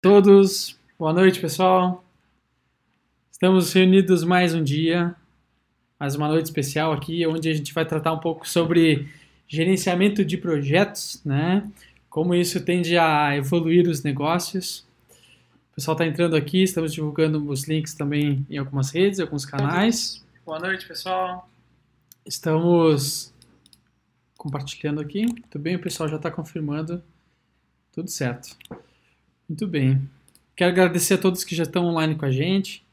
todos, 0.00 0.78
boa 0.98 1.12
noite 1.12 1.38
pessoal. 1.40 2.02
Estamos 3.30 3.70
reunidos 3.70 4.24
mais 4.24 4.54
um 4.54 4.64
dia, 4.64 5.14
mais 5.98 6.14
uma 6.14 6.26
noite 6.26 6.46
especial 6.46 6.90
aqui, 6.90 7.26
onde 7.26 7.50
a 7.50 7.52
gente 7.52 7.74
vai 7.74 7.84
tratar 7.84 8.14
um 8.14 8.18
pouco 8.18 8.48
sobre 8.48 9.10
gerenciamento 9.46 10.24
de 10.24 10.38
projetos, 10.38 11.20
né? 11.22 11.70
Como 12.08 12.34
isso 12.34 12.64
tende 12.64 12.96
a 12.96 13.36
evoluir 13.36 13.88
os 13.88 14.02
negócios. 14.02 14.86
O 15.70 15.74
pessoal 15.74 15.94
está 15.94 16.06
entrando 16.06 16.34
aqui, 16.34 16.62
estamos 16.62 16.94
divulgando 16.94 17.46
os 17.50 17.68
links 17.68 17.92
também 17.92 18.46
em 18.48 18.56
algumas 18.56 18.90
redes, 18.90 19.20
alguns 19.20 19.44
canais. 19.44 20.24
Boa 20.46 20.58
noite 20.58 20.88
pessoal. 20.88 21.46
Estamos 22.24 23.34
compartilhando 24.38 24.98
aqui. 24.98 25.26
Muito 25.26 25.58
bem, 25.58 25.76
o 25.76 25.80
pessoal 25.80 26.08
já 26.08 26.16
está 26.16 26.30
confirmando. 26.30 27.02
Tudo 27.92 28.08
certo. 28.08 28.56
Muito 29.50 29.66
bem. 29.66 30.00
Quero 30.54 30.70
agradecer 30.70 31.14
a 31.14 31.18
todos 31.18 31.42
que 31.42 31.56
já 31.56 31.64
estão 31.64 31.84
online 31.86 32.14
com 32.14 32.24
a 32.24 32.30
gente. 32.30 32.84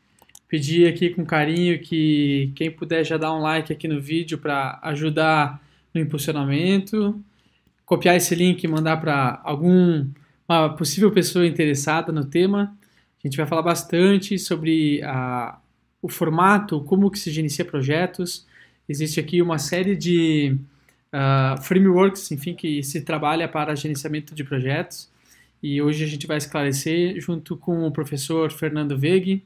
Pedir 0.47 0.87
aqui 0.87 1.11
com 1.11 1.23
carinho 1.23 1.79
que 1.79 2.51
quem 2.55 2.71
puder 2.71 3.05
já 3.05 3.15
dar 3.15 3.31
um 3.31 3.41
like 3.41 3.71
aqui 3.71 3.87
no 3.87 4.01
vídeo 4.01 4.39
para 4.39 4.79
ajudar 4.81 5.61
no 5.93 6.01
impulsionamento. 6.01 7.23
Copiar 7.85 8.15
esse 8.15 8.33
link 8.33 8.63
e 8.63 8.67
mandar 8.67 8.97
para 8.97 9.39
alguma 9.43 10.09
possível 10.75 11.11
pessoa 11.11 11.45
interessada 11.45 12.11
no 12.11 12.25
tema. 12.25 12.75
A 13.23 13.27
gente 13.27 13.37
vai 13.37 13.45
falar 13.45 13.61
bastante 13.61 14.39
sobre 14.39 15.03
a, 15.03 15.59
o 16.01 16.09
formato, 16.09 16.81
como 16.81 17.11
que 17.11 17.19
se 17.19 17.29
gerencia 17.29 17.65
projetos. 17.65 18.47
Existe 18.89 19.19
aqui 19.19 19.43
uma 19.43 19.59
série 19.59 19.95
de 19.95 20.57
uh, 21.13 21.61
frameworks, 21.61 22.31
enfim, 22.31 22.55
que 22.55 22.81
se 22.81 23.01
trabalha 23.01 23.47
para 23.47 23.75
gerenciamento 23.75 24.33
de 24.33 24.43
projetos 24.43 25.15
e 25.61 25.81
hoje 25.81 26.03
a 26.03 26.07
gente 26.07 26.27
vai 26.27 26.37
esclarecer 26.37 27.19
junto 27.19 27.57
com 27.57 27.85
o 27.87 27.91
professor 27.91 28.51
Fernando 28.51 28.97
Vegui, 28.97 29.43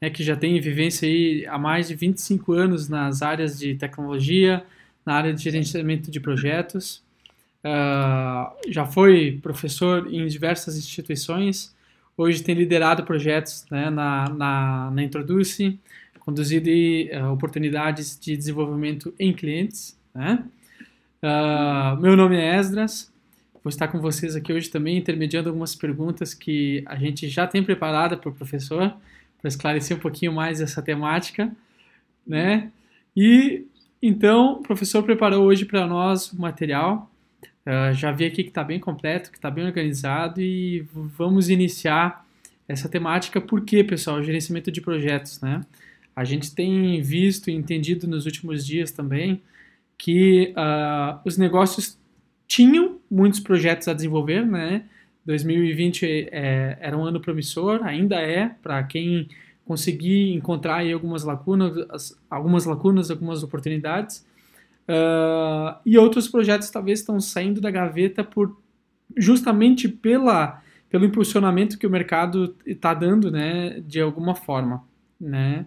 né, 0.00 0.10
que 0.10 0.24
já 0.24 0.34
tem 0.34 0.60
vivência 0.60 1.06
aí 1.06 1.46
há 1.46 1.56
mais 1.56 1.88
de 1.88 1.94
25 1.94 2.52
anos 2.52 2.88
nas 2.88 3.22
áreas 3.22 3.58
de 3.58 3.76
tecnologia, 3.76 4.64
na 5.06 5.14
área 5.14 5.32
de 5.32 5.42
gerenciamento 5.42 6.10
de 6.10 6.18
projetos. 6.18 7.02
Uh, 7.64 8.70
já 8.70 8.84
foi 8.84 9.38
professor 9.40 10.12
em 10.12 10.26
diversas 10.26 10.76
instituições, 10.76 11.72
hoje 12.16 12.42
tem 12.42 12.56
liderado 12.56 13.04
projetos 13.04 13.64
né, 13.70 13.88
na, 13.88 14.28
na, 14.28 14.90
na 14.90 15.02
Introduce, 15.02 15.78
conduzido 16.18 16.68
uh, 16.68 17.32
oportunidades 17.32 18.18
de 18.20 18.36
desenvolvimento 18.36 19.14
em 19.18 19.32
clientes. 19.32 19.96
Né? 20.12 20.44
Uh, 21.22 22.00
meu 22.00 22.16
nome 22.16 22.36
é 22.36 22.56
Esdras, 22.58 23.11
Vou 23.62 23.68
estar 23.68 23.88
com 23.88 24.00
vocês 24.00 24.34
aqui 24.34 24.52
hoje 24.52 24.68
também, 24.68 24.98
intermediando 24.98 25.48
algumas 25.48 25.74
perguntas 25.74 26.34
que 26.34 26.82
a 26.86 26.96
gente 26.96 27.28
já 27.28 27.46
tem 27.46 27.62
preparada 27.62 28.16
para 28.16 28.28
o 28.28 28.34
professor, 28.34 28.94
para 29.40 29.48
esclarecer 29.48 29.96
um 29.96 30.00
pouquinho 30.00 30.32
mais 30.32 30.60
essa 30.60 30.82
temática, 30.82 31.54
né? 32.26 32.72
E 33.16 33.64
então, 34.02 34.54
o 34.54 34.62
professor 34.62 35.04
preparou 35.04 35.44
hoje 35.44 35.64
para 35.64 35.86
nós 35.86 36.32
o 36.32 36.40
material. 36.40 37.08
Uh, 37.64 37.94
já 37.94 38.10
vi 38.10 38.24
aqui 38.24 38.42
que 38.42 38.48
está 38.48 38.64
bem 38.64 38.80
completo, 38.80 39.30
que 39.30 39.38
está 39.38 39.48
bem 39.48 39.64
organizado 39.64 40.40
e 40.40 40.80
vamos 40.92 41.48
iniciar 41.48 42.26
essa 42.66 42.88
temática. 42.88 43.40
Por 43.40 43.64
quê, 43.64 43.84
pessoal? 43.84 44.16
O 44.16 44.24
gerenciamento 44.24 44.72
de 44.72 44.80
projetos, 44.80 45.40
né? 45.40 45.60
A 46.16 46.24
gente 46.24 46.52
tem 46.52 47.00
visto 47.00 47.48
e 47.48 47.54
entendido 47.54 48.08
nos 48.08 48.26
últimos 48.26 48.66
dias 48.66 48.90
também 48.90 49.40
que 49.96 50.52
uh, 50.56 51.20
os 51.24 51.38
negócios 51.38 51.96
tinham 52.48 52.98
muitos 53.12 53.40
projetos 53.40 53.86
a 53.88 53.92
desenvolver, 53.92 54.46
né? 54.46 54.84
2020 55.26 56.28
é, 56.32 56.78
era 56.80 56.96
um 56.96 57.04
ano 57.04 57.20
promissor, 57.20 57.84
ainda 57.84 58.16
é, 58.16 58.48
para 58.62 58.82
quem 58.84 59.28
conseguir 59.64 60.32
encontrar 60.32 60.76
aí 60.76 60.92
algumas 60.92 61.22
lacunas, 61.22 62.16
algumas 62.28 62.64
lacunas, 62.64 63.10
algumas 63.10 63.42
oportunidades. 63.42 64.26
Uh, 64.88 65.78
e 65.86 65.96
outros 65.96 66.26
projetos 66.26 66.70
talvez 66.70 67.00
estão 67.00 67.20
saindo 67.20 67.60
da 67.60 67.70
gaveta 67.70 68.24
por 68.24 68.58
justamente 69.16 69.88
pela 69.88 70.60
pelo 70.90 71.06
impulsionamento 71.06 71.78
que 71.78 71.86
o 71.86 71.90
mercado 71.90 72.54
está 72.66 72.92
dando, 72.92 73.30
né, 73.30 73.80
de 73.80 73.98
alguma 73.98 74.34
forma, 74.34 74.84
né? 75.18 75.64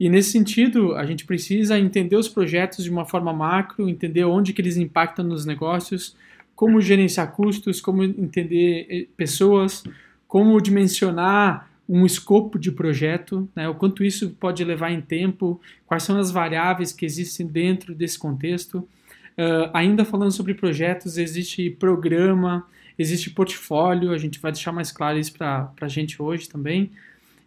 E 0.00 0.08
nesse 0.08 0.30
sentido, 0.30 0.94
a 0.96 1.04
gente 1.04 1.26
precisa 1.26 1.78
entender 1.78 2.16
os 2.16 2.28
projetos 2.28 2.82
de 2.82 2.90
uma 2.90 3.04
forma 3.04 3.30
macro, 3.30 3.88
entender 3.88 4.24
onde 4.24 4.54
que 4.54 4.62
eles 4.62 4.78
impactam 4.78 5.24
nos 5.24 5.44
negócios, 5.44 6.16
como 6.54 6.80
gerenciar 6.80 7.32
custos, 7.32 7.80
como 7.80 8.02
entender 8.02 8.86
eh, 8.88 9.06
pessoas, 9.16 9.84
como 10.26 10.60
dimensionar 10.60 11.70
um 11.88 12.06
escopo 12.06 12.58
de 12.58 12.72
projeto, 12.72 13.48
né, 13.54 13.68
o 13.68 13.74
quanto 13.74 14.02
isso 14.02 14.30
pode 14.30 14.64
levar 14.64 14.90
em 14.90 15.00
tempo, 15.00 15.60
quais 15.86 16.02
são 16.02 16.18
as 16.18 16.30
variáveis 16.30 16.92
que 16.92 17.04
existem 17.04 17.46
dentro 17.46 17.94
desse 17.94 18.18
contexto. 18.18 18.88
Uh, 19.36 19.68
ainda 19.74 20.04
falando 20.04 20.30
sobre 20.30 20.54
projetos, 20.54 21.18
existe 21.18 21.68
programa, 21.68 22.66
existe 22.98 23.30
portfólio, 23.30 24.12
a 24.12 24.18
gente 24.18 24.38
vai 24.40 24.52
deixar 24.52 24.72
mais 24.72 24.90
claro 24.92 25.18
isso 25.18 25.34
para 25.34 25.70
a 25.80 25.88
gente 25.88 26.22
hoje 26.22 26.48
também. 26.48 26.90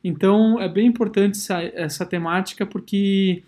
Então, 0.03 0.61
é 0.61 0.69
bem 0.69 0.87
importante 0.87 1.37
essa, 1.37 1.61
essa 1.61 2.05
temática 2.05 2.65
porque 2.65 3.41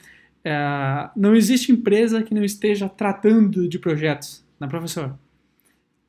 é, 0.44 1.10
não 1.16 1.36
existe 1.36 1.72
empresa 1.72 2.24
que 2.24 2.34
não 2.34 2.44
esteja 2.44 2.90
tratando 2.90 3.68
de 3.68 3.78
projetos, 3.78 4.44
né, 4.60 4.68
professor? 4.68 5.16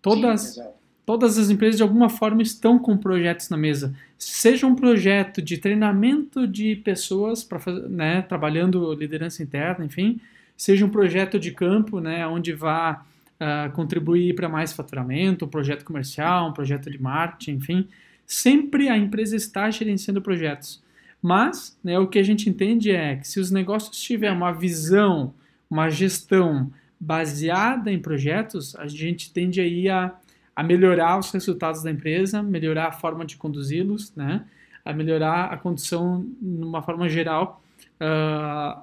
Todas, 0.03 0.55
Sim, 0.55 0.63
todas 1.05 1.39
as 1.39 1.51
empresas, 1.51 1.77
de 1.77 1.83
alguma 1.83 2.09
forma, 2.09 2.43
estão 2.43 2.79
com 2.79 2.97
projetos 2.97 3.49
na 3.49 3.57
mesa. 3.57 3.95
Seja 4.19 4.67
um 4.67 4.75
projeto 4.75 5.43
de 5.43 5.59
treinamento 5.59 6.47
de 6.47 6.77
pessoas, 6.77 7.45
pra, 7.45 7.61
né, 7.89 8.23
trabalhando 8.23 8.93
liderança 8.95 9.43
interna, 9.43 9.85
enfim, 9.85 10.21
seja 10.57 10.85
um 10.85 10.91
projeto 10.91 11.39
de 11.39 11.51
campo, 11.51 12.01
né, 12.01 12.27
onde 12.27 12.53
vá 12.53 13.05
uh, 13.41 13.73
contribuir 13.73 14.35
para 14.35 14.49
mais 14.49 14.73
faturamento, 14.73 15.45
um 15.45 15.49
projeto 15.49 15.85
comercial, 15.85 16.49
um 16.49 16.53
projeto 16.53 16.91
de 16.91 17.01
marketing, 17.01 17.53
enfim 17.53 17.89
sempre 18.31 18.89
a 18.89 18.97
empresa 18.97 19.35
está 19.35 19.69
gerenciando 19.73 20.23
projetos. 20.23 20.81
Mas 21.21 21.77
né, 21.83 21.99
o 21.99 22.07
que 22.07 22.17
a 22.17 22.23
gente 22.23 22.49
entende 22.49 22.93
é 22.93 23.17
que 23.17 23.27
se 23.27 23.41
os 23.41 23.51
negócios 23.51 24.01
tiverem 24.01 24.37
uma 24.37 24.53
visão, 24.53 25.35
uma 25.69 25.91
gestão 25.91 26.71
baseada 27.01 27.91
em 27.91 27.99
projetos, 27.99 28.77
a 28.77 28.87
gente 28.87 29.33
tende 29.33 29.61
aí 29.61 29.89
a, 29.89 30.15
a 30.55 30.63
melhorar 30.63 31.19
os 31.19 31.31
resultados 31.31 31.83
da 31.83 31.91
empresa, 31.91 32.43
melhorar 32.43 32.89
a 32.89 32.93
forma 32.93 33.25
de 33.25 33.37
conduzi-los, 33.37 34.15
né, 34.15 34.47
a 34.85 34.93
melhorar 34.93 35.47
a 35.47 35.57
condição, 35.57 36.27
numa 36.41 36.83
forma 36.83 37.09
geral, 37.09 37.63
uh, 38.01 38.83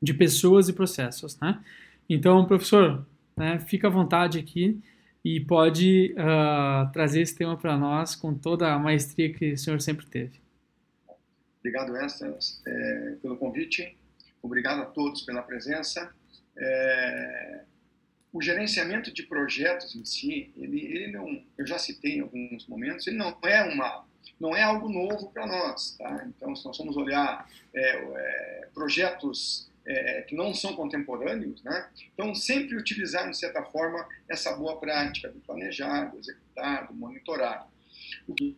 de 0.00 0.14
pessoas 0.14 0.68
e 0.68 0.72
processos. 0.72 1.38
Né? 1.38 1.60
Então, 2.08 2.46
professor, 2.46 3.06
né, 3.36 3.58
fica 3.58 3.88
à 3.88 3.90
vontade 3.90 4.38
aqui 4.38 4.80
e 5.22 5.40
pode 5.40 6.14
uh, 6.14 6.90
trazer 6.92 7.20
esse 7.20 7.36
tema 7.36 7.56
para 7.56 7.76
nós 7.76 8.14
com 8.14 8.32
toda 8.32 8.72
a 8.72 8.78
maestria 8.78 9.32
que 9.32 9.52
o 9.52 9.58
senhor 9.58 9.80
sempre 9.80 10.06
teve. 10.06 10.40
Obrigado, 11.58 11.94
Esther, 11.98 12.34
é, 12.66 13.16
pelo 13.20 13.36
convite. 13.36 13.96
Obrigado 14.40 14.80
a 14.80 14.86
todos 14.86 15.22
pela 15.22 15.42
presença. 15.42 16.10
É, 16.58 17.64
o 18.32 18.42
gerenciamento 18.42 19.12
de 19.12 19.22
projetos 19.22 19.94
em 19.94 20.04
si, 20.04 20.52
ele, 20.56 20.80
ele 20.84 21.12
não, 21.12 21.42
eu 21.56 21.66
já 21.66 21.78
citei 21.78 22.16
em 22.16 22.20
alguns 22.20 22.66
momentos, 22.66 23.06
ele 23.06 23.16
não 23.16 23.36
é 23.42 23.62
uma, 23.62 24.04
não 24.38 24.54
é 24.54 24.62
algo 24.62 24.88
novo 24.88 25.30
para 25.32 25.46
nós, 25.46 25.96
tá? 25.96 26.24
Então, 26.26 26.54
se 26.54 26.64
nós 26.64 26.76
formos 26.76 26.96
olhar 26.96 27.48
é, 27.74 27.80
é 27.80 28.68
projetos 28.74 29.68
é, 29.86 30.22
que 30.22 30.34
não 30.34 30.52
são 30.52 30.76
contemporâneos, 30.76 31.62
né? 31.64 31.88
Então, 32.12 32.34
sempre 32.34 32.76
utilizar, 32.76 33.28
de 33.28 33.36
certa 33.36 33.62
forma, 33.64 34.06
essa 34.28 34.54
boa 34.54 34.78
prática 34.78 35.30
do 35.30 35.40
planejar, 35.40 36.10
do 36.10 36.18
executar, 36.18 36.86
do 36.86 36.94
monitorar. 36.94 37.66
O 38.26 38.34
que 38.34 38.56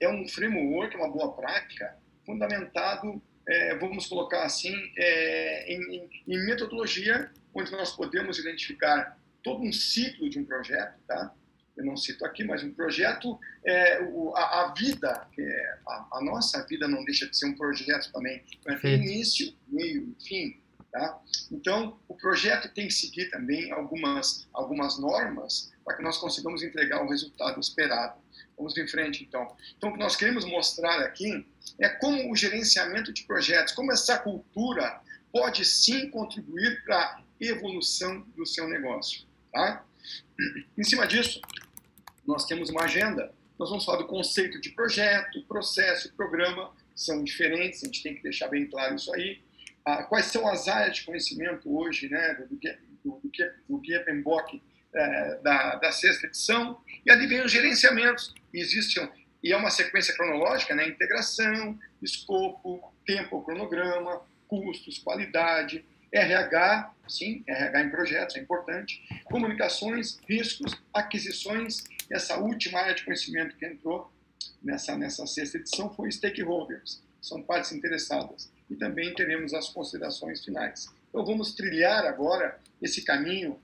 é 0.00 0.08
um 0.08 0.26
framework, 0.28 0.96
uma 0.96 1.08
boa 1.08 1.32
prática, 1.32 1.96
fundamentado, 2.24 3.22
é, 3.48 3.76
vamos 3.76 4.06
colocar 4.06 4.44
assim, 4.44 4.74
é, 4.96 5.72
em, 5.72 6.08
em, 6.26 6.46
metodologia, 6.46 7.30
onde 7.54 7.70
nós 7.72 7.94
podemos 7.94 8.38
identificar 8.38 9.18
todo 9.42 9.62
um 9.62 9.72
ciclo 9.72 10.28
de 10.28 10.38
um 10.38 10.44
projeto, 10.44 10.98
tá? 11.06 11.32
eu 11.76 11.84
não 11.84 11.96
cito 11.96 12.24
aqui, 12.24 12.42
mas 12.42 12.64
um 12.64 12.72
projeto, 12.72 13.38
é, 13.64 14.02
o, 14.02 14.34
a, 14.34 14.62
a, 14.62 14.74
vida, 14.74 15.26
é, 15.38 15.78
a, 15.86 16.08
a, 16.12 16.24
nossa 16.24 16.66
vida 16.66 16.88
não 16.88 17.04
deixa 17.04 17.28
de 17.28 17.36
ser 17.36 17.46
um 17.46 17.54
projeto 17.54 18.10
também. 18.12 18.42
Tem 18.80 18.94
início, 18.94 19.54
meio 19.68 20.16
fim. 20.26 20.58
Tá? 20.90 21.20
Então, 21.52 21.98
o 22.08 22.14
projeto 22.14 22.72
tem 22.72 22.86
que 22.86 22.94
seguir 22.94 23.28
também 23.28 23.70
algumas, 23.70 24.48
algumas 24.54 24.98
normas 24.98 25.70
para 25.84 25.96
que 25.96 26.02
nós 26.02 26.16
consigamos 26.16 26.62
entregar 26.62 27.02
o 27.04 27.08
resultado 27.08 27.60
esperado. 27.60 28.18
Vamos 28.56 28.76
em 28.76 28.88
frente, 28.88 29.22
então. 29.22 29.54
Então, 29.76 29.90
o 29.90 29.92
que 29.92 29.98
nós 29.98 30.16
queremos 30.16 30.44
mostrar 30.44 31.00
aqui 31.00 31.46
é 31.78 31.88
como 31.88 32.32
o 32.32 32.36
gerenciamento 32.36 33.12
de 33.12 33.24
projetos, 33.24 33.74
como 33.74 33.92
essa 33.92 34.18
cultura 34.18 35.00
pode 35.30 35.64
sim 35.64 36.08
contribuir 36.10 36.82
para 36.84 36.96
a 36.96 37.22
evolução 37.40 38.20
do 38.36 38.46
seu 38.46 38.66
negócio. 38.66 39.26
Tá? 39.52 39.84
Em 40.76 40.84
cima 40.84 41.06
disso, 41.06 41.40
nós 42.26 42.46
temos 42.46 42.70
uma 42.70 42.84
agenda 42.84 43.34
nós 43.58 43.70
vamos 43.70 43.84
falar 43.84 43.98
do 43.98 44.06
conceito 44.06 44.60
de 44.60 44.70
projeto, 44.70 45.42
processo, 45.46 46.12
programa, 46.14 46.70
são 46.94 47.24
diferentes, 47.24 47.82
a 47.82 47.86
gente 47.86 48.02
tem 48.02 48.14
que 48.14 48.22
deixar 48.22 48.48
bem 48.48 48.66
claro 48.66 48.94
isso 48.94 49.12
aí. 49.14 49.40
Ah, 49.84 50.02
quais 50.02 50.26
são 50.26 50.46
as 50.46 50.68
áreas 50.68 50.96
de 50.96 51.04
conhecimento 51.04 51.74
hoje 51.74 52.08
né, 52.08 52.34
do, 52.34 52.46
do, 52.46 52.56
do, 53.04 53.20
do, 53.22 53.78
do 53.78 54.04
PMBOK 54.04 54.62
é, 54.94 55.38
da, 55.42 55.76
da 55.76 55.92
sexta 55.92 56.26
edição, 56.26 56.80
e 57.04 57.10
ali 57.10 57.26
vem 57.26 57.42
os 57.42 57.52
gerenciamentos. 57.52 58.34
Existem, 58.58 59.08
e 59.42 59.52
é 59.52 59.56
uma 59.56 59.70
sequência 59.70 60.14
cronológica, 60.14 60.74
né, 60.74 60.88
integração, 60.88 61.78
escopo, 62.02 62.92
tempo, 63.06 63.42
cronograma, 63.42 64.22
custos, 64.48 64.98
qualidade, 64.98 65.84
RH, 66.12 66.94
sim, 67.08 67.44
RH 67.46 67.82
em 67.82 67.90
projetos 67.90 68.36
é 68.36 68.40
importante, 68.40 69.02
comunicações, 69.24 70.18
riscos, 70.28 70.72
aquisições, 70.92 71.84
essa 72.10 72.38
última 72.38 72.80
área 72.80 72.94
de 72.94 73.04
conhecimento 73.04 73.56
que 73.56 73.66
entrou 73.66 74.10
nessa, 74.62 74.96
nessa 74.96 75.26
sexta 75.26 75.58
edição 75.58 75.92
foi 75.94 76.10
stakeholders, 76.10 77.02
são 77.20 77.42
partes 77.42 77.72
interessadas. 77.72 78.50
E 78.68 78.74
também 78.74 79.14
teremos 79.14 79.54
as 79.54 79.68
considerações 79.68 80.44
finais. 80.44 80.88
Então 81.08 81.24
vamos 81.24 81.54
trilhar 81.54 82.04
agora 82.04 82.58
esse 82.82 83.04
caminho 83.04 83.60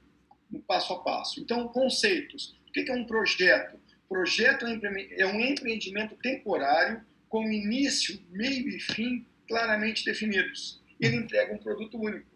passo 0.61 0.93
a 0.93 1.03
passo. 1.03 1.41
Então, 1.41 1.69
conceitos. 1.69 2.55
O 2.69 2.73
que 2.73 2.91
é 2.91 2.95
um 2.95 3.05
projeto? 3.05 3.79
Projeto 4.13 4.67
é 4.67 5.27
um 5.27 5.41
empreendimento 5.41 6.15
temporário 6.17 7.03
com 7.31 7.51
início, 7.51 8.21
meio 8.29 8.69
e 8.69 8.79
fim 8.79 9.25
claramente 9.49 10.05
definidos. 10.05 10.83
Ele 11.01 11.17
entrega 11.17 11.55
um 11.55 11.57
produto 11.57 11.99
único. 11.99 12.27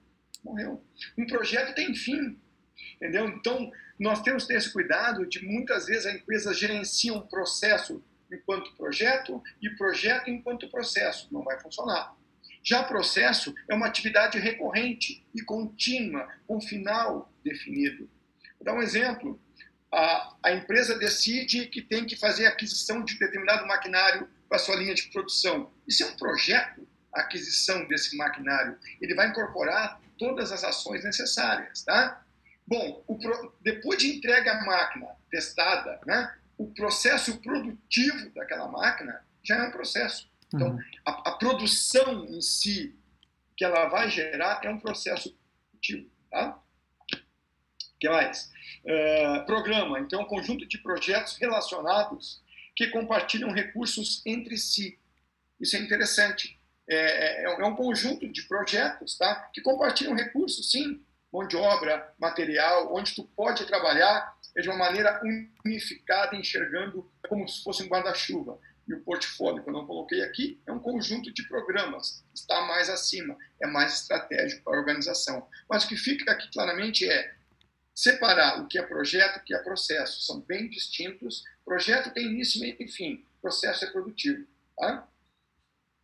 Morreu. 0.43 0.83
Um 1.19 1.27
projeto 1.27 1.75
tem 1.75 1.95
fim. 1.95 2.41
Entendeu? 2.95 3.29
Então, 3.29 3.71
nós 4.01 4.23
temos 4.23 4.45
que 4.45 4.49
ter 4.49 4.57
esse 4.57 4.73
cuidado 4.73 5.27
de 5.27 5.45
muitas 5.45 5.85
vezes 5.85 6.07
a 6.07 6.15
empresa 6.15 6.55
gerencia 6.55 7.13
um 7.13 7.21
processo 7.21 8.03
enquanto 8.33 8.75
projeto 8.75 9.43
e 9.61 9.69
projeto 9.69 10.31
enquanto 10.31 10.71
processo. 10.71 11.29
Não 11.31 11.43
vai 11.43 11.61
funcionar. 11.61 12.17
Já 12.63 12.83
processo 12.85 13.55
é 13.69 13.75
uma 13.75 13.87
atividade 13.87 14.39
recorrente 14.39 15.23
e 15.35 15.43
contínua, 15.43 16.27
com 16.47 16.59
final 16.59 17.31
definido. 17.45 18.09
Vou 18.59 18.65
dar 18.65 18.73
um 18.73 18.81
exemplo. 18.81 19.39
A, 19.93 20.35
a 20.43 20.53
empresa 20.53 20.99
decide 20.99 21.67
que 21.67 21.81
tem 21.81 22.05
que 22.05 22.17
fazer 22.17 22.47
aquisição 22.47 23.05
de 23.05 23.19
determinado 23.19 23.67
maquinário 23.67 24.29
para 24.49 24.57
a 24.57 24.61
sua 24.61 24.77
linha 24.77 24.95
de 24.95 25.09
produção. 25.11 25.73
Isso 25.87 26.03
é 26.03 26.07
um 26.07 26.17
projeto, 26.17 26.87
a 27.15 27.21
aquisição 27.21 27.87
desse 27.87 28.17
maquinário. 28.17 28.79
Ele 29.01 29.15
vai 29.15 29.29
incorporar 29.29 30.01
todas 30.19 30.53
as 30.53 30.65
ações 30.65 31.05
necessárias. 31.05 31.83
Tá? 31.83 32.23
Bom, 32.67 33.05
depois 33.61 33.99
de 33.99 34.17
entrega 34.17 34.53
a 34.53 34.65
máquina 34.65 35.07
testada, 35.31 36.01
né, 36.07 36.35
o 36.59 36.73
processo 36.73 37.39
produtivo 37.41 38.31
daquela 38.35 38.69
máquina 38.69 39.25
já 39.43 39.57
é 39.57 39.69
um 39.69 39.71
processo. 39.71 40.29
Então, 40.53 40.71
uhum. 40.71 40.81
a, 41.05 41.31
a, 41.31 41.33
produção 41.33 42.25
em 42.27 42.41
si 42.41 42.95
que 43.57 43.65
ela 43.65 43.89
vai 43.89 44.11
gerar 44.11 44.61
é 44.65 44.69
um 44.69 44.79
processo 44.79 45.37
produtivo. 45.71 46.11
Tá? 46.31 46.59
Que 47.99 48.09
mais? 48.09 48.51
Uh, 48.85 49.47
programa, 49.47 49.99
então, 50.01 50.21
é 50.21 50.23
um 50.23 50.27
conjunto 50.27 50.67
de 50.67 50.79
projetos 50.79 51.37
relacionados 51.39 52.43
que 52.75 52.89
compartilham 52.89 53.51
recursos 53.53 54.23
entre 54.27 54.57
si. 54.59 54.99
Isso 55.59 55.77
é 55.77 55.81
interessante. 55.81 56.59
É, 56.89 57.43
é, 57.43 57.45
é 57.45 57.65
um 57.65 57.75
conjunto 57.75 58.29
de 58.31 58.43
projetos 58.43 59.17
tá? 59.17 59.51
que 59.53 59.61
compartilham 59.61 60.15
recursos, 60.15 60.71
sim, 60.71 61.03
mão 61.33 61.49
de 61.49 61.57
obra, 61.57 62.15
material, 62.19 62.95
onde 62.95 63.15
tu 63.15 63.25
pode 63.25 63.67
trabalhar 63.67 64.37
de 64.55 64.69
uma 64.69 64.79
maneira 64.79 65.21
unificada, 65.65 66.37
enxergando 66.37 67.11
como 67.29 67.49
se 67.49 67.63
fosse 67.63 67.83
um 67.83 67.89
guarda-chuva. 67.89 68.59
E 68.89 68.95
o 68.95 69.03
portfólio 69.03 69.63
que 69.65 69.69
eu 69.69 69.73
não 69.73 69.87
coloquei 69.87 70.23
aqui 70.23 70.61
é 70.65 70.73
um 70.73 70.79
conjunto 70.79 71.33
de 71.35 71.43
programas, 71.49 72.25
está 72.33 72.63
mais 72.63 72.89
acima, 72.89 73.37
é 73.61 73.67
mais 73.67 74.03
estratégico 74.03 74.63
para 74.63 74.77
a 74.77 74.79
organização. 74.79 75.49
Mas 75.69 75.85
o 75.85 75.89
que 75.89 75.97
fica 75.97 76.31
aqui 76.31 76.49
claramente 76.53 77.09
é 77.09 77.35
separar 77.97 78.61
o 78.61 78.69
que 78.69 78.79
é 78.79 78.83
projeto 78.83 79.39
e 79.39 79.41
o 79.41 79.45
que 79.45 79.55
é 79.55 79.59
processo. 79.59 80.21
São 80.21 80.41
bem 80.41 80.69
distintos. 80.69 81.43
Projeto 81.65 82.13
tem 82.13 82.27
início, 82.27 82.61
meio 82.61 82.77
e 82.79 82.87
fim. 82.87 83.25
Processo 83.41 83.87
é 83.87 83.91
produtivo. 83.91 84.47
Tá? 84.77 85.09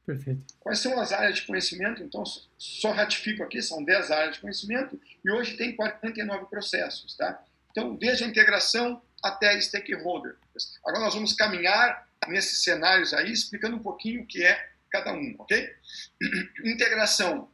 Perfeito. 0.06 0.42
Quais 0.58 0.78
são 0.78 0.98
as 0.98 1.12
áreas 1.12 1.36
de 1.36 1.46
conhecimento? 1.46 2.02
Então, 2.02 2.24
só 2.56 2.90
ratifico 2.92 3.42
aqui, 3.42 3.60
são 3.60 3.84
10 3.84 4.10
áreas 4.10 4.34
de 4.36 4.40
conhecimento 4.40 4.98
e 5.22 5.30
hoje 5.30 5.56
tem 5.56 5.76
49 5.76 6.46
processos. 6.46 7.14
Tá? 7.14 7.44
Então, 7.70 7.94
desde 7.94 8.24
a 8.24 8.26
integração 8.26 9.02
até 9.22 9.60
stakeholder. 9.60 10.36
Agora 10.84 11.04
nós 11.04 11.14
vamos 11.14 11.34
caminhar 11.34 12.08
nesses 12.26 12.64
cenários 12.64 13.14
aí, 13.14 13.30
explicando 13.30 13.76
um 13.76 13.82
pouquinho 13.82 14.22
o 14.22 14.26
que 14.26 14.42
é 14.42 14.70
cada 14.90 15.12
um, 15.12 15.34
ok? 15.38 15.72
Integração 16.64 17.48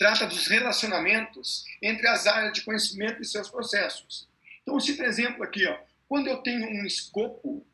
trata 0.00 0.26
dos 0.26 0.46
relacionamentos 0.46 1.66
entre 1.82 2.08
as 2.08 2.26
áreas 2.26 2.54
de 2.54 2.62
conhecimento 2.62 3.20
e 3.20 3.24
seus 3.26 3.50
processos. 3.50 4.26
Então, 4.62 4.80
se 4.80 4.94
por 4.94 5.04
exemplo 5.04 5.44
aqui, 5.44 5.66
ó, 5.66 5.78
quando 6.08 6.26
eu 6.26 6.38
tenho 6.38 6.66
um 6.66 6.86
escopo, 6.86 7.66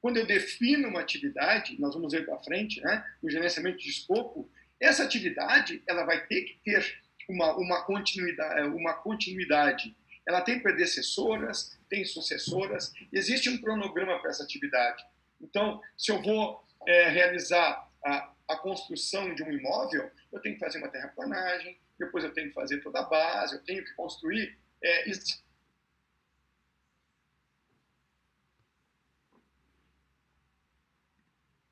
quando 0.00 0.16
eu 0.16 0.26
defino 0.26 0.88
uma 0.88 1.00
atividade, 1.00 1.80
nós 1.80 1.94
vamos 1.94 2.12
ver 2.12 2.26
para 2.26 2.36
frente, 2.40 2.80
né, 2.80 3.06
o 3.22 3.30
gerenciamento 3.30 3.78
de 3.78 3.88
escopo, 3.88 4.50
essa 4.80 5.04
atividade 5.04 5.80
ela 5.86 6.02
vai 6.02 6.26
ter 6.26 6.42
que 6.42 6.58
ter 6.64 7.00
uma, 7.28 7.56
uma, 7.56 7.84
continuidade, 7.84 8.66
uma 8.66 8.94
continuidade. 8.94 9.94
Ela 10.26 10.40
tem 10.40 10.58
predecessoras, 10.58 11.78
tem 11.88 12.04
sucessoras, 12.04 12.92
existe 13.12 13.48
um 13.48 13.58
cronograma 13.58 14.18
para 14.18 14.30
essa 14.30 14.42
atividade. 14.42 15.04
Então, 15.40 15.80
se 15.96 16.10
eu 16.10 16.20
vou 16.20 16.60
é, 16.88 17.08
realizar 17.08 17.88
a, 18.04 18.34
a 18.48 18.56
construção 18.56 19.34
de 19.34 19.42
um 19.42 19.52
imóvel, 19.52 20.10
eu 20.32 20.40
tenho 20.40 20.54
que 20.54 20.60
fazer 20.60 20.78
uma 20.78 20.88
terraplanagem, 20.88 21.78
depois 21.98 22.24
eu 22.24 22.32
tenho 22.32 22.48
que 22.48 22.54
fazer 22.54 22.80
toda 22.82 23.00
a 23.00 23.04
base, 23.04 23.54
eu 23.54 23.64
tenho 23.64 23.84
que 23.84 23.94
construir. 23.94 24.58
É, 24.82 25.08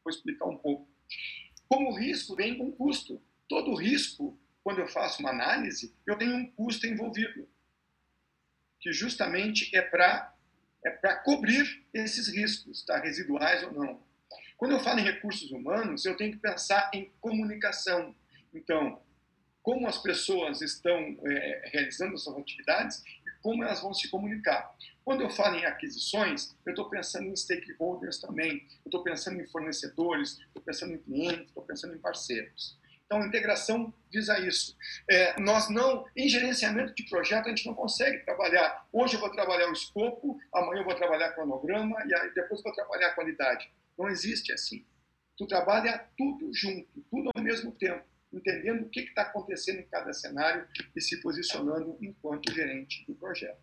Vou 0.04 0.10
explicar 0.10 0.46
um 0.46 0.56
pouco. 0.56 0.88
Como 1.68 1.90
o 1.90 1.94
risco 1.94 2.34
vem 2.34 2.56
com 2.56 2.72
custo. 2.72 3.22
Todo 3.48 3.74
risco, 3.74 4.38
quando 4.62 4.80
eu 4.80 4.88
faço 4.88 5.20
uma 5.20 5.30
análise, 5.30 5.94
eu 6.06 6.16
tenho 6.16 6.34
um 6.34 6.50
custo 6.52 6.86
envolvido, 6.86 7.48
que 8.80 8.92
justamente 8.92 9.74
é 9.76 9.82
para 9.82 10.34
é 10.84 11.14
cobrir 11.24 11.84
esses 11.92 12.28
riscos, 12.28 12.84
tá? 12.84 12.98
residuais 12.98 13.62
ou 13.64 13.72
não. 13.72 14.09
Quando 14.60 14.72
eu 14.72 14.80
falo 14.80 15.00
em 15.00 15.04
recursos 15.04 15.50
humanos, 15.50 16.04
eu 16.04 16.14
tenho 16.18 16.32
que 16.32 16.38
pensar 16.38 16.90
em 16.92 17.10
comunicação. 17.18 18.14
Então, 18.52 19.00
como 19.62 19.88
as 19.88 19.96
pessoas 19.96 20.60
estão 20.60 20.98
é, 21.24 21.70
realizando 21.72 22.18
suas 22.18 22.36
atividades 22.36 23.02
e 23.26 23.30
como 23.42 23.64
elas 23.64 23.80
vão 23.80 23.94
se 23.94 24.10
comunicar. 24.10 24.70
Quando 25.02 25.22
eu 25.22 25.30
falo 25.30 25.56
em 25.56 25.64
aquisições, 25.64 26.54
eu 26.66 26.72
estou 26.72 26.90
pensando 26.90 27.24
em 27.24 27.34
stakeholders 27.34 28.18
também, 28.18 28.68
eu 28.84 28.90
estou 28.90 29.02
pensando 29.02 29.40
em 29.40 29.46
fornecedores, 29.46 30.38
estou 30.48 30.62
pensando 30.62 30.92
em 30.92 30.98
clientes, 30.98 31.48
estou 31.48 31.62
pensando 31.62 31.94
em 31.94 31.98
parceiros. 31.98 32.78
Então, 33.06 33.22
a 33.22 33.26
integração 33.26 33.92
visa 34.12 34.38
isso. 34.40 34.76
É, 35.08 35.40
nós 35.40 35.70
não, 35.70 36.04
em 36.14 36.28
gerenciamento 36.28 36.94
de 36.94 37.08
projeto, 37.08 37.46
a 37.46 37.48
gente 37.48 37.64
não 37.64 37.74
consegue 37.74 38.18
trabalhar. 38.26 38.86
Hoje 38.92 39.14
eu 39.14 39.20
vou 39.20 39.30
trabalhar 39.30 39.70
o 39.70 39.72
escopo, 39.72 40.38
amanhã 40.52 40.82
eu 40.82 40.84
vou 40.84 40.94
trabalhar 40.94 41.32
cronograma 41.32 41.96
e 42.06 42.14
aí 42.14 42.34
depois 42.34 42.60
eu 42.60 42.64
vou 42.64 42.74
trabalhar 42.74 43.08
a 43.08 43.14
qualidade. 43.14 43.70
Não 43.98 44.08
existe 44.08 44.52
assim. 44.52 44.84
Tu 45.36 45.46
trabalha 45.46 46.06
tudo 46.16 46.50
junto, 46.52 47.00
tudo 47.10 47.30
ao 47.34 47.42
mesmo 47.42 47.72
tempo 47.72 48.04
entendendo 48.32 48.82
o 48.82 48.88
que 48.88 49.00
está 49.00 49.22
acontecendo 49.22 49.80
em 49.80 49.86
cada 49.86 50.12
cenário 50.12 50.66
e 50.94 51.00
se 51.00 51.20
posicionando 51.20 51.98
enquanto 52.00 52.52
gerente 52.52 53.04
do 53.06 53.14
projeto. 53.14 53.60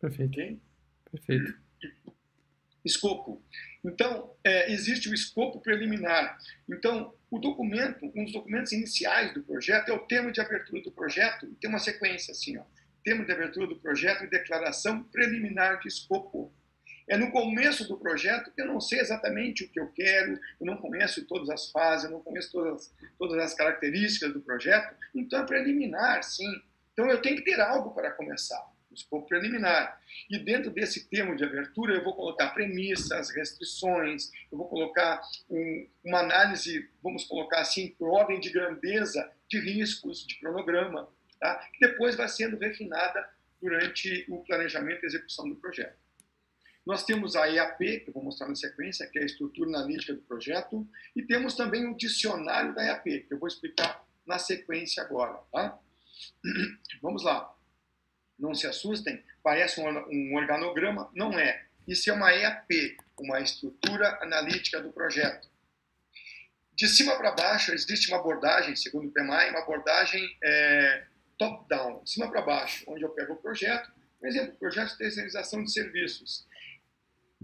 Perfeito. 0.00 0.32
Okay? 0.32 0.60
Perfeito. 1.10 1.58
Escopo. 2.84 3.42
Então, 3.84 4.34
é, 4.42 4.72
existe 4.72 5.08
o 5.08 5.14
escopo 5.14 5.60
preliminar. 5.60 6.38
Então, 6.68 7.14
o 7.30 7.38
documento, 7.38 8.10
um 8.14 8.24
dos 8.24 8.32
documentos 8.32 8.72
iniciais 8.72 9.32
do 9.34 9.42
projeto 9.42 9.90
é 9.90 9.92
o 9.92 10.06
termo 10.06 10.32
de 10.32 10.40
abertura 10.40 10.82
do 10.82 10.90
projeto, 10.90 11.46
tem 11.60 11.70
uma 11.70 11.78
sequência 11.78 12.32
assim, 12.32 12.56
ó. 12.56 12.64
Termo 13.04 13.24
de 13.24 13.32
abertura 13.32 13.66
do 13.66 13.76
projeto 13.76 14.24
e 14.24 14.30
declaração 14.30 15.02
preliminar 15.04 15.80
de 15.80 15.88
escopo. 15.88 16.52
É 17.08 17.16
no 17.16 17.30
começo 17.30 17.86
do 17.88 17.98
projeto 17.98 18.52
que 18.52 18.60
eu 18.60 18.66
não 18.66 18.80
sei 18.80 19.00
exatamente 19.00 19.64
o 19.64 19.68
que 19.68 19.80
eu 19.80 19.88
quero, 19.92 20.38
eu 20.60 20.66
não 20.66 20.76
conheço 20.76 21.26
todas 21.26 21.50
as 21.50 21.70
fases, 21.70 22.04
eu 22.04 22.10
não 22.10 22.20
conheço 22.20 22.52
todas, 22.52 22.92
todas 23.18 23.38
as 23.38 23.54
características 23.54 24.32
do 24.32 24.40
projeto, 24.40 24.94
então 25.14 25.40
é 25.40 25.46
preliminar, 25.46 26.22
sim. 26.22 26.62
Então 26.92 27.10
eu 27.10 27.20
tenho 27.20 27.36
que 27.36 27.44
ter 27.44 27.60
algo 27.60 27.94
para 27.94 28.10
começar, 28.12 28.60
o 28.90 28.94
escopo 28.94 29.26
preliminar. 29.26 30.00
E 30.28 30.38
dentro 30.38 30.70
desse 30.70 31.08
termo 31.08 31.36
de 31.36 31.44
abertura 31.44 31.94
eu 31.94 32.04
vou 32.04 32.14
colocar 32.14 32.50
premissas, 32.50 33.30
restrições, 33.30 34.30
eu 34.50 34.58
vou 34.58 34.68
colocar 34.68 35.20
um, 35.48 35.88
uma 36.04 36.20
análise, 36.20 36.88
vamos 37.02 37.24
colocar 37.24 37.60
assim, 37.60 37.88
por 37.98 38.08
ordem 38.08 38.38
de 38.38 38.50
grandeza 38.50 39.30
de 39.48 39.58
riscos, 39.58 40.26
de 40.26 40.38
cronograma, 40.38 41.08
tá? 41.40 41.56
que 41.72 41.86
depois 41.86 42.14
vai 42.14 42.28
sendo 42.28 42.58
refinada 42.58 43.28
durante 43.60 44.24
o 44.28 44.44
planejamento 44.44 45.02
e 45.02 45.06
execução 45.06 45.48
do 45.48 45.56
projeto. 45.56 45.98
Nós 46.86 47.04
temos 47.04 47.36
a 47.36 47.48
EAP, 47.48 48.00
que 48.00 48.08
eu 48.08 48.14
vou 48.14 48.24
mostrar 48.24 48.48
na 48.48 48.54
sequência, 48.54 49.06
que 49.06 49.18
é 49.18 49.22
a 49.22 49.26
estrutura 49.26 49.68
analítica 49.70 50.14
do 50.14 50.22
projeto, 50.22 50.88
e 51.14 51.22
temos 51.22 51.54
também 51.54 51.86
o 51.86 51.96
dicionário 51.96 52.74
da 52.74 52.84
EAP, 52.84 53.26
que 53.26 53.34
eu 53.34 53.38
vou 53.38 53.48
explicar 53.48 54.04
na 54.26 54.38
sequência 54.38 55.02
agora. 55.02 55.38
Tá? 55.52 55.78
Vamos 57.02 57.22
lá. 57.22 57.54
Não 58.38 58.54
se 58.54 58.66
assustem, 58.66 59.22
parece 59.42 59.80
um 59.80 60.34
organograma, 60.34 61.10
não 61.14 61.38
é. 61.38 61.66
Isso 61.86 62.08
é 62.08 62.12
uma 62.12 62.32
EAP, 62.32 62.96
uma 63.18 63.40
estrutura 63.40 64.18
analítica 64.22 64.80
do 64.80 64.90
projeto. 64.90 65.50
De 66.72 66.88
cima 66.88 67.14
para 67.16 67.32
baixo, 67.32 67.72
existe 67.72 68.08
uma 68.08 68.18
abordagem, 68.18 68.74
segundo 68.74 69.08
o 69.08 69.12
PMI, 69.12 69.50
uma 69.50 69.58
abordagem 69.58 70.24
é, 70.42 71.04
top-down, 71.36 72.02
de 72.02 72.10
cima 72.10 72.30
para 72.30 72.40
baixo, 72.40 72.84
onde 72.88 73.02
eu 73.02 73.10
pego 73.10 73.34
o 73.34 73.36
projeto, 73.36 73.92
por 74.18 74.28
exemplo, 74.28 74.56
projeto 74.56 74.90
de 74.90 74.98
terceirização 74.98 75.64
de 75.64 75.72
serviços. 75.72 76.46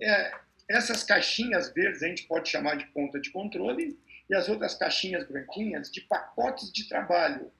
É, 0.02 0.32
essas 0.68 1.02
caixinhas 1.02 1.72
verdes 1.72 2.02
a 2.02 2.08
gente 2.08 2.24
pode 2.24 2.48
chamar 2.48 2.76
de 2.76 2.86
ponta 2.86 3.20
de 3.20 3.30
controle 3.30 3.98
e 4.28 4.34
as 4.34 4.48
outras 4.48 4.74
caixinhas 4.74 5.26
branquinhas 5.26 5.90
de 5.90 6.00
pacotes 6.02 6.72
de 6.72 6.88
trabalho. 6.88 7.52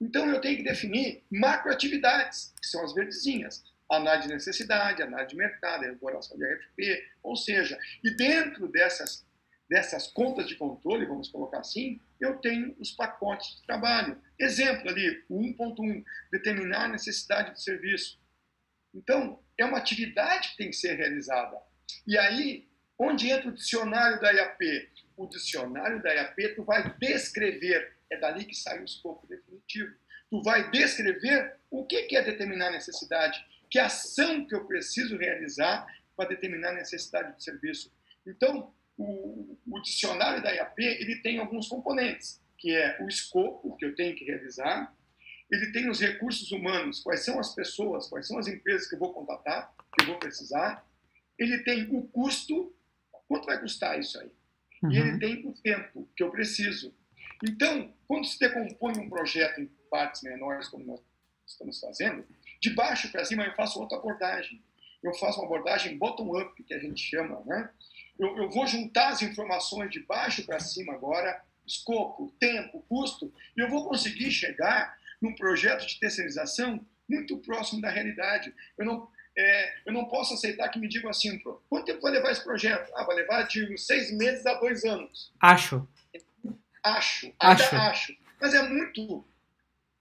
Então 0.00 0.28
eu 0.28 0.40
tenho 0.40 0.58
que 0.58 0.62
definir 0.62 1.24
macroatividades, 1.30 2.54
que 2.60 2.68
são 2.68 2.84
as 2.84 2.94
verdezinhas. 2.94 3.64
Análise 3.90 4.28
de 4.28 4.34
necessidade, 4.34 5.02
análise 5.02 5.30
de 5.30 5.36
mercado, 5.36 5.84
elaboração 5.84 6.36
de 6.36 6.44
RFP, 6.44 7.04
ou 7.22 7.36
seja, 7.36 7.78
e 8.04 8.10
dentro 8.10 8.68
dessas, 8.68 9.26
dessas 9.68 10.06
contas 10.06 10.46
de 10.46 10.56
controle, 10.56 11.06
vamos 11.06 11.28
colocar 11.28 11.60
assim, 11.60 12.00
eu 12.20 12.36
tenho 12.36 12.76
os 12.78 12.92
pacotes 12.92 13.56
de 13.56 13.66
trabalho. 13.66 14.20
Exemplo 14.38 14.88
ali, 14.88 15.24
o 15.28 15.40
1.1, 15.40 16.04
determinar 16.30 16.84
a 16.84 16.88
necessidade 16.88 17.52
do 17.52 17.60
serviço. 17.60 18.20
Então, 18.94 19.42
é 19.58 19.64
uma 19.64 19.78
atividade 19.78 20.50
que 20.50 20.56
tem 20.56 20.70
que 20.70 20.76
ser 20.76 20.94
realizada. 20.94 21.58
E 22.06 22.16
aí, 22.16 22.68
onde 22.98 23.28
entra 23.28 23.48
o 23.48 23.54
dicionário 23.54 24.20
da 24.20 24.32
IAP? 24.32 24.90
O 25.16 25.26
dicionário 25.26 26.02
da 26.02 26.14
IAP, 26.14 26.54
tu 26.54 26.64
vai 26.64 26.96
descrever, 26.98 27.92
é 28.10 28.16
dali 28.16 28.44
que 28.44 28.54
sai 28.54 28.80
o 28.80 28.84
escopo 28.84 29.26
definitivo. 29.26 29.92
Tu 30.30 30.42
vai 30.42 30.70
descrever 30.70 31.56
o 31.70 31.84
que 31.84 32.16
é 32.16 32.22
determinar 32.22 32.70
necessidade, 32.70 33.44
que 33.70 33.78
ação 33.78 34.46
que 34.46 34.54
eu 34.54 34.64
preciso 34.66 35.16
realizar 35.16 35.86
para 36.16 36.28
determinar 36.28 36.70
a 36.70 36.74
necessidade 36.74 37.34
do 37.34 37.42
serviço. 37.42 37.92
Então, 38.26 38.72
o, 38.96 39.56
o, 39.66 39.80
dicionário 39.80 40.42
da 40.42 40.52
IAP 40.52 40.82
ele 40.82 41.16
tem 41.22 41.38
alguns 41.38 41.68
componentes, 41.68 42.42
que 42.58 42.74
é 42.74 42.98
o 43.00 43.08
escopo 43.08 43.76
que 43.76 43.84
eu 43.84 43.94
tenho 43.94 44.16
que 44.16 44.24
realizar, 44.24 44.92
ele 45.50 45.72
tem 45.72 45.88
os 45.88 46.00
recursos 46.00 46.52
humanos, 46.52 47.00
quais 47.00 47.24
são 47.24 47.38
as 47.38 47.54
pessoas, 47.54 48.08
quais 48.08 48.26
são 48.26 48.38
as 48.38 48.46
empresas 48.46 48.86
que 48.86 48.94
eu 48.94 48.98
vou 48.98 49.12
contatar, 49.12 49.74
que 49.92 50.02
eu 50.02 50.08
vou 50.08 50.18
precisar. 50.18 50.86
Ele 51.38 51.58
tem 51.58 51.88
o 51.90 52.02
custo, 52.02 52.74
quanto 53.26 53.46
vai 53.46 53.58
custar 53.58 53.98
isso 53.98 54.20
aí? 54.20 54.30
Uhum. 54.82 54.92
E 54.92 54.98
ele 54.98 55.10
uhum. 55.12 55.18
tem 55.18 55.46
o 55.46 55.52
tempo 55.54 56.08
que 56.14 56.22
eu 56.22 56.30
preciso. 56.30 56.94
Então, 57.42 57.92
quando 58.06 58.26
se 58.26 58.38
decompõe 58.38 58.98
um 58.98 59.08
projeto 59.08 59.60
em 59.60 59.70
partes 59.90 60.22
menores, 60.22 60.68
como 60.68 60.84
nós 60.84 61.00
estamos 61.46 61.80
fazendo, 61.80 62.24
de 62.60 62.70
baixo 62.70 63.10
para 63.10 63.24
cima 63.24 63.44
eu 63.44 63.54
faço 63.54 63.80
outra 63.80 63.98
abordagem. 63.98 64.62
Eu 65.02 65.14
faço 65.14 65.38
uma 65.38 65.46
abordagem 65.46 65.96
bottom-up, 65.96 66.62
que 66.62 66.74
a 66.74 66.78
gente 66.78 67.00
chama, 67.00 67.40
né? 67.46 67.70
Eu, 68.18 68.36
eu 68.36 68.50
vou 68.50 68.66
juntar 68.66 69.10
as 69.10 69.22
informações 69.22 69.90
de 69.90 70.00
baixo 70.00 70.44
para 70.44 70.58
cima 70.58 70.92
agora, 70.92 71.40
escopo, 71.64 72.34
tempo, 72.40 72.84
custo, 72.88 73.32
e 73.56 73.60
eu 73.60 73.68
vou 73.68 73.88
conseguir 73.88 74.30
chegar 74.32 74.98
num 75.20 75.34
projeto 75.34 75.86
de 75.86 75.98
terceirização 75.98 76.84
muito 77.08 77.38
próximo 77.38 77.80
da 77.80 77.90
realidade. 77.90 78.54
Eu 78.76 78.84
não, 78.84 79.08
é, 79.36 79.74
eu 79.86 79.92
não 79.92 80.06
posso 80.06 80.34
aceitar 80.34 80.68
que 80.68 80.78
me 80.78 80.88
digam 80.88 81.10
assim, 81.10 81.38
quanto 81.68 81.86
tempo 81.86 82.00
vai 82.00 82.12
levar 82.12 82.30
esse 82.30 82.44
projeto? 82.44 82.92
Ah, 82.94 83.04
vai 83.04 83.16
levar 83.16 83.42
de 83.44 83.76
seis 83.78 84.10
meses 84.12 84.44
a 84.46 84.54
dois 84.54 84.84
anos. 84.84 85.32
Acho. 85.40 85.88
Acho, 86.82 87.32
acho. 87.38 87.76
acho. 87.76 88.16
Mas 88.40 88.54
é 88.54 88.62
muito, 88.62 89.26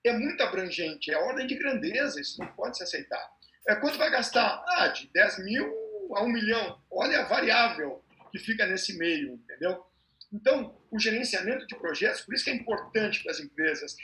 é 0.03 0.13
muito 0.13 0.41
abrangente, 0.43 1.11
é 1.11 1.17
ordem 1.17 1.47
de 1.47 1.55
grandeza, 1.55 2.21
isso 2.21 2.39
não 2.39 2.47
pode 2.47 2.77
se 2.77 2.83
aceitar. 2.83 3.31
É, 3.67 3.75
quanto 3.75 3.97
vai 3.97 4.09
gastar? 4.09 4.63
Ah, 4.67 4.87
de 4.87 5.09
10 5.13 5.43
mil 5.43 5.87
a 6.15 6.23
1 6.23 6.29
milhão. 6.29 6.81
Olha 6.89 7.21
a 7.21 7.25
variável 7.25 8.03
que 8.31 8.39
fica 8.39 8.65
nesse 8.65 8.97
meio, 8.97 9.33
entendeu? 9.33 9.85
Então, 10.31 10.77
o 10.91 10.99
gerenciamento 10.99 11.65
de 11.67 11.75
projetos, 11.75 12.21
por 12.21 12.33
isso 12.33 12.43
que 12.43 12.49
é 12.49 12.55
importante 12.55 13.21
para 13.23 13.31
as 13.31 13.39
empresas. 13.39 13.95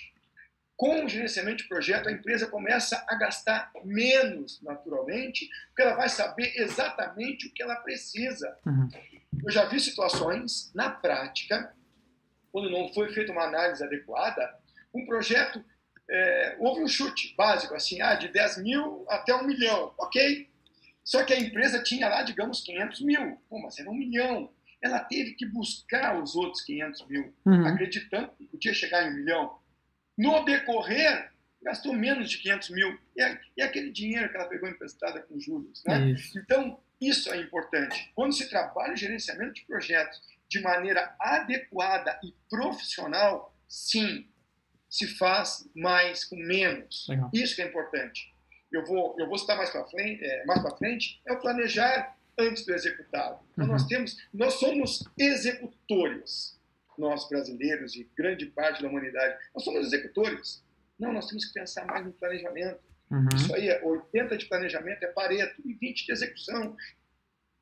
Com 0.84 1.06
o 1.06 1.08
gerenciamento 1.08 1.64
de 1.64 1.70
projeto, 1.70 2.10
a 2.10 2.12
empresa 2.12 2.46
começa 2.46 3.02
a 3.08 3.16
gastar 3.16 3.72
menos, 3.86 4.62
naturalmente, 4.62 5.50
porque 5.68 5.82
ela 5.82 5.96
vai 5.96 6.10
saber 6.10 6.52
exatamente 6.58 7.48
o 7.48 7.54
que 7.54 7.64
ela 7.64 7.78
precisa. 7.78 8.54
Uhum. 8.66 8.90
Eu 9.46 9.50
já 9.50 9.64
vi 9.64 9.80
situações, 9.80 10.74
na 10.76 10.90
prática, 10.90 11.74
quando 12.52 12.70
não 12.70 12.94
foi 12.94 13.14
feita 13.14 13.32
uma 13.32 13.46
análise 13.46 13.82
adequada, 13.82 14.54
um 14.94 15.06
projeto, 15.06 15.64
é, 16.12 16.58
houve 16.60 16.84
um 16.84 16.88
chute 16.90 17.34
básico, 17.38 17.74
assim, 17.74 18.02
ah, 18.02 18.16
de 18.16 18.28
10 18.28 18.62
mil 18.62 19.06
até 19.08 19.34
1 19.34 19.48
milhão, 19.48 19.94
ok? 19.98 20.50
Só 21.02 21.24
que 21.24 21.32
a 21.32 21.40
empresa 21.40 21.82
tinha 21.82 22.10
lá, 22.10 22.24
digamos, 22.24 22.60
500 22.60 23.00
mil. 23.06 23.42
Pô, 23.50 23.58
mas 23.62 23.80
era 23.80 23.90
um 23.90 23.96
milhão. 23.96 24.52
Ela 24.82 25.00
teve 25.00 25.32
que 25.36 25.46
buscar 25.46 26.22
os 26.22 26.36
outros 26.36 26.62
500 26.64 27.08
mil, 27.08 27.34
uhum. 27.46 27.68
acreditando 27.68 28.34
que 28.38 28.44
podia 28.48 28.74
chegar 28.74 29.08
em 29.08 29.12
um 29.12 29.16
milhão. 29.16 29.63
No 30.18 30.44
decorrer, 30.46 31.32
gastou 31.62 31.94
menos 31.94 32.30
de 32.30 32.38
500 32.40 32.70
mil. 32.72 33.00
E, 33.56 33.62
aquele 33.62 33.92
dinheiro 33.92 34.30
que 34.30 34.36
ela 34.36 34.48
pegou 34.48 34.70
emprestada 34.70 35.22
com 35.22 35.40
juros. 35.40 35.84
Né? 35.86 36.12
Isso. 36.12 36.38
Então, 36.40 36.80
isso 37.00 37.32
é 37.32 37.38
importante. 37.38 38.12
Quando 38.16 38.34
se 38.34 38.50
trabalha 38.50 38.94
o 38.94 38.98
gerenciamento 38.98 39.54
de 39.54 39.66
projetos 39.66 40.22
de 40.48 40.62
maneira 40.62 41.16
adequada 41.20 42.20
e 42.24 42.34
profissional, 42.50 43.56
sim, 43.68 44.28
se 44.90 45.08
faz 45.08 45.68
mais 45.76 46.24
com 46.24 46.36
menos. 46.36 47.08
Legal. 47.10 47.30
Isso 47.34 47.56
que 47.56 47.62
é 47.62 47.68
importante 47.68 48.34
eu 48.74 48.84
vou, 48.84 49.16
eu 49.20 49.28
vou 49.28 49.38
citar 49.38 49.56
mais 49.56 49.70
para 49.70 49.86
frente, 49.86 50.26
é, 50.26 50.44
mais 50.46 50.60
para 50.62 50.76
frente, 50.76 51.22
é 51.28 51.34
o 51.34 51.40
planejar 51.40 52.18
antes 52.38 52.66
do 52.66 52.74
executado. 52.74 53.40
Então, 53.54 53.66
uhum. 53.66 53.72
nós 53.72 53.86
temos, 53.86 54.18
nós 54.34 54.56
somos 54.56 55.04
executores, 55.18 56.60
nós 56.98 57.28
brasileiros 57.28 57.96
e 57.96 58.10
grande 58.16 58.46
parte 58.48 58.82
da 58.82 58.90
humanidade, 58.90 59.38
nós 59.54 59.64
somos 59.64 59.88
executores. 59.88 60.64
Não, 61.00 61.12
nós 61.12 61.28
temos 61.28 61.46
que 61.46 61.54
pensar 61.54 61.86
mais 61.86 62.06
no 62.06 62.14
planejamento. 62.14 62.80
Uhum. 63.10 63.28
Isso 63.36 63.54
aí, 63.56 63.70
80 63.84 64.38
de 64.38 64.46
planejamento 64.46 65.04
é 65.04 65.08
pareto 65.08 65.62
e 65.66 65.74
20 65.74 66.06
de 66.06 66.12
execução. 66.12 66.76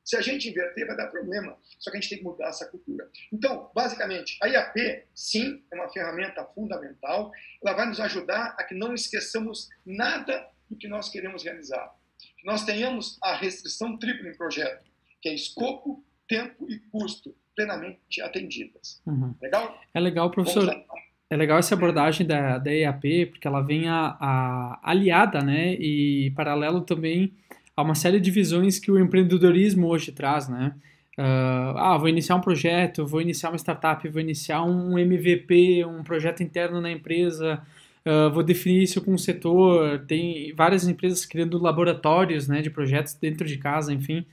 Se 0.04 0.16
a 0.16 0.22
gente 0.22 0.50
inverter, 0.50 0.88
vai 0.88 0.96
dar 0.96 1.08
problema. 1.08 1.58
Só 1.80 1.92
que 1.92 1.98
a 1.98 2.00
gente 2.00 2.10
tem 2.10 2.18
que 2.20 2.24
mudar 2.24 2.50
essa 2.50 2.66
cultura. 2.66 3.10
Então, 3.32 3.72
basicamente, 3.74 4.38
a 4.42 4.48
IAP, 4.48 5.06
sim, 5.14 5.64
é 5.72 5.76
uma 5.76 5.90
ferramenta 5.90 6.44
fundamental. 6.46 7.32
Ela 7.64 7.76
vai 7.76 7.86
nos 7.86 8.00
ajudar 8.00 8.56
a 8.58 8.64
que 8.64 8.76
não 8.76 8.94
esqueçamos 8.94 9.70
nada 9.86 10.50
do 10.70 10.76
que 10.76 10.88
nós 10.88 11.10
queremos 11.10 11.44
realizar. 11.44 11.94
Que 12.38 12.46
nós 12.46 12.66
tenhamos 12.66 13.18
a 13.22 13.36
restrição 13.36 13.98
tripla 13.98 14.30
em 14.30 14.36
projeto, 14.36 14.90
que 15.22 15.30
é 15.30 15.34
escopo, 15.34 16.04
tempo 16.28 16.70
e 16.70 16.80
custo 16.80 17.36
plenamente 17.55 18.22
atendidas. 18.22 19.01
Uhum. 19.05 19.34
Legal? 19.41 19.79
É 19.93 20.00
legal, 20.00 20.29
professor. 20.29 20.70
É 21.29 21.38
legal 21.38 21.60
essa 21.60 21.75
abordagem 21.75 22.27
da, 22.27 22.58
da 22.58 22.74
EAP, 22.74 23.27
porque 23.27 23.48
ela 23.48 23.62
vem 23.62 23.88
a, 23.88 24.17
a, 24.20 24.79
aliada, 24.84 25.41
né, 25.41 25.74
e 25.75 26.31
paralelo 26.36 26.81
também 26.81 27.34
a 27.75 27.81
uma 27.81 27.96
série 27.96 28.20
de 28.20 28.29
visões 28.29 28.79
que 28.79 28.91
o 28.91 29.00
empreendedorismo 29.00 29.88
hoje 29.88 30.12
traz, 30.12 30.50
né? 30.50 30.75
Uh, 31.17 31.77
ah, 31.77 31.98
vou 31.98 32.10
iniciar 32.10 32.36
um 32.36 32.41
projeto, 32.41 33.05
vou 33.05 33.22
iniciar 33.22 33.50
uma 33.50 33.58
startup, 33.58 34.08
vou 34.10 34.22
iniciar 34.22 34.63
um 34.63 34.98
MVP, 34.98 35.86
um 35.86 36.03
projeto 36.03 36.43
interno 36.43 36.81
na 36.81 36.91
empresa, 36.91 37.62
Uh, 38.03 38.34
vou 38.34 38.41
definir 38.41 38.81
isso 38.81 39.01
com 39.01 39.13
o 39.13 39.20
setor. 39.20 40.00
Tem 40.08 40.53
várias 40.55 40.88
empresas 40.88 41.25
criando 41.25 41.62
laboratórios 41.62 42.48
né, 42.48 42.62
de 42.62 42.70
projetos 42.70 43.13
dentro 43.13 43.46
de 43.46 43.58
casa, 43.58 43.93
enfim, 43.93 44.25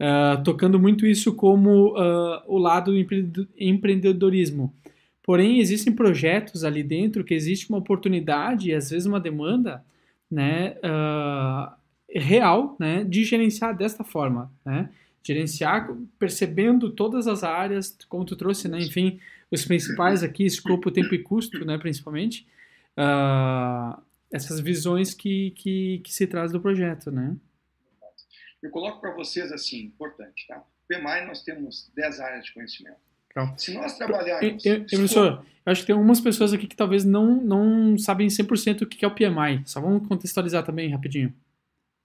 uh, 0.00 0.42
tocando 0.42 0.78
muito 0.78 1.06
isso 1.06 1.34
como 1.34 1.92
uh, 1.92 2.42
o 2.46 2.58
lado 2.58 2.92
do 2.92 3.48
empreendedorismo. 3.58 4.72
Porém, 5.22 5.58
existem 5.58 5.92
projetos 5.92 6.64
ali 6.64 6.82
dentro 6.82 7.24
que 7.24 7.34
existe 7.34 7.68
uma 7.68 7.78
oportunidade 7.78 8.70
e 8.70 8.74
às 8.74 8.90
vezes 8.90 9.06
uma 9.06 9.18
demanda 9.18 9.82
né, 10.30 10.76
real 12.14 12.76
né, 12.78 13.04
de 13.04 13.24
gerenciar 13.24 13.74
desta 13.74 14.04
forma. 14.04 14.52
Né? 14.64 14.90
Gerenciar 15.22 15.88
percebendo 16.18 16.90
todas 16.90 17.26
as 17.26 17.42
áreas, 17.42 17.96
como 18.08 18.24
tu 18.24 18.36
trouxe, 18.36 18.68
né, 18.68 18.78
enfim, 18.78 19.18
os 19.50 19.64
principais 19.64 20.22
aqui, 20.22 20.44
escopo, 20.44 20.90
tempo 20.90 21.14
e 21.14 21.18
custo, 21.18 21.64
né, 21.64 21.78
principalmente, 21.78 22.46
uh, 22.98 24.00
essas 24.32 24.60
visões 24.60 25.14
que, 25.14 25.52
que, 25.52 26.00
que, 26.04 26.12
se 26.12 26.26
traz 26.26 26.52
do 26.52 26.60
projeto, 26.60 27.10
né? 27.10 27.36
Eu 28.64 28.70
coloco 28.70 28.98
para 28.98 29.10
vocês 29.10 29.52
assim, 29.52 29.80
importante, 29.80 30.46
tá? 30.48 30.64
PMI 30.88 31.26
nós 31.26 31.42
temos 31.42 31.90
10 31.94 32.18
áreas 32.18 32.46
de 32.46 32.54
conhecimento. 32.54 32.96
Então, 33.30 33.58
Se 33.58 33.74
nós 33.74 33.98
trabalharmos... 33.98 34.64
Eu, 34.64 34.76
eu, 34.76 34.86
professor, 34.86 35.46
eu 35.66 35.70
acho 35.70 35.82
que 35.82 35.86
tem 35.88 35.94
algumas 35.94 36.18
pessoas 36.18 36.54
aqui 36.54 36.66
que 36.66 36.74
talvez 36.74 37.04
não, 37.04 37.42
não 37.42 37.98
sabem 37.98 38.26
100% 38.28 38.82
o 38.82 38.86
que 38.86 39.04
é 39.04 39.08
o 39.08 39.14
PMI. 39.14 39.66
Só 39.66 39.82
vamos 39.82 40.08
contextualizar 40.08 40.64
também 40.64 40.90
rapidinho. 40.90 41.34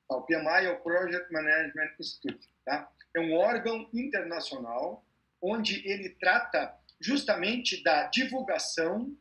Tá, 0.10 0.18
o 0.18 0.24
PMI 0.24 0.66
é 0.66 0.72
o 0.72 0.82
Project 0.82 1.32
Management 1.32 1.92
Institute. 1.98 2.50
Tá? 2.66 2.90
É 3.16 3.22
um 3.22 3.36
órgão 3.36 3.88
internacional 3.94 5.06
onde 5.42 5.88
ele 5.88 6.10
trata 6.10 6.76
justamente 7.00 7.82
da 7.82 8.08
divulgação 8.08 9.16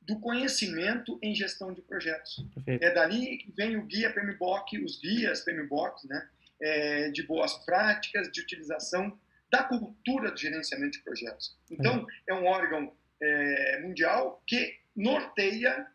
do 0.00 0.20
conhecimento 0.20 1.18
em 1.20 1.34
gestão 1.34 1.72
de 1.72 1.82
projetos. 1.82 2.44
Perfeito. 2.54 2.84
É 2.84 2.94
dali 2.94 3.38
que 3.38 3.50
vem 3.50 3.76
o 3.76 3.86
guia 3.86 4.12
PMBOK, 4.12 4.84
os 4.84 5.00
guias 5.00 5.40
PMBOK, 5.40 6.06
né, 6.06 6.28
é, 6.64 7.10
de 7.10 7.22
boas 7.22 7.52
práticas 7.64 8.30
de 8.32 8.40
utilização 8.40 9.16
da 9.50 9.62
cultura 9.62 10.30
do 10.30 10.38
gerenciamento 10.38 10.92
de 10.92 11.04
projetos. 11.04 11.54
Então, 11.70 12.06
é, 12.26 12.32
um 12.32 12.46
órgão 12.46 12.90
é, 13.22 13.80
mundial 13.82 14.42
que 14.46 14.78
norteia 14.96 15.86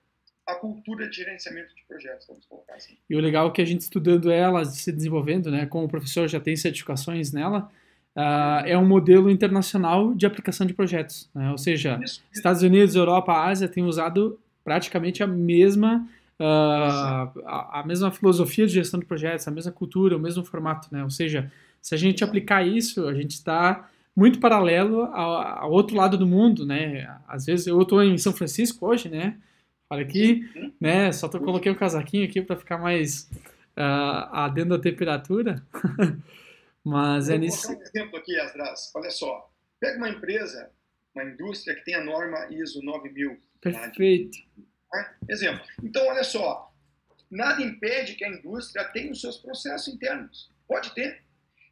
a 0.46 0.56
cultura 0.56 1.10
de 1.10 1.18
gerenciamento 1.18 1.76
de 1.76 1.84
projetos, 1.88 2.28
vamos 2.28 2.46
colocar 2.46 2.76
assim. 2.76 2.98
E 3.10 3.16
o 3.16 3.20
legal 3.20 3.50
é 3.50 3.52
que 3.52 3.62
a 3.62 3.66
gente 3.66 3.82
estudando 3.82 4.32
ela, 4.32 4.64
se 4.66 4.92
desenvolvendo, 4.92 5.52
né, 5.52 5.66
como 5.66 5.86
o 5.86 5.90
professor 5.90 6.28
já 6.28 6.40
tem 6.40 6.56
certificações 6.56 7.32
nela, 7.32 7.70
uh, 8.16 8.66
é 8.66 8.78
um 8.78 8.86
modelo 8.86 9.30
internacional 9.30 10.14
de 10.14 10.26
aplicação 10.26 10.66
de 10.66 10.74
projetos. 10.74 11.30
Né? 11.34 11.52
Ou 11.52 11.58
seja, 11.58 12.00
isso, 12.04 12.04
isso. 12.04 12.24
Estados 12.32 12.62
Unidos, 12.62 12.96
Europa, 12.96 13.34
Ásia 13.34 13.68
têm 13.68 13.84
usado 13.84 14.40
praticamente 14.64 15.24
a 15.24 15.28
mesma 15.28 16.08
uh, 16.40 17.44
a, 17.46 17.82
a, 17.82 17.84
mesma 17.86 18.12
filosofia 18.12 18.66
de 18.66 18.74
gestão 18.74 19.00
de 19.00 19.06
projetos, 19.06 19.48
a 19.48 19.52
mesma 19.52 19.72
cultura, 19.72 20.16
o 20.16 20.20
mesmo 20.20 20.44
formato. 20.44 20.88
Né? 20.92 21.04
Ou 21.04 21.10
seja, 21.10 21.52
se 21.82 21.94
a 21.94 21.98
gente 21.98 22.24
aplicar 22.24 22.66
isso, 22.66 23.08
a 23.08 23.14
gente 23.14 23.32
está 23.32 23.90
muito 24.16 24.40
paralelo 24.40 25.04
ao, 25.04 25.64
ao, 25.64 25.72
outro 25.72 25.96
lado 25.96 26.18
do 26.18 26.28
mundo, 26.28 26.66
né? 26.66 27.20
Às 27.28 27.46
vezes 27.46 27.68
eu 27.68 27.82
estou 27.82 28.04
em 28.04 28.18
São 28.18 28.34
Francisco 28.34 28.86
hoje, 28.86 29.08
né? 29.08 29.38
Olha 29.90 30.04
aqui, 30.04 30.74
né? 30.80 31.12
Só 31.12 31.28
tô, 31.28 31.40
coloquei 31.40 31.72
um 31.72 31.76
casaquinho 31.76 32.26
aqui 32.26 32.42
para 32.42 32.56
ficar 32.56 32.78
mais 32.78 33.30
uh, 33.78 34.30
adendo 34.32 34.76
à 34.76 34.80
temperatura. 34.80 35.64
Mas 36.84 37.28
Vou 37.28 37.36
é 37.36 37.40
nisso. 37.40 37.72
um 37.72 37.82
exemplo 37.82 38.18
aqui, 38.18 38.38
Asdras. 38.40 38.92
Olha 38.96 39.10
só. 39.10 39.50
Pega 39.80 39.98
uma 39.98 40.10
empresa, 40.10 40.70
uma 41.16 41.24
indústria 41.24 41.76
que 41.76 41.86
tem 41.86 41.96
a 41.96 42.04
norma 42.04 42.48
ISO 42.52 42.84
9000. 42.84 43.38
Perfeito. 43.62 44.38
Né? 44.38 44.64
Exemplo. 45.28 45.66
Então, 45.84 46.08
olha 46.08 46.24
só. 46.24 46.72
Nada 47.30 47.62
impede 47.62 48.16
que 48.16 48.26
a 48.26 48.30
indústria 48.30 48.86
tenha 48.86 49.12
os 49.12 49.22
seus 49.22 49.38
processos 49.38 49.88
internos. 49.94 50.52
Pode 50.68 50.94
ter. 50.96 51.22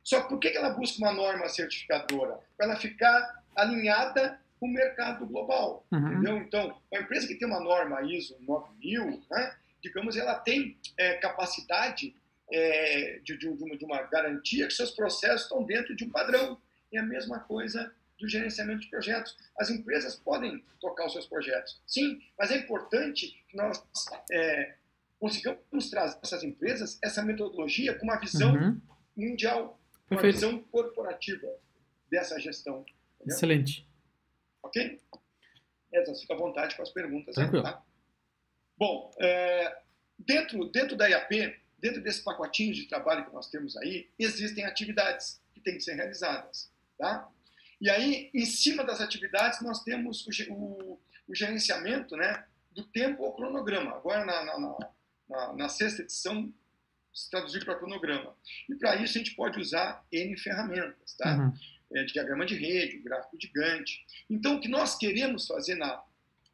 Só 0.03 0.21
que 0.21 0.29
por 0.29 0.39
que 0.39 0.49
ela 0.49 0.69
busca 0.69 0.97
uma 0.99 1.11
norma 1.11 1.49
certificadora? 1.49 2.39
Para 2.55 2.67
ela 2.67 2.75
ficar 2.75 3.43
alinhada 3.55 4.39
o 4.59 4.67
mercado 4.67 5.25
global, 5.25 5.85
uhum. 5.91 6.11
entendeu? 6.11 6.37
Então, 6.37 6.81
uma 6.91 7.01
empresa 7.01 7.27
que 7.27 7.35
tem 7.35 7.47
uma 7.47 7.59
norma 7.59 8.01
ISO 8.01 8.35
9000, 8.41 9.23
né, 9.29 9.55
digamos, 9.81 10.17
ela 10.17 10.35
tem 10.35 10.77
é, 10.97 11.13
capacidade 11.15 12.15
é, 12.51 13.19
de, 13.23 13.37
de, 13.37 13.47
uma, 13.47 13.77
de, 13.77 13.85
uma, 13.85 14.01
garantia 14.03 14.67
que 14.67 14.73
seus 14.73 14.91
processos 14.91 15.43
estão 15.43 15.63
dentro 15.63 15.95
de 15.95 16.05
um 16.05 16.09
padrão. 16.09 16.59
E 16.91 16.97
a 16.97 17.03
mesma 17.03 17.39
coisa 17.39 17.93
do 18.19 18.27
gerenciamento 18.27 18.81
de 18.81 18.89
projetos. 18.89 19.35
As 19.57 19.69
empresas 19.69 20.15
podem 20.15 20.63
tocar 20.79 21.05
os 21.05 21.13
seus 21.13 21.27
projetos, 21.27 21.81
sim, 21.85 22.21
mas 22.37 22.51
é 22.51 22.57
importante 22.57 23.43
que 23.47 23.55
nós 23.57 23.81
é, 24.31 24.75
consigamos 25.19 25.89
trazer 25.89 26.17
essas 26.21 26.43
empresas 26.43 26.99
essa 27.03 27.23
metodologia 27.23 27.93
com 27.95 28.05
uma 28.05 28.19
visão 28.19 28.53
uhum. 28.53 28.81
mundial, 29.15 29.79
uma 30.09 30.21
visão 30.21 30.59
corporativa 30.63 31.47
dessa 32.09 32.39
gestão. 32.39 32.85
Entendeu? 33.15 33.35
Excelente. 33.35 33.87
Ok? 34.63 34.99
Edson, 35.91 36.15
fica 36.15 36.33
à 36.33 36.37
vontade 36.37 36.75
com 36.75 36.81
as 36.81 36.89
perguntas. 36.89 37.35
Tranquilo. 37.35 37.63
Tá? 37.63 37.81
Bom, 38.77 39.11
é, 39.19 39.77
dentro, 40.19 40.65
dentro 40.65 40.95
da 40.95 41.07
IAP, 41.07 41.59
dentro 41.79 42.01
desse 42.01 42.23
pacotinho 42.23 42.73
de 42.73 42.87
trabalho 42.87 43.25
que 43.25 43.33
nós 43.33 43.49
temos 43.49 43.75
aí, 43.77 44.09
existem 44.19 44.65
atividades 44.65 45.41
que 45.53 45.61
têm 45.61 45.75
que 45.75 45.81
ser 45.81 45.95
realizadas. 45.95 46.71
Tá? 46.97 47.29
E 47.79 47.89
aí, 47.89 48.29
em 48.33 48.45
cima 48.45 48.83
das 48.83 49.01
atividades, 49.01 49.61
nós 49.61 49.83
temos 49.83 50.25
o, 50.25 50.53
o, 50.53 50.99
o 51.27 51.35
gerenciamento 51.35 52.15
né, 52.15 52.45
do 52.71 52.83
tempo 52.83 53.23
ao 53.23 53.35
cronograma. 53.35 53.91
Agora, 53.91 54.25
na, 54.25 54.43
na, 54.43 54.77
na, 55.29 55.53
na 55.53 55.69
sexta 55.69 56.01
edição, 56.01 56.51
se 57.13 57.29
traduziu 57.29 57.63
para 57.63 57.75
cronograma. 57.75 58.35
E 58.69 58.75
para 58.75 58.95
isso, 58.95 59.17
a 59.17 59.23
gente 59.23 59.35
pode 59.35 59.59
usar 59.59 60.03
N 60.11 60.37
ferramentas. 60.37 61.13
Tá? 61.17 61.35
Uhum 61.35 61.53
é, 61.93 62.03
diagrama 62.03 62.45
de 62.45 62.55
rede, 62.55 62.99
gráfico 62.99 63.37
de 63.37 63.47
Gantt. 63.47 64.05
Então, 64.29 64.55
o 64.55 64.59
que 64.59 64.67
nós 64.67 64.97
queremos 64.97 65.47
fazer 65.47 65.75
na, 65.75 66.01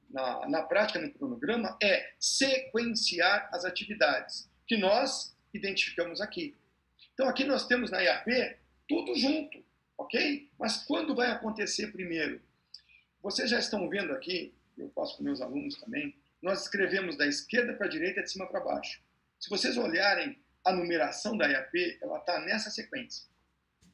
na, 0.10 0.48
na 0.48 0.62
prática, 0.64 1.00
no 1.00 1.12
cronograma, 1.12 1.78
é 1.82 2.14
sequenciar 2.20 3.50
as 3.52 3.66
atividades 3.66 4.50
que 4.68 4.78
nós 4.78 5.36
identificamos 5.54 6.22
aqui. 6.22 6.56
Então, 7.14 7.28
aqui 7.28 7.44
nós 7.44 7.68
temos 7.68 7.92
na 7.92 8.02
IAP 8.02 8.58
tudo 8.88 9.16
junto, 9.16 9.64
ok? 10.04 10.50
Mas 10.60 10.84
quando 10.84 11.16
vai 11.16 11.32
acontecer 11.32 11.92
primeiro? 11.92 12.42
Vocês 13.22 13.50
já 13.50 13.60
estão 13.60 13.90
vendo 13.90 14.14
aqui, 14.14 14.54
eu 14.78 14.90
passo 14.90 15.18
com 15.18 15.24
meus 15.24 15.42
alunos 15.42 15.76
também, 15.80 16.16
nós 16.42 16.64
escrevemos 16.64 17.18
da 17.18 17.26
esquerda 17.26 17.74
para 17.74 17.88
a 17.88 17.90
direita, 17.90 18.22
de 18.22 18.30
cima 18.30 18.46
para 18.48 18.60
baixo. 18.60 19.02
Se 19.40 19.50
vocês 19.50 19.78
olharem 19.78 20.38
a 20.66 20.74
numeração 20.74 21.38
da 21.38 21.48
IAP, 21.48 22.00
ela 22.02 22.20
está 22.20 22.40
nessa 22.40 22.70
sequência. 22.70 23.26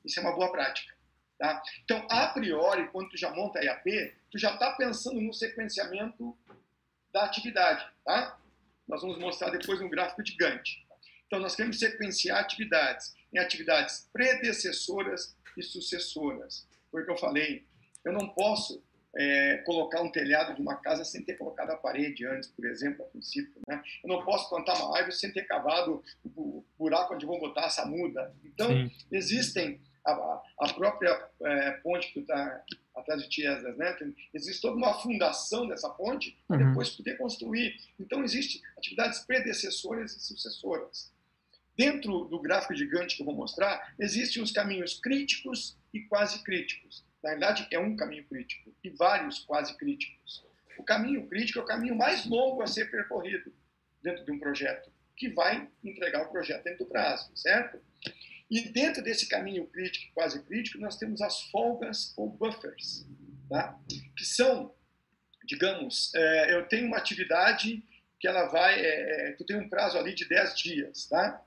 Isso 0.03 0.19
é 0.19 0.23
uma 0.23 0.35
boa 0.35 0.51
prática. 0.51 0.93
Tá? 1.37 1.61
Então, 1.83 2.05
a 2.09 2.27
priori, 2.27 2.89
quando 2.89 3.09
tu 3.09 3.17
já 3.17 3.31
monta 3.31 3.59
a 3.59 3.63
IAP, 3.63 4.13
tu 4.31 4.37
já 4.37 4.53
está 4.53 4.73
pensando 4.73 5.21
no 5.21 5.33
sequenciamento 5.33 6.37
da 7.11 7.23
atividade. 7.23 7.87
Tá? 8.03 8.37
Nós 8.87 9.01
vamos 9.01 9.19
mostrar 9.19 9.49
depois 9.49 9.79
no 9.79 9.89
gráfico 9.89 10.23
de 10.23 10.35
Gantt. 10.35 10.85
Então, 11.27 11.39
nós 11.39 11.55
queremos 11.55 11.79
sequenciar 11.79 12.39
atividades 12.39 13.15
em 13.31 13.37
atividades 13.37 14.09
predecessoras 14.11 15.35
e 15.59 15.63
sucessoras. 15.63 16.67
Foi 16.91 17.01
o 17.01 17.05
que 17.05 17.11
eu 17.11 17.17
falei. 17.17 17.65
Eu 18.03 18.13
não 18.13 18.29
posso 18.29 18.81
é, 19.15 19.57
colocar 19.65 20.01
um 20.01 20.11
telhado 20.11 20.55
de 20.55 20.61
uma 20.61 20.75
casa 20.75 21.03
sem 21.03 21.23
ter 21.23 21.35
colocado 21.35 21.71
a 21.71 21.77
parede 21.77 22.25
antes, 22.25 22.49
por 22.49 22.65
exemplo, 22.65 23.03
a 23.03 23.09
princípio. 23.09 23.61
Né? 23.67 23.81
Eu 24.03 24.09
não 24.09 24.23
posso 24.23 24.49
plantar 24.49 24.75
uma 24.75 24.95
árvore 24.95 25.15
sem 25.15 25.31
ter 25.31 25.43
cavado 25.43 26.03
o 26.35 26.63
buraco 26.77 27.13
onde 27.13 27.25
vou 27.25 27.39
botar 27.39 27.65
essa 27.65 27.85
muda. 27.85 28.33
Então, 28.43 28.67
Sim. 28.67 28.91
existem 29.11 29.81
a, 30.05 30.41
a 30.59 30.73
própria 30.73 31.29
é, 31.43 31.71
ponte 31.71 32.11
que 32.13 32.19
está 32.19 32.63
atrás 32.95 33.21
de 33.21 33.29
Tiesas, 33.29 33.77
né? 33.77 33.97
existe 34.33 34.61
toda 34.61 34.75
uma 34.75 34.93
fundação 34.93 35.67
dessa 35.67 35.89
ponte 35.89 36.37
para 36.47 36.57
uhum. 36.57 36.69
depois 36.69 36.89
poder 36.89 37.17
construir. 37.17 37.75
Então, 37.99 38.23
existem 38.23 38.61
atividades 38.77 39.19
predecessoras 39.19 40.15
e 40.15 40.19
sucessoras. 40.19 41.11
Dentro 41.79 42.25
do 42.25 42.41
gráfico 42.41 42.75
gigante 42.75 43.15
que 43.15 43.21
eu 43.21 43.25
vou 43.25 43.33
mostrar, 43.33 43.95
existem 43.97 44.43
os 44.43 44.51
caminhos 44.51 44.99
críticos 44.99 45.77
e 45.93 46.01
quase 46.01 46.43
críticos. 46.43 47.05
Na 47.23 47.29
verdade, 47.29 47.65
é 47.71 47.79
um 47.79 47.95
caminho 47.95 48.25
crítico 48.25 48.75
e 48.83 48.89
vários 48.89 49.39
quase 49.39 49.77
críticos. 49.77 50.45
O 50.77 50.83
caminho 50.83 51.25
crítico 51.29 51.57
é 51.57 51.61
o 51.61 51.65
caminho 51.65 51.95
mais 51.95 52.25
longo 52.25 52.61
a 52.61 52.67
ser 52.67 52.91
percorrido 52.91 53.53
dentro 54.03 54.25
de 54.25 54.31
um 54.33 54.37
projeto, 54.37 54.91
que 55.15 55.29
vai 55.29 55.69
entregar 55.81 56.23
o 56.23 56.29
projeto 56.29 56.65
dentro 56.65 56.83
do 56.83 56.91
prazo, 56.91 57.31
certo? 57.33 57.79
E 58.51 58.59
dentro 58.59 59.01
desse 59.01 59.29
caminho 59.29 59.65
crítico, 59.65 60.13
quase 60.13 60.43
crítico, 60.43 60.79
nós 60.79 60.97
temos 60.97 61.21
as 61.21 61.43
folgas 61.43 62.13
ou 62.17 62.29
buffers, 62.29 63.07
tá? 63.49 63.79
que 64.17 64.25
são, 64.25 64.75
digamos, 65.45 66.13
é, 66.13 66.55
eu 66.55 66.67
tenho 66.67 66.87
uma 66.87 66.97
atividade 66.97 67.81
que 68.19 68.27
ela 68.27 68.47
vai, 68.47 68.81
é, 68.81 69.31
tu 69.37 69.45
tem 69.45 69.55
um 69.55 69.69
prazo 69.69 69.97
ali 69.97 70.13
de 70.13 70.27
10 70.27 70.57
dias, 70.57 71.05
tá? 71.05 71.41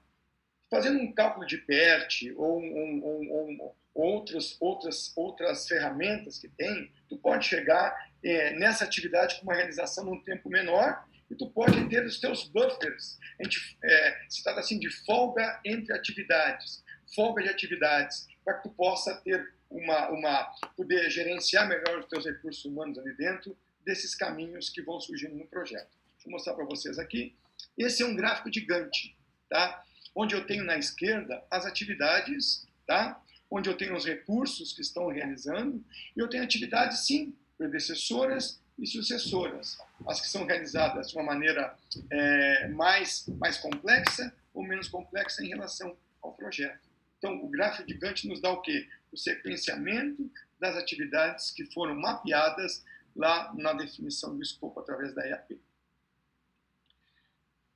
Fazendo 0.72 0.98
um 0.98 1.12
cálculo 1.12 1.46
de 1.46 1.58
PERT 1.58 2.32
ou 2.36 2.58
um, 2.58 2.64
um, 2.64 3.72
outros, 3.94 4.56
outras, 4.58 5.12
outras 5.14 5.68
ferramentas 5.68 6.38
que 6.38 6.48
tem, 6.48 6.90
tu 7.08 7.18
pode 7.18 7.44
chegar 7.46 7.94
é, 8.24 8.54
nessa 8.54 8.84
atividade 8.84 9.36
com 9.36 9.42
uma 9.42 9.54
realização 9.54 10.04
num 10.04 10.22
tempo 10.22 10.48
menor 10.48 11.04
e 11.30 11.34
tu 11.34 11.50
pode 11.50 11.88
ter 11.88 12.04
os 12.06 12.18
teus 12.18 12.48
buffers. 12.48 13.18
Gente 13.42 13.78
é, 13.84 14.18
se 14.30 14.42
trata 14.42 14.60
assim 14.60 14.78
de 14.78 14.88
folga 15.04 15.60
entre 15.64 15.94
atividades 15.94 16.82
folga 17.14 17.42
de 17.42 17.48
atividades, 17.48 18.28
para 18.44 18.54
que 18.54 18.68
tu 18.68 18.74
possa 18.74 19.14
ter 19.22 19.52
uma, 19.70 20.08
uma 20.10 20.44
poder 20.76 21.10
gerenciar 21.10 21.68
melhor 21.68 21.98
os 21.98 22.06
teus 22.06 22.24
recursos 22.24 22.64
humanos 22.64 22.98
ali 22.98 23.14
dentro 23.16 23.56
desses 23.84 24.14
caminhos 24.14 24.68
que 24.70 24.82
vão 24.82 25.00
surgindo 25.00 25.34
no 25.34 25.46
projeto. 25.46 25.90
Eu 26.24 26.30
mostrar 26.30 26.54
para 26.54 26.64
vocês 26.64 26.98
aqui. 26.98 27.36
Esse 27.76 28.02
é 28.02 28.06
um 28.06 28.14
gráfico 28.14 28.50
de 28.50 28.60
Gantt, 28.60 29.16
tá? 29.48 29.82
Onde 30.14 30.34
eu 30.34 30.46
tenho 30.46 30.64
na 30.64 30.76
esquerda 30.76 31.42
as 31.50 31.64
atividades, 31.64 32.66
tá? 32.86 33.20
Onde 33.50 33.68
eu 33.68 33.76
tenho 33.76 33.94
os 33.94 34.04
recursos 34.04 34.72
que 34.72 34.80
estão 34.80 35.08
realizando 35.08 35.84
e 36.16 36.20
eu 36.20 36.28
tenho 36.28 36.42
atividades 36.42 37.06
sim 37.06 37.34
predecessoras 37.56 38.60
e 38.78 38.86
sucessoras, 38.86 39.78
as 40.06 40.20
que 40.20 40.28
são 40.28 40.44
realizadas 40.44 41.10
de 41.10 41.16
uma 41.16 41.24
maneira 41.24 41.76
é, 42.10 42.68
mais 42.68 43.26
mais 43.38 43.58
complexa 43.58 44.34
ou 44.54 44.62
menos 44.62 44.88
complexa 44.88 45.44
em 45.44 45.48
relação 45.48 45.96
ao 46.20 46.32
projeto. 46.32 46.80
Então, 47.18 47.36
o 47.44 47.48
gráfico 47.48 47.86
de 47.86 47.94
Gantt 47.94 48.26
nos 48.26 48.40
dá 48.40 48.50
o 48.50 48.60
quê? 48.60 48.88
O 49.12 49.16
sequenciamento 49.16 50.28
das 50.58 50.76
atividades 50.76 51.50
que 51.50 51.64
foram 51.72 51.94
mapeadas 51.94 52.84
lá 53.14 53.52
na 53.56 53.72
definição 53.72 54.34
do 54.34 54.42
escopo 54.42 54.80
através 54.80 55.14
da 55.14 55.24
IAP. 55.24 55.60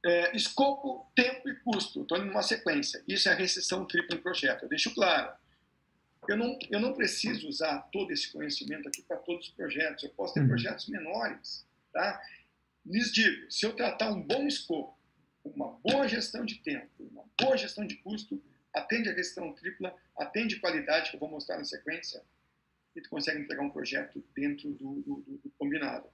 É, 0.07 0.37
escopo, 0.37 1.11
tempo 1.17 1.49
e 1.49 1.57
custo. 1.57 2.03
Estou 2.03 2.17
indo 2.19 2.27
numa 2.27 2.43
sequência. 2.43 3.03
Isso 3.09 3.29
é 3.29 3.33
a 3.33 3.35
restrição 3.35 3.85
tripla 3.85 4.17
em 4.17 4.23
projeto. 4.23 4.63
Eu 4.63 4.69
deixo 4.69 4.95
claro. 4.95 5.37
Eu 6.29 6.37
não, 6.37 6.59
eu 6.71 6.79
não 6.79 6.93
preciso 6.93 7.49
usar 7.49 7.79
todo 7.93 8.13
esse 8.13 8.33
conhecimento 8.33 8.89
aqui 8.89 9.03
para 9.03 9.17
todos 9.17 9.49
os 9.49 9.55
projetos. 9.55 10.05
Eu 10.05 10.11
posso 10.11 10.35
ter 10.35 10.41
uhum. 10.41 10.49
projetos 10.49 10.89
menores. 10.89 11.67
Tá? 11.93 12.23
Lhes 12.85 13.13
digo, 13.13 13.51
se 13.51 13.67
eu 13.67 13.75
tratar 13.75 14.11
um 14.11 14.23
bom 14.23 14.47
escopo, 14.47 14.97
uma 15.45 15.73
boa 15.85 16.07
gestão 16.07 16.45
de 16.45 16.57
tempo, 16.57 16.89
uma 17.01 17.25
boa 17.41 17.57
gestão 17.57 17.85
de 17.85 17.97
custo, 17.97 18.41
atende 18.73 19.09
a 19.09 19.15
questão 19.15 19.53
tripla, 19.55 19.95
atende 20.17 20.61
qualidade, 20.61 21.11
que 21.11 21.17
eu 21.17 21.21
vou 21.21 21.31
mostrar 21.31 21.59
na 21.59 21.65
sequência, 21.65 22.23
e 22.95 23.01
tu 23.01 23.09
consegue 23.11 23.41
entregar 23.41 23.63
um 23.63 23.71
projeto 23.71 24.25
dentro 24.35 24.71
do, 24.71 25.03
do, 25.03 25.41
do 25.45 25.53
combinado. 25.59 26.09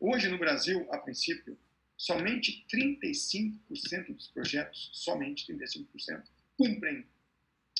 Hoje, 0.00 0.28
no 0.28 0.38
Brasil, 0.38 0.86
a 0.90 0.98
princípio, 0.98 1.58
somente 1.96 2.66
35% 2.72 4.14
dos 4.14 4.28
projetos, 4.28 4.90
somente 4.92 5.46
35%, 5.52 6.22
cumprem 6.56 7.06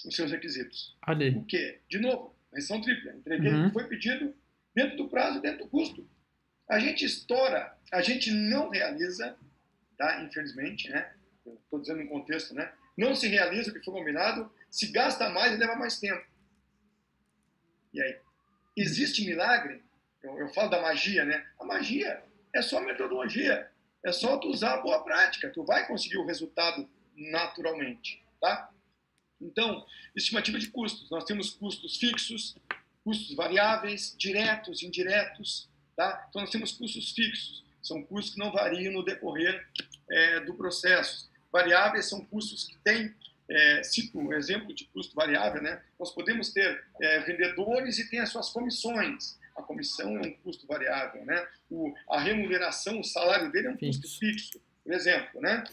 os 0.04 0.14
seus 0.14 0.30
requisitos. 0.30 0.96
Ali. 1.02 1.30
O 1.30 1.44
quê? 1.44 1.80
De 1.88 1.98
novo, 1.98 2.34
restrição 2.52 2.80
tripla. 2.80 3.12
Entreguei 3.12 3.52
uhum. 3.52 3.72
foi 3.72 3.88
pedido 3.88 4.34
dentro 4.74 4.96
do 4.96 5.08
prazo, 5.08 5.40
dentro 5.40 5.64
do 5.64 5.70
custo. 5.70 6.08
A 6.68 6.78
gente 6.78 7.04
estoura, 7.04 7.76
a 7.92 8.00
gente 8.00 8.30
não 8.30 8.70
realiza, 8.70 9.36
tá? 9.98 10.22
infelizmente, 10.22 10.88
né? 10.88 11.12
Estou 11.46 11.80
dizendo 11.80 12.00
em 12.00 12.06
contexto, 12.06 12.54
né? 12.54 12.72
Não 12.96 13.14
se 13.14 13.28
realiza 13.28 13.70
o 13.70 13.74
que 13.74 13.84
foi 13.84 13.92
combinado, 13.92 14.50
se 14.70 14.86
gasta 14.86 15.28
mais 15.28 15.52
e 15.52 15.56
leva 15.56 15.76
mais 15.76 15.98
tempo. 15.98 16.24
E 17.92 18.00
aí? 18.00 18.18
Existe 18.76 19.24
milagre? 19.24 19.82
Eu, 20.22 20.38
eu 20.38 20.48
falo 20.48 20.70
da 20.70 20.80
magia, 20.80 21.24
né? 21.24 21.46
A 21.60 21.64
magia 21.64 22.22
é 22.52 22.62
só 22.62 22.80
metodologia, 22.80 23.70
é 24.04 24.12
só 24.12 24.36
tu 24.36 24.48
usar 24.48 24.74
a 24.74 24.82
boa 24.82 25.02
prática, 25.02 25.50
tu 25.50 25.64
vai 25.64 25.86
conseguir 25.86 26.18
o 26.18 26.26
resultado 26.26 26.88
naturalmente, 27.16 28.22
tá? 28.40 28.70
Então, 29.40 29.84
estimativa 30.14 30.58
de 30.58 30.68
custos. 30.68 31.10
Nós 31.10 31.24
temos 31.24 31.50
custos 31.50 31.96
fixos, 31.96 32.56
custos 33.02 33.34
variáveis, 33.34 34.14
diretos, 34.16 34.82
indiretos, 34.82 35.68
tá? 35.96 36.26
Então, 36.28 36.42
nós 36.42 36.50
temos 36.50 36.72
custos 36.72 37.12
fixos, 37.12 37.64
são 37.82 38.02
custos 38.02 38.34
que 38.34 38.40
não 38.40 38.52
variam 38.52 38.92
no 38.92 39.04
decorrer 39.04 39.66
é, 40.10 40.40
do 40.40 40.54
processo. 40.54 41.30
Variáveis 41.50 42.08
são 42.08 42.24
custos 42.24 42.64
que 42.64 42.76
têm, 42.78 43.14
é, 43.48 43.82
cito 43.82 44.18
um 44.18 44.32
exemplo 44.32 44.74
de 44.74 44.84
custo 44.86 45.14
variável, 45.14 45.62
né? 45.62 45.82
Nós 45.98 46.10
podemos 46.10 46.50
ter 46.50 46.84
é, 47.00 47.20
vendedores 47.20 47.98
e 47.98 48.08
tem 48.10 48.20
as 48.20 48.30
suas 48.30 48.50
comissões. 48.50 49.38
A 49.56 49.62
comissão 49.62 50.16
é 50.18 50.26
um 50.26 50.32
custo 50.38 50.66
variável, 50.66 51.24
né? 51.24 51.46
O, 51.70 51.92
a 52.10 52.20
remuneração, 52.20 53.00
o 53.00 53.04
salário 53.04 53.50
dele 53.52 53.68
é 53.68 53.70
um 53.70 53.76
custo 53.76 54.08
fixo, 54.18 54.60
por 54.82 54.92
exemplo, 54.92 55.40
né? 55.40 55.64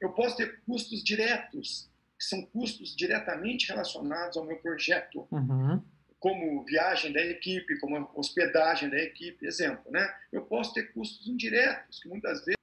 Eu 0.00 0.12
posso 0.12 0.36
ter 0.36 0.60
custos 0.66 1.02
diretos, 1.02 1.88
que 2.18 2.24
são 2.24 2.42
custos 2.46 2.96
diretamente 2.96 3.68
relacionados 3.68 4.36
ao 4.36 4.44
meu 4.44 4.56
projeto. 4.56 5.26
Uhum 5.30 5.82
como 6.20 6.64
viagem 6.64 7.12
da 7.12 7.20
equipe, 7.20 7.78
como 7.78 8.10
hospedagem 8.14 8.90
da 8.90 8.98
equipe, 8.98 9.46
exemplo, 9.46 9.90
né? 9.90 10.12
Eu 10.32 10.42
posso 10.42 10.74
ter 10.74 10.92
custos 10.92 11.26
indiretos, 11.28 12.00
que 12.00 12.08
muitas 12.08 12.44
vezes 12.44 12.58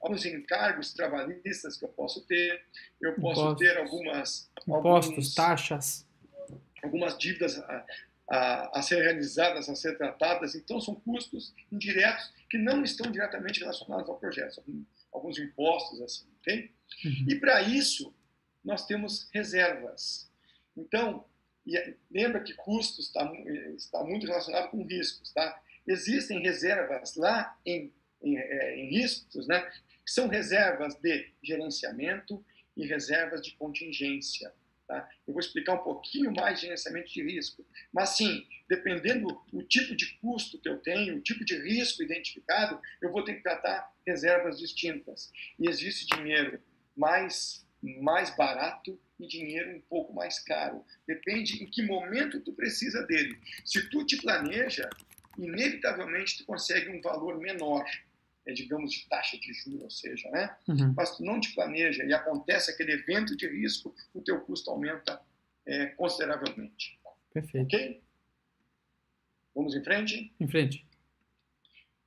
alguns 0.00 0.24
encargos 0.24 0.92
trabalhistas 0.92 1.76
que 1.76 1.84
eu 1.84 1.88
posso 1.88 2.24
ter, 2.26 2.64
eu 3.00 3.14
posso 3.14 3.40
Impostos. 3.40 3.58
ter 3.58 3.76
algumas 3.76 4.50
impostos, 4.66 5.10
alguns, 5.10 5.34
taxas, 5.34 6.06
algumas 6.82 7.18
dívidas 7.18 7.60
a, 8.28 8.78
a, 8.78 8.82
ser 8.82 9.02
realizadas, 9.02 9.68
a 9.68 9.74
ser 9.74 9.96
tratadas. 9.96 10.54
Então 10.54 10.80
são 10.80 10.94
custos 10.94 11.54
indiretos 11.70 12.32
que 12.50 12.58
não 12.58 12.82
estão 12.82 13.10
diretamente 13.10 13.60
relacionados 13.60 14.08
ao 14.08 14.18
projeto, 14.18 14.62
alguns 15.12 15.38
impostos 15.38 16.00
assim, 16.00 16.26
ok? 16.40 16.70
Uhum. 17.04 17.26
E 17.28 17.34
para 17.36 17.62
isso 17.62 18.14
nós 18.64 18.86
temos 18.86 19.28
reservas. 19.32 20.30
Então 20.76 21.24
lembra 22.10 22.42
que 22.42 22.54
custos 22.54 23.06
está, 23.06 23.32
está 23.76 24.04
muito 24.04 24.26
relacionado 24.26 24.70
com 24.70 24.84
riscos, 24.84 25.32
tá? 25.32 25.60
Existem 25.86 26.40
reservas 26.40 27.16
lá 27.16 27.56
em, 27.64 27.92
em, 28.22 28.38
é, 28.38 28.76
em 28.78 28.90
riscos, 28.90 29.46
né? 29.46 29.60
Que 30.04 30.12
são 30.12 30.28
reservas 30.28 30.94
de 30.96 31.28
gerenciamento 31.42 32.44
e 32.76 32.86
reservas 32.86 33.42
de 33.42 33.52
contingência. 33.56 34.52
Tá? 34.86 35.08
Eu 35.26 35.34
vou 35.34 35.40
explicar 35.40 35.74
um 35.74 35.82
pouquinho 35.82 36.32
mais 36.32 36.60
de 36.60 36.66
gerenciamento 36.66 37.12
de 37.12 37.22
risco. 37.22 37.66
Mas, 37.92 38.10
sim, 38.10 38.46
dependendo 38.68 39.26
do 39.52 39.62
tipo 39.64 39.96
de 39.96 40.06
custo 40.18 40.60
que 40.60 40.68
eu 40.68 40.78
tenho, 40.78 41.16
o 41.16 41.20
tipo 41.20 41.44
de 41.44 41.58
risco 41.58 42.02
identificado, 42.02 42.80
eu 43.02 43.10
vou 43.10 43.24
ter 43.24 43.34
que 43.34 43.42
tratar 43.42 43.92
reservas 44.06 44.58
distintas. 44.58 45.32
E 45.58 45.68
existe 45.68 46.06
dinheiro 46.16 46.62
mais, 46.96 47.66
mais 47.82 48.34
barato 48.36 48.98
e 49.18 49.26
dinheiro 49.26 49.76
um 49.76 49.80
pouco 49.80 50.12
mais 50.12 50.38
caro. 50.38 50.84
Depende 51.06 51.62
em 51.62 51.66
que 51.66 51.82
momento 51.82 52.40
tu 52.40 52.52
precisa 52.52 53.04
dele. 53.06 53.36
Se 53.64 53.90
tu 53.90 54.04
te 54.06 54.16
planeja, 54.18 54.88
inevitavelmente 55.36 56.38
tu 56.38 56.44
consegue 56.44 56.90
um 56.90 57.00
valor 57.00 57.38
menor, 57.38 57.84
digamos, 58.52 58.92
de 58.92 59.08
taxa 59.08 59.36
de 59.38 59.52
juros, 59.52 59.82
ou 59.82 59.90
seja, 59.90 60.30
né? 60.30 60.56
Uhum. 60.68 60.94
Mas 60.96 61.16
tu 61.16 61.24
não 61.24 61.40
te 61.40 61.54
planeja 61.54 62.04
e 62.04 62.12
acontece 62.12 62.70
aquele 62.70 62.92
evento 62.92 63.36
de 63.36 63.48
risco, 63.48 63.94
o 64.14 64.20
teu 64.20 64.40
custo 64.40 64.70
aumenta 64.70 65.20
é, 65.66 65.86
consideravelmente. 65.86 66.98
Perfeito. 67.32 67.66
Ok? 67.66 68.02
Vamos 69.54 69.74
em 69.74 69.82
frente? 69.82 70.32
Em 70.38 70.46
frente. 70.46 70.86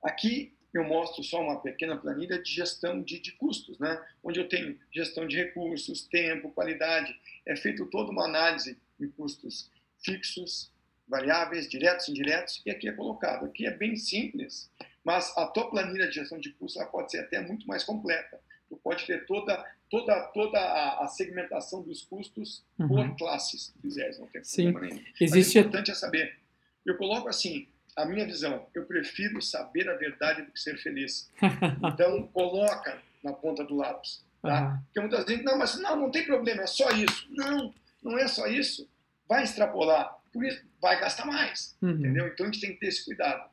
Aqui 0.02 0.56
eu 0.72 0.84
mostro 0.84 1.22
só 1.22 1.42
uma 1.42 1.60
pequena 1.60 1.96
planilha 1.96 2.40
de 2.40 2.50
gestão 2.50 3.02
de, 3.02 3.18
de, 3.18 3.32
custos, 3.32 3.78
né? 3.78 4.00
onde 4.22 4.38
eu 4.38 4.48
tenho 4.48 4.78
gestão 4.92 5.26
de 5.26 5.36
recursos, 5.36 6.06
tempo, 6.06 6.52
qualidade. 6.52 7.14
É 7.44 7.56
feito 7.56 7.86
toda 7.86 8.10
uma 8.10 8.24
análise 8.24 8.78
de 8.98 9.08
custos 9.08 9.70
fixos, 10.02 10.72
variáveis, 11.08 11.68
diretos, 11.68 12.08
indiretos, 12.08 12.62
e 12.64 12.70
aqui 12.70 12.88
é 12.88 12.92
colocado. 12.92 13.46
Aqui 13.46 13.66
é 13.66 13.76
bem 13.76 13.96
simples, 13.96 14.70
mas 15.04 15.36
a 15.36 15.46
tua 15.46 15.70
planilha 15.70 16.08
de 16.08 16.14
gestão 16.14 16.38
de 16.38 16.50
custos 16.52 16.82
pode 16.90 17.10
ser 17.10 17.20
até 17.20 17.40
muito 17.40 17.66
mais 17.66 17.84
completa. 17.84 18.38
Tu 18.68 18.76
pode 18.76 19.04
ter 19.04 19.26
toda, 19.26 19.64
toda, 19.90 20.20
toda 20.28 20.58
a, 21.00 21.06
segmentação 21.08 21.82
dos 21.82 22.02
custos 22.02 22.64
uhum. 22.78 22.88
por 22.88 23.16
classes, 23.16 23.66
se 23.66 23.72
quiseres, 23.80 24.18
não 24.18 24.28
tem 24.28 24.44
Sim. 24.44 24.72
problema 24.72 24.94
nenhum. 24.94 25.06
Existe... 25.20 25.56
Mas 25.58 25.64
o 25.64 25.68
importante 25.68 25.90
é 25.90 25.94
saber. 25.94 26.38
Eu 26.86 26.96
coloco 26.96 27.28
assim, 27.28 27.66
a 27.96 28.04
minha 28.04 28.24
visão, 28.24 28.66
eu 28.74 28.84
prefiro 28.84 29.42
saber 29.42 29.88
a 29.88 29.94
verdade 29.96 30.42
do 30.42 30.52
que 30.52 30.60
ser 30.60 30.78
feliz. 30.78 31.30
Então, 31.92 32.26
coloca 32.28 33.02
na 33.24 33.32
ponta 33.32 33.64
do 33.64 33.76
lápis. 33.76 34.24
Tá? 34.40 34.62
Uhum. 34.62 34.82
Porque 34.84 35.00
muitas 35.00 35.24
vezes, 35.24 35.44
não, 35.44 35.58
mas 35.58 35.78
não, 35.80 35.96
não 35.96 36.10
tem 36.10 36.24
problema, 36.24 36.62
é 36.62 36.66
só 36.66 36.88
isso. 36.90 37.26
Não, 37.30 37.74
não 38.02 38.18
é 38.18 38.28
só 38.28 38.46
isso. 38.46 38.88
Vai 39.28 39.42
extrapolar. 39.42 40.16
Por 40.32 40.44
isso, 40.44 40.64
vai 40.80 40.98
gastar 41.00 41.26
mais. 41.26 41.76
Uhum. 41.82 41.90
Entendeu? 41.90 42.28
Então, 42.28 42.46
a 42.46 42.50
gente 42.50 42.60
tem 42.60 42.72
que 42.72 42.80
ter 42.80 42.86
esse 42.86 43.04
cuidado. 43.04 43.50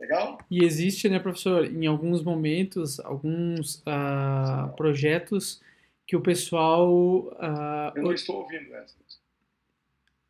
Legal? 0.00 0.38
E 0.50 0.64
existe, 0.64 1.08
né, 1.08 1.18
professor, 1.18 1.64
em 1.64 1.86
alguns 1.86 2.22
momentos, 2.22 3.00
alguns 3.00 3.76
uh, 3.80 4.74
projetos 4.76 5.60
que 6.06 6.16
o 6.16 6.20
pessoal. 6.20 6.88
Uh, 6.90 7.96
eu 7.96 8.02
não 8.04 8.12
estou 8.12 8.36
ouvindo, 8.36 8.70
Wesley. 8.70 9.08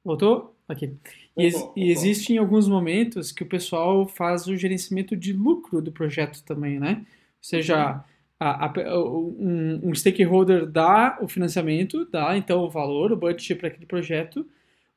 Voltou? 0.05 0.57
Aqui. 0.67 0.95
E, 1.37 1.45
ex 1.45 1.71
e 1.77 1.91
existe 1.91 2.33
em 2.33 2.39
alguns 2.39 2.67
momentos 2.67 3.31
que 3.31 3.43
o 3.43 3.47
pessoal 3.47 4.07
faz 4.07 4.47
o 4.47 4.57
gerenciamento 4.57 5.17
de 5.17 5.33
lucro 5.33 5.81
do 5.81 5.93
projeto 5.93 6.43
também, 6.45 6.79
né? 6.81 7.05
Ou 7.07 7.43
seja, 7.43 7.93
uhum. 7.93 8.01
a, 8.41 8.67
a, 8.67 8.99
um, 8.99 9.81
um, 9.85 9.95
stakeholder 9.95 10.67
dá 10.67 11.19
o 11.21 11.29
financiamento, 11.29 12.07
dá 12.07 12.37
então 12.37 12.61
o 12.61 12.71
valor, 12.71 13.13
o 13.13 13.17
budget 13.17 13.55
para 13.55 13.69
aquele 13.69 13.87
projeto, 13.87 14.47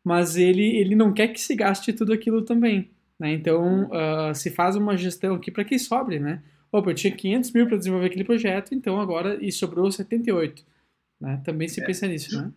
mas 0.04 0.36
ele, 0.36 0.78
ele 0.78 0.96
não 0.96 1.14
quer 1.14 1.28
que 1.28 1.40
se 1.40 1.56
gaste 1.56 1.94
tudo 1.94 2.12
aquilo 2.12 2.42
também. 2.42 2.90
Né? 3.22 3.34
Então, 3.34 3.88
uh, 3.92 4.34
se 4.34 4.50
faz 4.50 4.76
uma 4.76 4.98
gestão 4.98 5.36
aqui 5.36 5.52
para 5.52 5.64
que 5.64 5.78
sobre, 5.78 6.18
né? 6.18 6.42
Opa, 6.72 6.90
eu 6.90 6.96
tinha 6.96 7.16
500 7.16 7.52
mil 7.52 7.68
para 7.68 7.78
desenvolver 7.78 8.08
aquele 8.08 8.24
projeto, 8.24 8.74
então 8.74 9.00
agora 9.00 9.38
e 9.40 9.52
sobrou 9.52 9.92
78. 9.92 10.66
Né? 11.20 11.40
Também 11.46 11.68
se 11.68 11.84
é. 11.84 11.86
pensa 11.86 12.08
nisso, 12.08 12.36
né? 12.36 12.52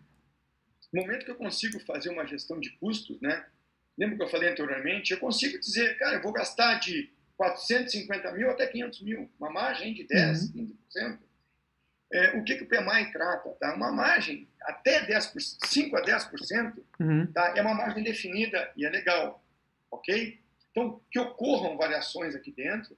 No 0.91 1.03
momento 1.03 1.27
que 1.27 1.31
eu 1.31 1.35
consigo 1.35 1.79
fazer 1.81 2.09
uma 2.09 2.25
gestão 2.27 2.59
de 2.59 2.71
custos, 2.79 3.21
né? 3.21 3.45
Lembra 3.99 4.17
que 4.17 4.23
eu 4.23 4.29
falei 4.29 4.49
anteriormente? 4.49 5.13
Eu 5.13 5.21
consigo 5.21 5.61
dizer, 5.61 5.99
cara, 5.99 6.17
eu 6.17 6.23
vou 6.23 6.33
gastar 6.33 6.81
de 6.81 7.11
450 7.37 8.33
mil 8.33 8.49
até 8.49 8.67
500 8.67 9.03
mil, 9.03 9.31
uma 9.39 9.51
margem 9.51 9.93
de 9.93 10.07
10, 10.07 10.55
uhum. 10.55 10.73
15%. 10.97 11.19
É, 12.11 12.39
o 12.39 12.45
que, 12.45 12.57
que 12.57 12.65
o 12.65 12.69
PMI 12.69 13.13
trata? 13.13 13.51
Tá? 13.61 13.75
Uma 13.75 13.93
margem 13.93 14.49
até 14.63 15.07
10%, 15.07 15.59
5% 15.63 15.95
a 15.95 16.03
10%, 16.03 16.83
uhum. 17.01 17.27
tá? 17.27 17.53
é 17.55 17.61
uma 17.61 17.75
margem 17.75 18.03
definida 18.03 18.73
e 18.75 18.87
é 18.87 18.89
legal, 18.89 19.45
ok? 19.91 20.43
Então, 20.75 21.01
que 21.09 21.21
ocorram 21.21 21.77
variações 21.77 22.35
aqui 22.35 22.51
dentro, 22.51 22.97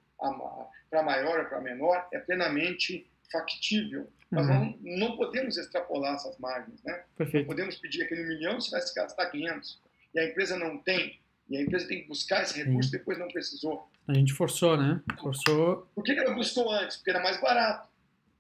para 0.89 1.03
maior 1.03 1.41
ou 1.41 1.45
para 1.45 1.61
menor, 1.61 2.09
é 2.11 2.19
plenamente 2.19 3.07
factível. 3.31 4.11
Mas 4.31 4.49
uhum. 4.49 4.79
não, 4.83 5.09
não 5.09 5.17
podemos 5.19 5.59
extrapolar 5.59 6.15
essas 6.15 6.39
margens, 6.39 6.83
né? 6.83 7.05
Perfeito. 7.19 7.45
Não 7.45 7.49
podemos 7.55 7.77
pedir 7.77 8.03
aquele 8.03 8.25
milhão 8.25 8.59
se 8.61 8.71
vai 8.71 8.81
se 8.81 8.95
gastar 8.95 9.27
500. 9.27 9.79
E 10.15 10.19
a 10.19 10.27
empresa 10.27 10.59
não 10.59 10.79
tem. 10.79 11.21
E 11.51 11.57
a 11.59 11.63
empresa 11.63 11.87
tem 11.87 12.01
que 12.01 12.09
buscar 12.09 12.43
esse 12.43 12.57
recurso 12.57 12.89
Sim. 12.89 12.97
depois 12.97 13.19
não 13.19 13.29
precisou. 13.29 13.89
A 14.09 14.15
gente 14.15 14.33
forçou, 14.33 14.79
né? 14.79 15.03
Forçou. 15.21 15.87
Por 15.95 16.03
que 16.03 16.13
ela 16.13 16.35
buscou 16.35 16.73
antes? 16.73 16.97
Porque 16.97 17.11
era 17.11 17.23
mais 17.23 17.39
barato. 17.41 17.89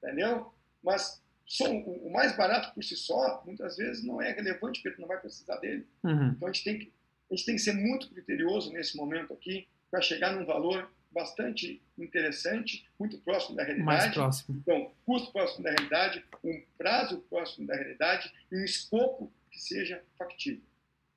entendeu? 0.02 0.50
Mas 0.82 1.22
só, 1.44 1.70
o, 1.70 2.10
mais 2.10 2.36
barato 2.36 2.74
por 2.74 2.82
si 2.82 2.96
só, 2.96 3.42
muitas 3.44 3.76
vezes 3.76 4.04
não 4.04 4.20
é 4.20 4.32
relevante 4.32 4.82
porque 4.82 4.96
tu 4.96 5.00
não 5.00 5.08
vai 5.08 5.20
precisar 5.20 5.56
dele. 5.58 5.86
Uhum. 6.02 6.28
Então 6.28 6.48
a 6.48 6.52
gente, 6.52 6.64
tem 6.64 6.78
que, 6.78 6.92
a 7.30 7.34
gente 7.34 7.46
tem 7.46 7.56
que 7.56 7.62
ser 7.62 7.72
muito 7.72 8.08
criterioso 8.08 8.72
nesse 8.72 8.96
momento 8.96 9.32
aqui 9.32 9.66
para 9.90 10.00
chegar 10.00 10.32
num 10.32 10.44
valor 10.44 10.90
bastante 11.10 11.82
interessante, 11.96 12.86
muito 12.98 13.18
próximo 13.18 13.56
da 13.56 13.64
realidade. 13.64 13.86
Mais 13.86 14.12
próximo. 14.12 14.58
Então, 14.58 14.92
custo 15.04 15.32
próximo 15.32 15.64
da 15.64 15.70
realidade, 15.70 16.24
um 16.44 16.62
prazo 16.76 17.18
próximo 17.30 17.66
da 17.66 17.74
realidade 17.74 18.30
e 18.52 18.56
um 18.56 18.64
escopo 18.64 19.32
que 19.50 19.58
seja 19.58 20.02
factível. 20.18 20.62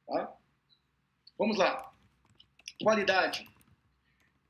Tá? 0.07 0.33
Vamos 1.37 1.57
lá. 1.57 1.93
Qualidade. 2.81 3.45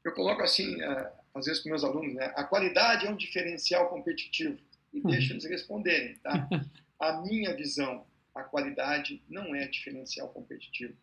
Eu 0.05 0.13
coloco 0.13 0.41
assim, 0.43 0.75
uh, 0.83 1.09
às 1.33 1.45
vezes 1.45 1.61
para 1.61 1.71
meus 1.71 1.83
alunos, 1.83 2.13
né? 2.13 2.31
a 2.35 2.43
qualidade 2.43 3.07
é 3.07 3.09
um 3.09 3.15
diferencial 3.15 3.89
competitivo. 3.89 4.59
E 4.93 4.99
uhum. 4.99 5.09
deixa 5.09 5.33
eles 5.33 5.45
responderem. 5.45 6.15
Tá? 6.17 6.47
A 6.99 7.21
minha 7.21 7.55
visão, 7.55 8.05
a 8.35 8.43
qualidade 8.43 9.23
não 9.29 9.55
é 9.55 9.65
diferencial 9.67 10.27
competitivo. 10.29 10.93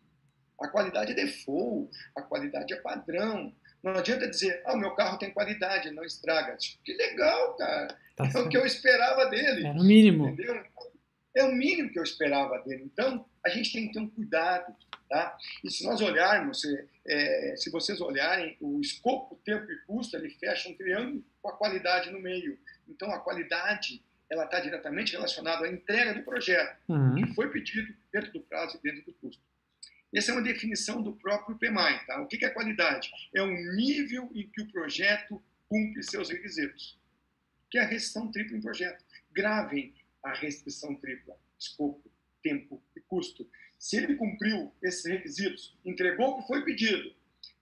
A 0.59 0.67
qualidade 0.67 1.11
é 1.11 1.15
default, 1.15 1.89
a 2.15 2.21
qualidade 2.21 2.73
é 2.73 2.77
padrão. 2.77 3.53
Não 3.83 3.93
adianta 3.93 4.29
dizer, 4.29 4.61
ah, 4.65 4.73
o 4.73 4.77
meu 4.77 4.95
carro 4.95 5.17
tem 5.17 5.31
qualidade, 5.31 5.91
não 5.91 6.03
estraga. 6.03 6.57
Que 6.83 6.93
legal, 6.93 7.55
cara. 7.55 7.95
Tá 8.15 8.29
é 8.33 8.39
o 8.39 8.49
que 8.49 8.57
eu 8.57 8.65
esperava 8.65 9.25
dele. 9.27 9.67
É 9.67 9.71
o 9.71 9.83
mínimo. 9.83 10.27
Entendeu? 10.27 10.63
É 11.35 11.43
o 11.43 11.51
mínimo 11.53 11.91
que 11.91 11.99
eu 11.99 12.03
esperava 12.03 12.57
dele. 12.63 12.83
Então, 12.91 13.25
a 13.45 13.49
gente 13.49 13.71
tem 13.71 13.87
que 13.87 13.93
ter 13.93 13.99
um 13.99 14.09
cuidado. 14.09 14.75
Tá? 15.07 15.37
E 15.63 15.71
se 15.71 15.85
nós 15.85 16.01
olharmos, 16.01 16.59
se, 16.59 16.87
é, 17.07 17.55
se 17.55 17.69
vocês 17.69 18.01
olharem, 18.01 18.57
o 18.59 18.81
escopo, 18.81 19.39
tempo 19.45 19.71
e 19.71 19.77
custo, 19.85 20.17
ele 20.17 20.31
fecha 20.31 20.67
um 20.67 20.75
triângulo 20.75 21.23
com 21.41 21.49
a 21.49 21.55
qualidade 21.55 22.09
no 22.09 22.19
meio. 22.19 22.57
Então, 22.89 23.09
a 23.11 23.19
qualidade 23.19 24.03
ela 24.29 24.43
está 24.43 24.59
diretamente 24.59 25.13
relacionada 25.13 25.65
à 25.65 25.71
entrega 25.71 26.13
do 26.13 26.23
projeto, 26.23 26.77
uhum. 26.89 27.15
que 27.15 27.33
foi 27.33 27.49
pedido 27.49 27.93
dentro 28.11 28.33
do 28.33 28.41
prazo 28.41 28.77
e 28.77 28.81
dentro 28.81 29.05
do 29.05 29.13
custo. 29.13 29.41
Essa 30.13 30.31
é 30.31 30.35
uma 30.35 30.41
definição 30.41 31.01
do 31.01 31.13
próprio 31.13 31.57
PMI. 31.57 32.05
Tá? 32.05 32.21
O 32.21 32.27
que 32.27 32.43
é 32.43 32.49
qualidade? 32.49 33.11
É 33.35 33.41
o 33.41 33.51
nível 33.75 34.29
em 34.33 34.47
que 34.47 34.61
o 34.61 34.71
projeto 34.71 35.41
cumpre 35.67 36.03
seus 36.03 36.29
requisitos, 36.29 36.97
que 37.69 37.77
é 37.77 37.81
a 37.81 37.85
restrição 37.85 38.31
tripla 38.31 38.57
em 38.57 38.61
projeto. 38.61 39.03
Gravem 39.31 39.93
a 40.23 40.33
restrição 40.33 40.95
tripla, 40.95 41.37
escopo, 41.59 42.09
tempo 42.41 42.81
e 42.95 43.01
custo. 43.01 43.49
Se 43.77 43.97
ele 43.97 44.15
cumpriu 44.15 44.73
esses 44.81 45.05
requisitos, 45.05 45.77
entregou 45.85 46.29
o 46.29 46.41
que 46.41 46.47
foi 46.47 46.63
pedido, 46.63 47.13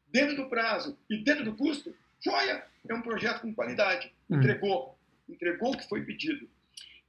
dentro 0.07 0.35
do 0.35 0.49
prazo 0.49 0.97
e 1.09 1.17
dentro 1.17 1.43
do 1.43 1.55
custo, 1.55 1.95
joia! 2.23 2.65
É 2.87 2.93
um 2.93 3.01
projeto 3.01 3.41
com 3.41 3.53
qualidade. 3.53 4.13
Hum. 4.29 4.37
Entregou, 4.37 4.97
entregou 5.27 5.73
o 5.73 5.77
que 5.77 5.89
foi 5.89 6.05
pedido. 6.05 6.47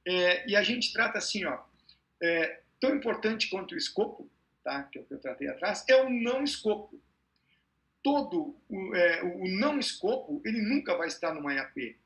É, 0.05 0.49
e 0.49 0.55
a 0.55 0.63
gente 0.63 0.91
trata 0.91 1.19
assim, 1.19 1.45
ó, 1.45 1.59
é, 2.21 2.61
tão 2.79 2.95
importante 2.95 3.49
quanto 3.49 3.75
o 3.75 3.77
escopo, 3.77 4.29
tá? 4.67 4.83
que 4.83 4.99
é 4.99 5.01
o 5.01 5.05
que 5.05 5.13
eu 5.13 5.19
tratei 5.19 5.47
atrás, 5.47 5.85
é 5.87 5.95
o 6.03 6.09
não 6.09 6.43
escopo. 6.43 7.01
Todo 8.03 8.59
o, 8.67 8.95
é, 8.95 9.23
o 9.23 9.47
não 9.47 9.79
escopo, 9.79 10.41
ele 10.43 10.61
nunca 10.61 10.95
vai 10.97 11.07
estar 11.07 11.33
numa 11.33 11.53
IAP. 11.53 11.97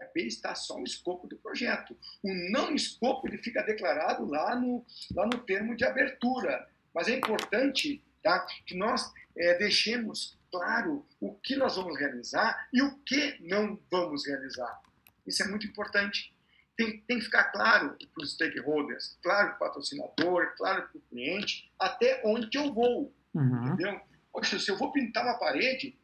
A 0.00 0.04
IAP 0.04 0.20
está 0.20 0.54
só 0.54 0.76
o 0.76 0.84
escopo 0.84 1.26
do 1.26 1.36
projeto. 1.36 1.96
O 2.22 2.32
não 2.52 2.72
escopo, 2.72 3.26
ele 3.26 3.38
fica 3.38 3.62
declarado 3.62 4.24
lá 4.26 4.54
no, 4.54 4.86
lá 5.12 5.26
no 5.26 5.38
termo 5.38 5.76
de 5.76 5.84
abertura. 5.84 6.68
Mas 6.94 7.08
é 7.08 7.16
importante 7.16 8.02
tá, 8.22 8.46
que 8.64 8.76
nós 8.76 9.12
é, 9.36 9.58
deixemos 9.58 10.38
claro 10.52 11.04
o 11.20 11.34
que 11.34 11.56
nós 11.56 11.74
vamos 11.74 11.98
realizar 11.98 12.68
e 12.72 12.80
o 12.80 12.96
que 12.98 13.38
não 13.40 13.78
vamos 13.90 14.24
realizar. 14.24 14.80
Isso 15.26 15.42
é 15.42 15.48
muito 15.48 15.66
importante 15.66 16.32
tem, 16.76 17.00
tem 17.02 17.18
que 17.18 17.24
ficar 17.24 17.44
claro 17.44 17.96
para 17.96 18.22
os 18.22 18.32
stakeholders, 18.32 19.18
claro 19.22 19.48
para 19.48 19.56
o 19.56 19.58
patrocinador, 19.58 20.54
claro 20.56 20.88
para 20.88 20.98
o 20.98 21.02
cliente, 21.02 21.70
até 21.78 22.20
onde 22.24 22.56
eu 22.56 22.72
vou. 22.72 23.14
Uhum. 23.34 23.66
Entendeu? 23.66 24.00
Poxa, 24.32 24.58
se 24.58 24.70
eu 24.70 24.76
vou 24.76 24.92
pintar 24.92 25.24
uma 25.24 25.38
parede, 25.38 25.96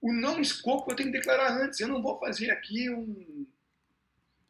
o 0.00 0.12
não 0.12 0.40
escopo 0.40 0.90
eu 0.90 0.96
tenho 0.96 1.12
que 1.12 1.18
declarar 1.18 1.52
antes. 1.60 1.80
Eu 1.80 1.88
não 1.88 2.02
vou 2.02 2.18
fazer 2.18 2.50
aqui 2.50 2.88
um. 2.90 3.46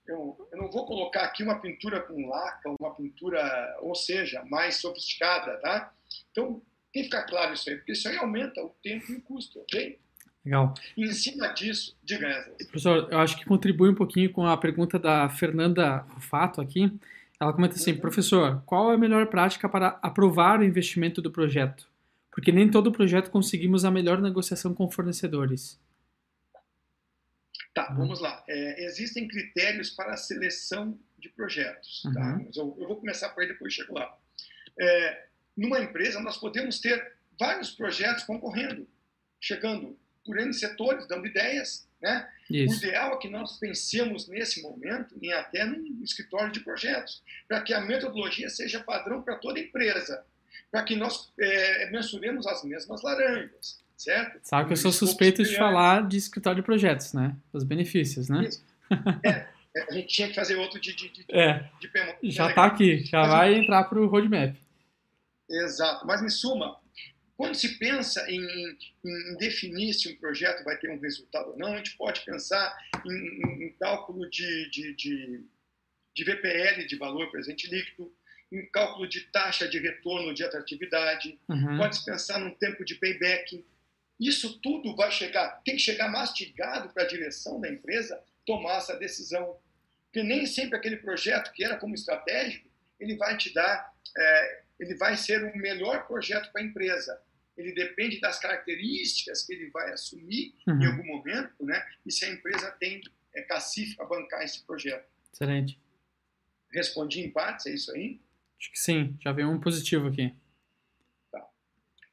Eu, 0.06 0.48
eu 0.52 0.58
não 0.58 0.70
vou 0.70 0.86
colocar 0.86 1.24
aqui 1.24 1.42
uma 1.42 1.60
pintura 1.60 2.00
com 2.00 2.28
laca, 2.28 2.70
uma 2.80 2.94
pintura, 2.94 3.76
ou 3.80 3.94
seja, 3.94 4.42
mais 4.44 4.76
sofisticada, 4.76 5.58
tá? 5.60 5.92
Então, 6.30 6.62
tem 6.92 7.02
que 7.02 7.10
ficar 7.10 7.24
claro 7.24 7.52
isso 7.52 7.68
aí, 7.68 7.76
porque 7.76 7.92
isso 7.92 8.08
aí 8.08 8.16
aumenta 8.16 8.62
o 8.62 8.70
tempo 8.82 9.12
e 9.12 9.16
o 9.16 9.22
custo, 9.22 9.60
ok? 9.60 10.00
Legal. 10.44 10.74
Em 10.96 11.12
cima 11.12 11.48
disso, 11.48 11.96
diga 12.02 12.26
essa. 12.26 12.50
Professor, 12.50 13.08
eu 13.10 13.18
acho 13.18 13.36
que 13.36 13.44
contribui 13.44 13.90
um 13.90 13.94
pouquinho 13.94 14.30
com 14.32 14.46
a 14.46 14.56
pergunta 14.56 14.98
da 14.98 15.28
Fernanda 15.28 15.98
Rufato 16.14 16.60
aqui. 16.60 16.90
Ela 17.40 17.52
comenta 17.52 17.74
assim, 17.74 17.92
uhum. 17.92 18.00
professor, 18.00 18.62
qual 18.64 18.90
é 18.90 18.94
a 18.94 18.98
melhor 18.98 19.26
prática 19.26 19.68
para 19.68 19.98
aprovar 20.02 20.60
o 20.60 20.64
investimento 20.64 21.22
do 21.22 21.30
projeto? 21.30 21.88
Porque 22.30 22.50
nem 22.50 22.70
todo 22.70 22.92
projeto 22.92 23.30
conseguimos 23.30 23.84
a 23.84 23.90
melhor 23.90 24.20
negociação 24.20 24.74
com 24.74 24.90
fornecedores. 24.90 25.78
Tá, 27.74 27.90
uhum. 27.90 27.96
vamos 27.96 28.20
lá. 28.20 28.42
É, 28.48 28.84
existem 28.84 29.28
critérios 29.28 29.90
para 29.90 30.14
a 30.14 30.16
seleção 30.16 30.98
de 31.18 31.28
projetos. 31.28 32.02
Tá? 32.14 32.34
Uhum. 32.34 32.50
Eu, 32.54 32.76
eu, 32.80 32.88
vou 32.88 32.96
começar 32.96 33.28
por 33.30 33.42
aí, 33.42 33.48
depois 33.48 33.72
chego 33.72 33.94
lá. 33.94 34.16
É, 34.80 35.26
numa 35.56 35.80
empresa, 35.80 36.20
nós 36.20 36.36
podemos 36.36 36.80
ter 36.80 37.12
vários 37.38 37.70
projetos 37.70 38.24
concorrendo, 38.24 38.86
chegando 39.40 39.96
por 40.28 40.38
N 40.38 40.52
setores, 40.52 41.08
dando 41.08 41.26
ideias. 41.26 41.88
Né? 42.00 42.28
Isso. 42.50 42.74
O 42.74 42.78
ideal 42.78 43.14
é 43.14 43.16
que 43.16 43.28
nós 43.28 43.58
pensemos 43.58 44.28
nesse 44.28 44.62
momento 44.62 45.16
em 45.20 45.32
até 45.32 45.64
num 45.64 46.02
escritório 46.04 46.52
de 46.52 46.60
projetos, 46.60 47.22
para 47.48 47.62
que 47.62 47.72
a 47.72 47.80
metodologia 47.80 48.50
seja 48.50 48.78
padrão 48.78 49.22
para 49.22 49.36
toda 49.36 49.58
empresa, 49.58 50.22
para 50.70 50.84
que 50.84 50.94
nós 50.94 51.32
é, 51.40 51.90
mensuremos 51.90 52.46
as 52.46 52.62
mesmas 52.62 53.02
laranjas, 53.02 53.80
certo? 53.96 54.38
Sabe 54.42 54.66
que 54.66 54.74
eu 54.74 54.76
sou 54.76 54.92
suspeito 54.92 55.42
de 55.42 55.56
falar 55.56 56.06
de 56.06 56.18
escritório 56.18 56.60
de 56.60 56.66
projetos, 56.66 57.14
né? 57.14 57.34
Os 57.52 57.64
benefícios, 57.64 58.28
né? 58.28 58.48
É, 59.24 59.28
é, 59.76 59.82
a 59.88 59.92
gente 59.92 60.08
tinha 60.08 60.28
que 60.28 60.34
fazer 60.34 60.56
outro 60.56 60.80
de, 60.80 60.94
de, 60.94 61.08
de, 61.08 61.24
é, 61.30 61.68
de 61.80 62.30
Já 62.30 62.50
está 62.50 62.64
aqui, 62.66 63.00
já 63.04 63.22
Mas, 63.22 63.30
vai 63.30 63.54
entrar 63.54 63.84
para 63.84 63.98
o 63.98 64.06
roadmap. 64.06 64.54
Exato. 65.50 66.06
Mas, 66.06 66.22
em 66.22 66.28
suma, 66.28 66.76
quando 67.38 67.54
se 67.54 67.78
pensa 67.78 68.28
em, 68.28 68.76
em, 69.04 69.36
definir 69.36 69.94
se 69.94 70.08
um 70.08 70.16
projeto 70.16 70.64
vai 70.64 70.76
ter 70.76 70.90
um 70.90 70.98
resultado 70.98 71.50
ou 71.50 71.56
não, 71.56 71.72
a 71.72 71.76
gente 71.76 71.96
pode 71.96 72.22
pensar 72.22 72.76
em, 73.06 73.12
em, 73.12 73.62
em 73.66 73.72
cálculo 73.74 74.28
de, 74.28 74.68
de, 74.70 74.92
de, 74.96 75.44
de, 76.12 76.24
VPL, 76.24 76.84
de 76.84 76.96
valor 76.96 77.30
presente 77.30 77.68
líquido, 77.68 78.12
em 78.50 78.66
cálculo 78.66 79.08
de 79.08 79.20
taxa 79.30 79.68
de 79.68 79.78
retorno 79.78 80.34
de 80.34 80.42
atratividade, 80.42 81.38
uhum. 81.48 81.78
pode-se 81.78 82.04
pensar 82.04 82.40
num 82.40 82.52
tempo 82.56 82.84
de 82.84 82.96
payback. 82.96 83.64
Isso 84.18 84.58
tudo 84.58 84.96
vai 84.96 85.12
chegar, 85.12 85.62
tem 85.64 85.76
que 85.76 85.82
chegar 85.82 86.10
mastigado 86.10 86.88
para 86.88 87.04
a 87.04 87.06
direção 87.06 87.60
da 87.60 87.70
empresa 87.70 88.20
tomar 88.44 88.78
essa 88.78 88.98
decisão. 88.98 89.56
Porque 90.06 90.24
nem 90.24 90.44
sempre 90.44 90.76
aquele 90.76 90.96
projeto 90.96 91.52
que 91.52 91.62
era 91.62 91.76
como 91.76 91.94
estratégico, 91.94 92.68
ele 92.98 93.14
vai 93.14 93.36
te 93.36 93.54
dar, 93.54 93.94
é, 94.16 94.62
ele 94.80 94.96
vai 94.96 95.16
ser 95.16 95.44
o 95.44 95.56
melhor 95.56 96.04
projeto 96.08 96.50
para 96.50 96.62
a 96.62 96.64
empresa 96.64 97.16
ele 97.58 97.72
depende 97.72 98.20
das 98.20 98.38
características 98.38 99.42
que 99.44 99.52
ele 99.52 99.68
vai 99.70 99.92
assumir 99.92 100.54
uhum. 100.66 100.80
em 100.80 100.86
algum 100.86 101.04
momento, 101.04 101.52
né? 101.64 101.84
E 102.06 102.12
se 102.12 102.24
a 102.24 102.30
empresa 102.30 102.70
tem 102.78 103.00
é, 103.34 103.42
cacife 103.42 103.96
para 103.96 104.06
bancar 104.06 104.42
esse 104.42 104.64
projeto. 104.64 105.06
Excelente. 105.32 105.78
Respondi 106.72 107.20
em 107.20 107.30
partes, 107.30 107.66
é 107.66 107.74
isso 107.74 107.90
aí? 107.92 108.20
Acho 108.58 108.70
que 108.70 108.78
sim, 108.78 109.16
já 109.20 109.32
veio 109.32 109.50
um 109.50 109.60
positivo 109.60 110.06
aqui. 110.06 110.32
Tá. 111.32 111.44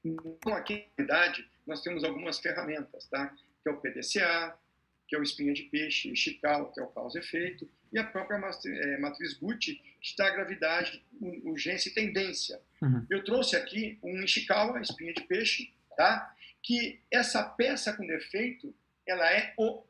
Então, 0.04 0.54
aqui, 0.54 0.88
na 0.98 1.06
verdade, 1.06 1.48
nós 1.66 1.82
temos 1.82 2.04
algumas 2.04 2.40
ferramentas, 2.40 3.06
tá? 3.08 3.28
Que 3.62 3.70
é 3.70 3.72
o 3.72 3.80
PDCA, 3.80 4.58
que 5.08 5.16
é 5.16 5.20
o 5.20 5.24
espinha 5.24 5.54
de 5.54 5.64
peixe, 5.64 6.16
Chical, 6.16 6.72
que 6.72 6.80
é 6.80 6.84
o 6.84 6.88
causa-efeito, 6.88 7.70
e 7.94 8.00
a 8.00 8.04
própria 8.04 8.38
é, 8.38 8.98
matriz 8.98 9.34
Gucci, 9.34 9.76
que 9.76 10.08
está 10.08 10.28
a 10.28 10.32
gravidade, 10.32 11.04
urgência 11.44 11.90
e 11.90 11.94
tendência. 11.94 12.60
Uhum. 12.82 13.06
Eu 13.10 13.24
trouxe 13.24 13.56
aqui 13.56 13.98
um 14.04 14.24
Ishikawa, 14.24 14.82
espinha 14.82 15.14
de 15.14 15.24
peixe, 15.24 15.72
tá? 15.96 16.36
que 16.66 17.00
essa 17.12 17.44
peça 17.44 17.94
com 17.94 18.06
defeito, 18.06 18.74
ela 19.08 19.32
é 19.32 19.54
o 19.58 19.84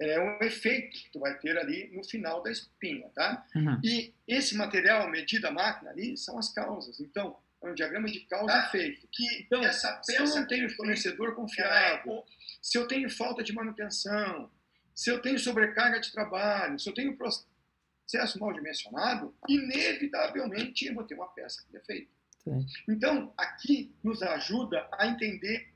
é 0.00 0.20
um 0.20 0.38
efeito 0.44 0.96
que 0.96 1.10
tu 1.10 1.18
vai 1.18 1.36
ter 1.38 1.58
ali 1.58 1.90
no 1.92 2.04
final 2.04 2.42
da 2.42 2.50
espinha, 2.50 3.08
tá? 3.08 3.44
Uhum. 3.56 3.80
E 3.82 4.14
esse 4.26 4.56
material 4.56 5.10
medido 5.10 5.48
a 5.48 5.50
máquina 5.50 5.90
ali 5.90 6.16
são 6.16 6.38
as 6.38 6.52
causas. 6.52 7.00
Então, 7.00 7.36
um 7.70 7.74
diagrama 7.74 8.08
de 8.08 8.20
causa 8.20 8.54
e 8.54 8.60
efeito. 8.66 9.08
Que, 9.12 9.42
então, 9.42 9.62
essa 9.62 9.92
peça 10.06 10.26
se 10.26 10.36
eu 10.36 10.40
não 10.40 10.46
tenho 10.46 10.70
fornecedor 10.70 11.34
confiável, 11.34 12.18
é 12.18 12.22
se 12.62 12.78
eu 12.78 12.86
tenho 12.88 13.10
falta 13.10 13.42
de 13.42 13.52
manutenção, 13.52 14.50
se 14.94 15.10
eu 15.10 15.20
tenho 15.20 15.38
sobrecarga 15.38 16.00
de 16.00 16.12
trabalho, 16.12 16.78
se 16.78 16.88
eu 16.88 16.94
tenho 16.94 17.16
processo 17.16 18.38
mal 18.38 18.52
dimensionado, 18.52 19.34
inevitavelmente 19.48 20.86
eu 20.86 20.94
vou 20.94 21.04
ter 21.04 21.14
uma 21.14 21.28
peça 21.28 21.62
com 21.62 21.72
defeito. 21.72 22.12
Sim. 22.42 22.66
Então, 22.88 23.32
aqui 23.36 23.94
nos 24.02 24.22
ajuda 24.22 24.88
a 24.92 25.06
entender 25.06 25.74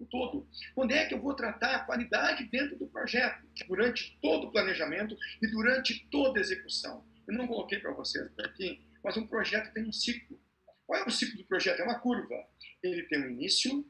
o 0.00 0.06
todo. 0.06 0.48
Quando 0.74 0.92
é 0.92 1.06
que 1.06 1.14
eu 1.14 1.20
vou 1.20 1.34
tratar 1.34 1.76
a 1.76 1.84
qualidade 1.84 2.44
dentro 2.44 2.76
do 2.76 2.86
projeto, 2.86 3.44
durante 3.66 4.18
todo 4.20 4.48
o 4.48 4.52
planejamento 4.52 5.16
e 5.40 5.46
durante 5.46 6.06
toda 6.10 6.38
a 6.38 6.40
execução. 6.40 7.04
Eu 7.26 7.34
não 7.34 7.46
coloquei 7.46 7.78
para 7.78 7.92
vocês 7.92 8.30
aqui, 8.40 8.80
mas 9.02 9.16
um 9.16 9.26
projeto 9.26 9.72
tem 9.72 9.84
um 9.84 9.92
ciclo. 9.92 10.40
Qual 10.86 11.00
é 11.00 11.04
o 11.06 11.10
ciclo 11.10 11.38
do 11.38 11.44
projeto? 11.44 11.80
É 11.80 11.84
uma 11.84 11.98
curva. 11.98 12.46
Ele 12.82 13.02
tem 13.04 13.20
um 13.20 13.30
início, 13.30 13.84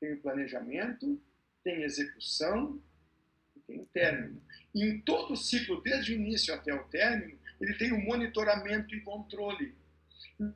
tem 0.00 0.14
o 0.14 0.20
planejamento, 0.20 1.20
tem 1.62 1.82
execução 1.82 2.82
e 3.56 3.60
tem 3.60 3.80
o 3.80 3.86
término. 3.86 4.42
E 4.74 4.84
em 4.84 5.00
todo 5.00 5.32
o 5.32 5.36
ciclo, 5.36 5.82
desde 5.82 6.12
o 6.12 6.16
início 6.16 6.52
até 6.52 6.74
o 6.74 6.84
término, 6.84 7.38
ele 7.60 7.74
tem 7.74 7.92
o 7.92 7.96
um 7.96 8.04
monitoramento 8.04 8.94
e 8.94 9.00
controle. 9.00 9.74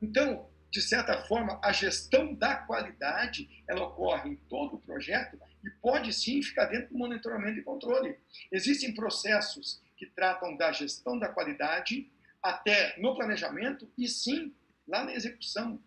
Então, 0.01 0.49
de 0.71 0.81
certa 0.81 1.23
forma, 1.23 1.59
a 1.63 1.71
gestão 1.71 2.33
da 2.33 2.55
qualidade 2.55 3.63
ela 3.67 3.85
ocorre 3.85 4.31
em 4.31 4.35
todo 4.35 4.75
o 4.75 4.81
projeto 4.81 5.39
e 5.63 5.69
pode 5.81 6.13
sim 6.13 6.41
ficar 6.41 6.65
dentro 6.65 6.89
do 6.89 6.97
monitoramento 6.97 7.59
e 7.59 7.63
controle. 7.63 8.17
Existem 8.51 8.93
processos 8.93 9.81
que 9.97 10.05
tratam 10.05 10.55
da 10.55 10.71
gestão 10.71 11.17
da 11.17 11.27
qualidade 11.27 12.11
até 12.41 12.97
no 12.99 13.15
planejamento 13.15 13.91
e 13.97 14.07
sim 14.07 14.53
lá 14.89 15.05
na 15.05 15.13
execução, 15.13 15.81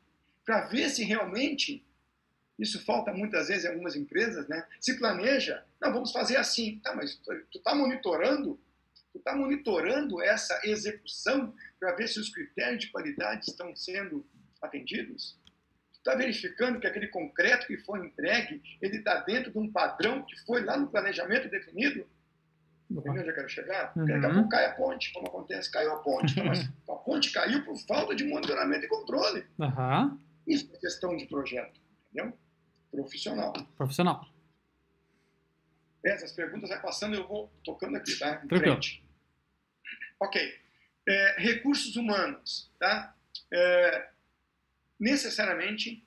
para 0.45 0.67
ver 0.69 0.89
se 0.89 1.05
realmente 1.05 1.85
isso 2.59 2.85
falta 2.85 3.13
muitas 3.13 3.49
vezes 3.49 3.65
em 3.65 3.69
algumas 3.69 3.97
empresas, 3.97 4.47
né? 4.49 4.67
Se 4.81 4.99
planeja, 4.99 5.65
não, 5.81 5.93
vamos 5.93 6.13
fazer 6.13 6.37
assim. 6.37 6.79
Tá, 6.79 6.95
mas 6.95 7.17
tu 7.17 7.59
está 7.59 7.75
monitorando? 7.75 8.61
Tu 9.13 9.19
está 9.19 9.35
monitorando 9.35 10.23
essa 10.23 10.61
execução 10.65 11.55
para 11.79 11.95
ver 11.95 12.09
se 12.09 12.21
os 12.21 12.31
critérios 12.31 12.85
de 12.85 12.91
qualidade 12.91 13.51
estão 13.51 13.75
sendo 13.75 14.25
atendidos? 14.61 15.37
Está 15.93 16.15
verificando 16.15 16.81
que 16.81 16.87
aquele 16.87 17.09
concreto 17.09 17.67
que 17.67 17.79
foi 17.79 18.07
entregue, 18.07 18.63
ele 18.81 18.99
está 18.99 19.21
dentro 19.21 19.53
de 19.53 19.59
um 19.59 19.71
padrão 19.71 20.25
que 20.25 20.37
foi 20.45 20.65
lá 20.65 20.77
no 20.77 20.89
planejamento 20.89 21.49
definido? 21.49 22.07
Entendeu 22.99 23.23
onde 23.23 23.31
eu 23.31 23.35
quero 23.35 23.49
chegar? 23.49 23.93
Uhum. 23.97 24.07
Daqui 24.07 24.27
a 24.27 24.31
pouco 24.35 24.49
cai 24.49 24.67
a 24.67 24.75
ponte, 24.75 25.13
como 25.13 25.27
acontece, 25.27 25.71
caiu 25.71 25.93
a 25.93 25.97
ponte. 25.97 26.33
Então, 26.33 26.45
mas 26.47 26.69
a 26.89 26.95
ponte 26.95 27.33
caiu 27.33 27.65
por 27.65 27.77
falta 27.79 28.15
de 28.15 28.25
monitoramento 28.25 28.85
e 28.85 28.89
controle. 28.89 29.47
Uhum. 29.59 30.19
Isso 30.47 30.69
é 30.75 30.79
questão 30.79 31.17
de 31.17 31.27
projeto, 31.27 31.81
entendeu? 32.11 32.37
Profissional. 32.91 33.53
Profissional. 33.77 34.27
Essas 36.05 36.33
perguntas 36.33 36.69
vai 36.69 36.81
passando, 36.83 37.15
eu 37.15 37.27
vou 37.27 37.53
tocando 37.65 37.97
aqui, 37.97 38.19
tá? 38.19 38.43
Em 38.45 38.49
Tranquilo. 38.49 38.73
frente. 38.73 39.05
Ok. 40.21 40.61
É, 41.09 41.37
recursos 41.39 41.97
humanos, 41.97 42.71
tá? 42.79 43.15
É, 43.53 44.09
necessariamente 44.99 46.05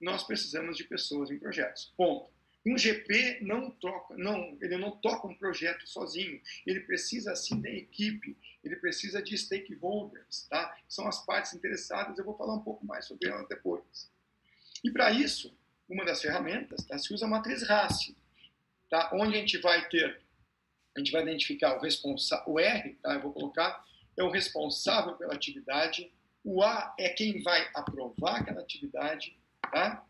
nós 0.00 0.22
precisamos 0.24 0.76
de 0.76 0.84
pessoas 0.84 1.30
em 1.30 1.38
projetos. 1.38 1.92
Ponto. 1.96 2.33
Um 2.66 2.78
GP 2.78 3.40
não 3.42 3.70
toca, 3.70 4.16
não, 4.16 4.56
ele 4.60 4.78
não 4.78 4.92
toca 4.92 5.26
um 5.26 5.34
projeto 5.34 5.86
sozinho. 5.86 6.40
Ele 6.66 6.80
precisa 6.80 7.32
assim 7.32 7.60
da 7.60 7.70
equipe, 7.70 8.36
ele 8.62 8.76
precisa 8.76 9.22
de 9.22 9.36
stakeholders, 9.36 10.46
tá? 10.48 10.76
São 10.88 11.06
as 11.06 11.24
partes 11.26 11.52
interessadas. 11.52 12.18
Eu 12.18 12.24
vou 12.24 12.36
falar 12.36 12.54
um 12.54 12.62
pouco 12.62 12.86
mais 12.86 13.06
sobre 13.06 13.28
elas 13.28 13.46
depois. 13.48 14.10
E 14.82 14.90
para 14.90 15.10
isso, 15.10 15.54
uma 15.88 16.04
das 16.04 16.22
ferramentas, 16.22 16.84
tá? 16.84 16.96
Se 16.98 17.12
usa 17.12 17.26
a 17.26 17.28
matriz 17.28 17.62
RACE, 17.62 18.16
tá? 18.88 19.10
Onde 19.12 19.36
a 19.36 19.40
gente 19.40 19.58
vai 19.58 19.86
ter, 19.88 20.20
a 20.96 21.00
gente 21.00 21.12
vai 21.12 21.22
identificar 21.22 21.76
o 21.76 21.80
responsável, 21.80 22.52
o 22.52 22.58
R, 22.58 22.94
tá? 23.02 23.14
Eu 23.14 23.22
vou 23.22 23.32
colocar 23.32 23.84
é 24.16 24.22
o 24.22 24.30
responsável 24.30 25.14
pela 25.16 25.34
atividade 25.34 26.08
o 26.44 26.62
A 26.62 26.94
é 26.98 27.08
quem 27.08 27.42
vai 27.42 27.70
aprovar 27.74 28.42
aquela 28.42 28.60
atividade, 28.60 29.34
tá? 29.72 30.04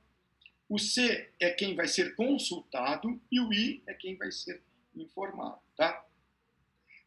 O 0.68 0.78
C 0.78 1.30
é 1.40 1.50
quem 1.50 1.74
vai 1.74 1.86
ser 1.86 2.14
consultado 2.14 3.20
e 3.30 3.40
o 3.40 3.52
I 3.52 3.82
é 3.86 3.94
quem 3.94 4.16
vai 4.16 4.30
ser 4.32 4.62
informado, 4.94 5.60
tá? 5.76 6.04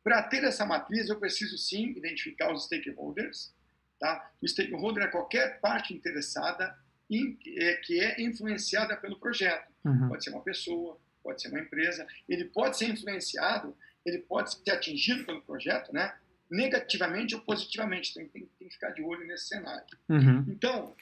Para 0.04 0.24
ter 0.24 0.44
essa 0.44 0.66
matriz, 0.66 1.10
eu 1.10 1.20
preciso 1.20 1.58
sim 1.58 1.90
identificar 1.92 2.54
os 2.54 2.66
stakeholders, 2.66 3.54
tá? 4.00 4.32
O 4.42 4.48
stakeholder 4.48 5.04
é 5.04 5.08
qualquer 5.08 5.60
parte 5.60 5.94
interessada 5.94 6.78
em, 7.10 7.38
é, 7.58 7.76
que 7.76 8.00
é 8.00 8.22
influenciada 8.22 8.96
pelo 8.96 9.20
projeto. 9.20 9.72
Uhum. 9.84 10.10
Pode 10.10 10.24
ser 10.24 10.30
uma 10.30 10.42
pessoa, 10.42 11.00
pode 11.24 11.42
ser 11.42 11.50
uma 11.50 11.60
empresa, 11.60 12.08
ele 12.30 12.46
pode 12.46 12.78
ser 12.78 12.90
influenciado, 12.90 13.76
ele 14.06 14.20
pode 14.20 14.54
ser 14.54 14.72
atingido 14.72 15.26
pelo 15.26 15.42
projeto, 15.42 15.92
né? 15.92 16.14
negativamente 16.50 17.36
ou 17.36 17.42
positivamente. 17.42 18.14
Tem, 18.14 18.28
tem, 18.28 18.50
tem 18.58 18.68
que 18.68 18.74
ficar 18.74 18.92
de 18.92 19.02
olho 19.02 19.26
nesse 19.26 19.48
cenário. 19.48 19.86
Uhum. 20.10 20.46
Então. 20.48 20.96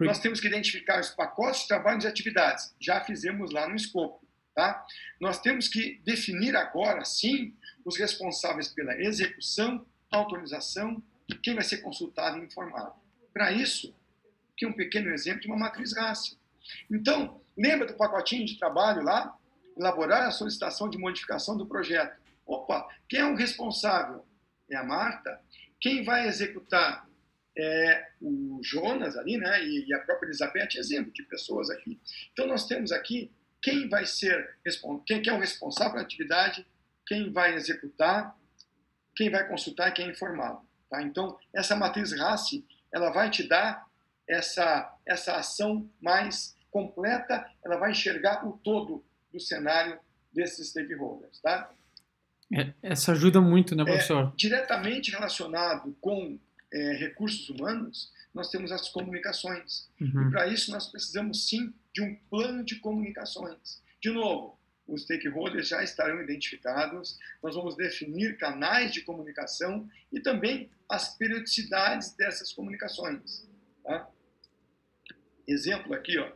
Nós 0.00 0.18
temos 0.18 0.40
que 0.40 0.48
identificar 0.48 1.00
os 1.00 1.10
pacotes 1.10 1.62
de 1.62 1.68
trabalho 1.68 2.02
e 2.02 2.06
atividades. 2.06 2.74
Já 2.80 3.00
fizemos 3.04 3.50
lá 3.50 3.68
no 3.68 3.76
escopo. 3.76 4.26
Tá? 4.54 4.84
Nós 5.20 5.40
temos 5.40 5.68
que 5.68 6.00
definir 6.04 6.56
agora, 6.56 7.04
sim, 7.04 7.54
os 7.84 7.96
responsáveis 7.96 8.68
pela 8.68 9.00
execução, 9.00 9.86
autorização 10.10 11.02
e 11.28 11.34
quem 11.34 11.54
vai 11.54 11.64
ser 11.64 11.78
consultado 11.78 12.38
e 12.38 12.44
informado. 12.44 12.94
Para 13.32 13.52
isso, 13.52 13.94
aqui 14.52 14.66
um 14.66 14.72
pequeno 14.72 15.10
exemplo 15.10 15.40
de 15.40 15.46
uma 15.46 15.56
matriz 15.56 15.96
RACE. 15.96 16.36
Então, 16.90 17.40
lembra 17.56 17.86
do 17.86 17.94
pacotinho 17.94 18.44
de 18.44 18.58
trabalho 18.58 19.02
lá? 19.02 19.36
Elaborar 19.78 20.26
a 20.26 20.30
solicitação 20.30 20.90
de 20.90 20.98
modificação 20.98 21.56
do 21.56 21.66
projeto. 21.66 22.20
Opa, 22.44 22.88
quem 23.08 23.20
é 23.20 23.24
o 23.24 23.36
responsável? 23.36 24.26
é 24.70 24.76
a 24.76 24.84
Marta, 24.84 25.40
quem 25.80 26.04
vai 26.04 26.26
executar 26.28 27.06
é 27.56 28.06
o 28.20 28.60
Jonas 28.62 29.16
ali, 29.16 29.36
né, 29.36 29.62
e 29.64 29.92
a 29.92 29.98
própria 30.00 30.28
Elizabeth, 30.28 30.76
exemplo 30.76 31.12
de 31.12 31.22
pessoas 31.24 31.70
aqui. 31.70 32.00
Então 32.32 32.46
nós 32.46 32.66
temos 32.66 32.92
aqui 32.92 33.30
quem 33.60 33.88
vai 33.88 34.06
ser, 34.06 34.56
quem 35.06 35.22
é 35.26 35.32
o 35.32 35.40
responsável 35.40 35.92
pela 35.92 36.04
atividade, 36.04 36.66
quem 37.06 37.32
vai 37.32 37.54
executar, 37.54 38.36
quem 39.14 39.30
vai 39.30 39.46
consultar 39.46 39.88
e 39.88 39.92
quem 39.92 40.06
é 40.06 40.10
informado. 40.10 40.60
Tá? 40.88 41.02
Então 41.02 41.38
essa 41.54 41.76
matriz 41.76 42.12
RACE, 42.12 42.64
ela 42.92 43.10
vai 43.10 43.30
te 43.30 43.46
dar 43.46 43.86
essa, 44.28 44.96
essa 45.04 45.36
ação 45.36 45.90
mais 46.00 46.56
completa, 46.70 47.50
ela 47.64 47.76
vai 47.76 47.90
enxergar 47.90 48.46
o 48.46 48.52
todo 48.58 49.04
do 49.32 49.40
cenário 49.40 49.98
desses 50.32 50.70
stakeholders. 50.70 51.40
Tá? 51.40 51.70
É, 52.52 52.72
essa 52.82 53.12
ajuda 53.12 53.40
muito, 53.40 53.76
né, 53.76 53.84
professor? 53.84 54.28
É, 54.28 54.32
diretamente 54.36 55.10
relacionado 55.10 55.96
com 56.00 56.38
é, 56.72 56.92
recursos 56.92 57.48
humanos, 57.48 58.12
nós 58.32 58.50
temos 58.50 58.70
as 58.70 58.88
comunicações. 58.88 59.88
Uhum. 60.00 60.28
E 60.28 60.30
para 60.30 60.46
isso 60.46 60.70
nós 60.70 60.86
precisamos 60.86 61.48
sim 61.48 61.72
de 61.92 62.02
um 62.02 62.14
plano 62.30 62.64
de 62.64 62.76
comunicações. 62.76 63.82
De 64.00 64.10
novo, 64.10 64.58
os 64.86 65.02
stakeholders 65.02 65.68
já 65.68 65.82
estarão 65.82 66.22
identificados, 66.22 67.18
nós 67.42 67.54
vamos 67.54 67.76
definir 67.76 68.36
canais 68.36 68.92
de 68.92 69.02
comunicação 69.02 69.88
e 70.12 70.20
também 70.20 70.70
as 70.88 71.16
periodicidades 71.16 72.12
dessas 72.14 72.52
comunicações. 72.52 73.46
Tá? 73.84 74.08
Exemplo 75.46 75.94
aqui, 75.94 76.18
ó. 76.18 76.32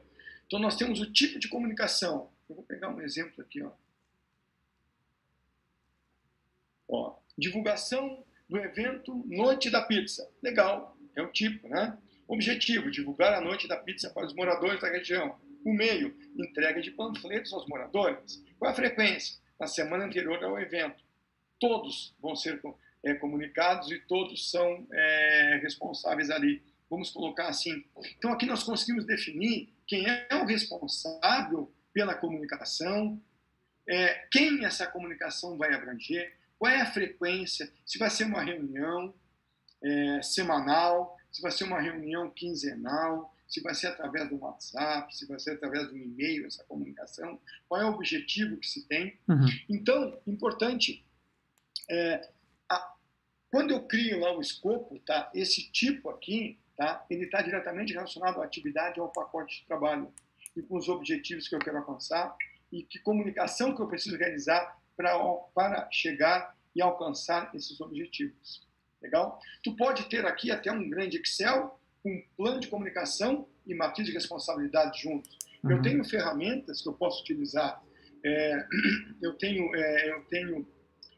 Então 0.46 0.58
nós 0.58 0.76
temos 0.76 1.00
o 1.00 1.12
tipo 1.12 1.38
de 1.38 1.48
comunicação. 1.48 2.30
Eu 2.48 2.56
vou 2.56 2.64
pegar 2.64 2.88
um 2.88 3.00
exemplo 3.00 3.42
aqui, 3.42 3.62
ó. 3.62 3.72
Ó, 6.86 7.18
divulgação 7.36 8.24
do 8.48 8.58
evento 8.58 9.24
Noite 9.26 9.70
da 9.70 9.82
Pizza. 9.82 10.28
Legal, 10.42 10.96
é 11.16 11.22
o 11.22 11.32
tipo, 11.32 11.68
né? 11.68 11.96
Objetivo: 12.26 12.90
divulgar 12.90 13.32
a 13.34 13.40
Noite 13.40 13.68
da 13.68 13.76
Pizza 13.76 14.10
para 14.10 14.26
os 14.26 14.34
moradores 14.34 14.80
da 14.80 14.88
região. 14.88 15.38
O 15.64 15.72
meio: 15.72 16.16
entrega 16.36 16.80
de 16.80 16.90
panfletos 16.90 17.52
aos 17.52 17.66
moradores. 17.66 18.42
Qual 18.58 18.70
a 18.70 18.74
frequência? 18.74 19.38
Na 19.58 19.66
semana 19.66 20.04
anterior 20.04 20.42
ao 20.42 20.58
evento. 20.58 21.02
Todos 21.60 22.14
vão 22.20 22.34
ser 22.34 22.60
é, 23.04 23.14
comunicados 23.14 23.90
e 23.90 23.98
todos 24.00 24.50
são 24.50 24.86
é, 24.92 25.60
responsáveis 25.62 26.30
ali. 26.30 26.62
Vamos 26.90 27.10
colocar 27.10 27.48
assim. 27.48 27.84
Então, 28.18 28.32
aqui 28.32 28.46
nós 28.46 28.62
conseguimos 28.62 29.06
definir 29.06 29.72
quem 29.86 30.06
é 30.06 30.28
o 30.32 30.44
responsável 30.44 31.72
pela 31.92 32.14
comunicação, 32.14 33.20
é, 33.88 34.26
quem 34.30 34.64
essa 34.64 34.86
comunicação 34.86 35.56
vai 35.56 35.72
abranger, 35.72 36.34
qual 36.58 36.72
é 36.72 36.80
a 36.80 36.92
frequência, 36.92 37.70
se 37.84 37.98
vai 37.98 38.10
ser 38.10 38.24
uma 38.24 38.42
reunião 38.42 39.14
é, 39.82 40.22
semanal, 40.22 41.16
se 41.30 41.42
vai 41.42 41.50
ser 41.50 41.64
uma 41.64 41.80
reunião 41.80 42.30
quinzenal, 42.30 43.34
se 43.46 43.60
vai 43.60 43.74
ser 43.74 43.88
através 43.88 44.28
do 44.28 44.38
WhatsApp, 44.38 45.14
se 45.16 45.26
vai 45.26 45.38
ser 45.38 45.52
através 45.52 45.88
do 45.88 45.96
e-mail, 45.96 46.46
essa 46.46 46.64
comunicação, 46.64 47.40
qual 47.68 47.80
é 47.80 47.84
o 47.84 47.92
objetivo 47.92 48.56
que 48.56 48.66
se 48.66 48.86
tem. 48.86 49.18
Uhum. 49.28 49.46
Então, 49.68 50.18
importante, 50.26 51.04
é, 51.90 52.30
a, 52.68 52.94
quando 53.50 53.72
eu 53.72 53.82
crio 53.82 54.20
lá 54.20 54.36
o 54.36 54.40
escopo, 54.40 54.98
tá, 55.00 55.30
esse 55.34 55.70
tipo 55.70 56.08
aqui, 56.10 56.58
tá, 56.76 57.04
ele 57.10 57.24
está 57.24 57.42
diretamente 57.42 57.92
relacionado 57.92 58.40
à 58.40 58.44
atividade, 58.44 59.00
ao 59.00 59.12
pacote 59.12 59.60
de 59.60 59.66
trabalho 59.66 60.12
e 60.56 60.62
com 60.62 60.76
os 60.76 60.88
objetivos 60.88 61.48
que 61.48 61.54
eu 61.54 61.60
quero 61.60 61.78
alcançar 61.78 62.36
e 62.72 62.82
que 62.82 62.98
comunicação 62.98 63.74
que 63.74 63.82
eu 63.82 63.88
preciso 63.88 64.16
realizar 64.16 64.80
pra, 64.96 65.18
para 65.54 65.88
chegar 65.90 66.54
e 66.74 66.82
alcançar 66.82 67.50
esses 67.54 67.80
objetivos. 67.80 68.66
Legal? 69.00 69.38
Tu 69.62 69.76
pode 69.76 70.08
ter 70.08 70.24
aqui 70.24 70.50
até 70.50 70.72
um 70.72 70.88
grande 70.88 71.18
Excel, 71.18 71.78
um 72.04 72.22
plano 72.36 72.60
de 72.60 72.68
comunicação 72.68 73.46
e 73.66 73.74
matriz 73.74 74.06
de 74.06 74.12
responsabilidade 74.12 75.02
juntos. 75.02 75.38
Uhum. 75.62 75.72
Eu 75.72 75.82
tenho 75.82 76.04
ferramentas 76.04 76.82
que 76.82 76.88
eu 76.88 76.94
posso 76.94 77.22
utilizar. 77.22 77.82
É, 78.24 78.66
eu, 79.22 79.34
tenho, 79.34 79.74
é, 79.74 80.10
eu 80.10 80.24
tenho 80.24 80.66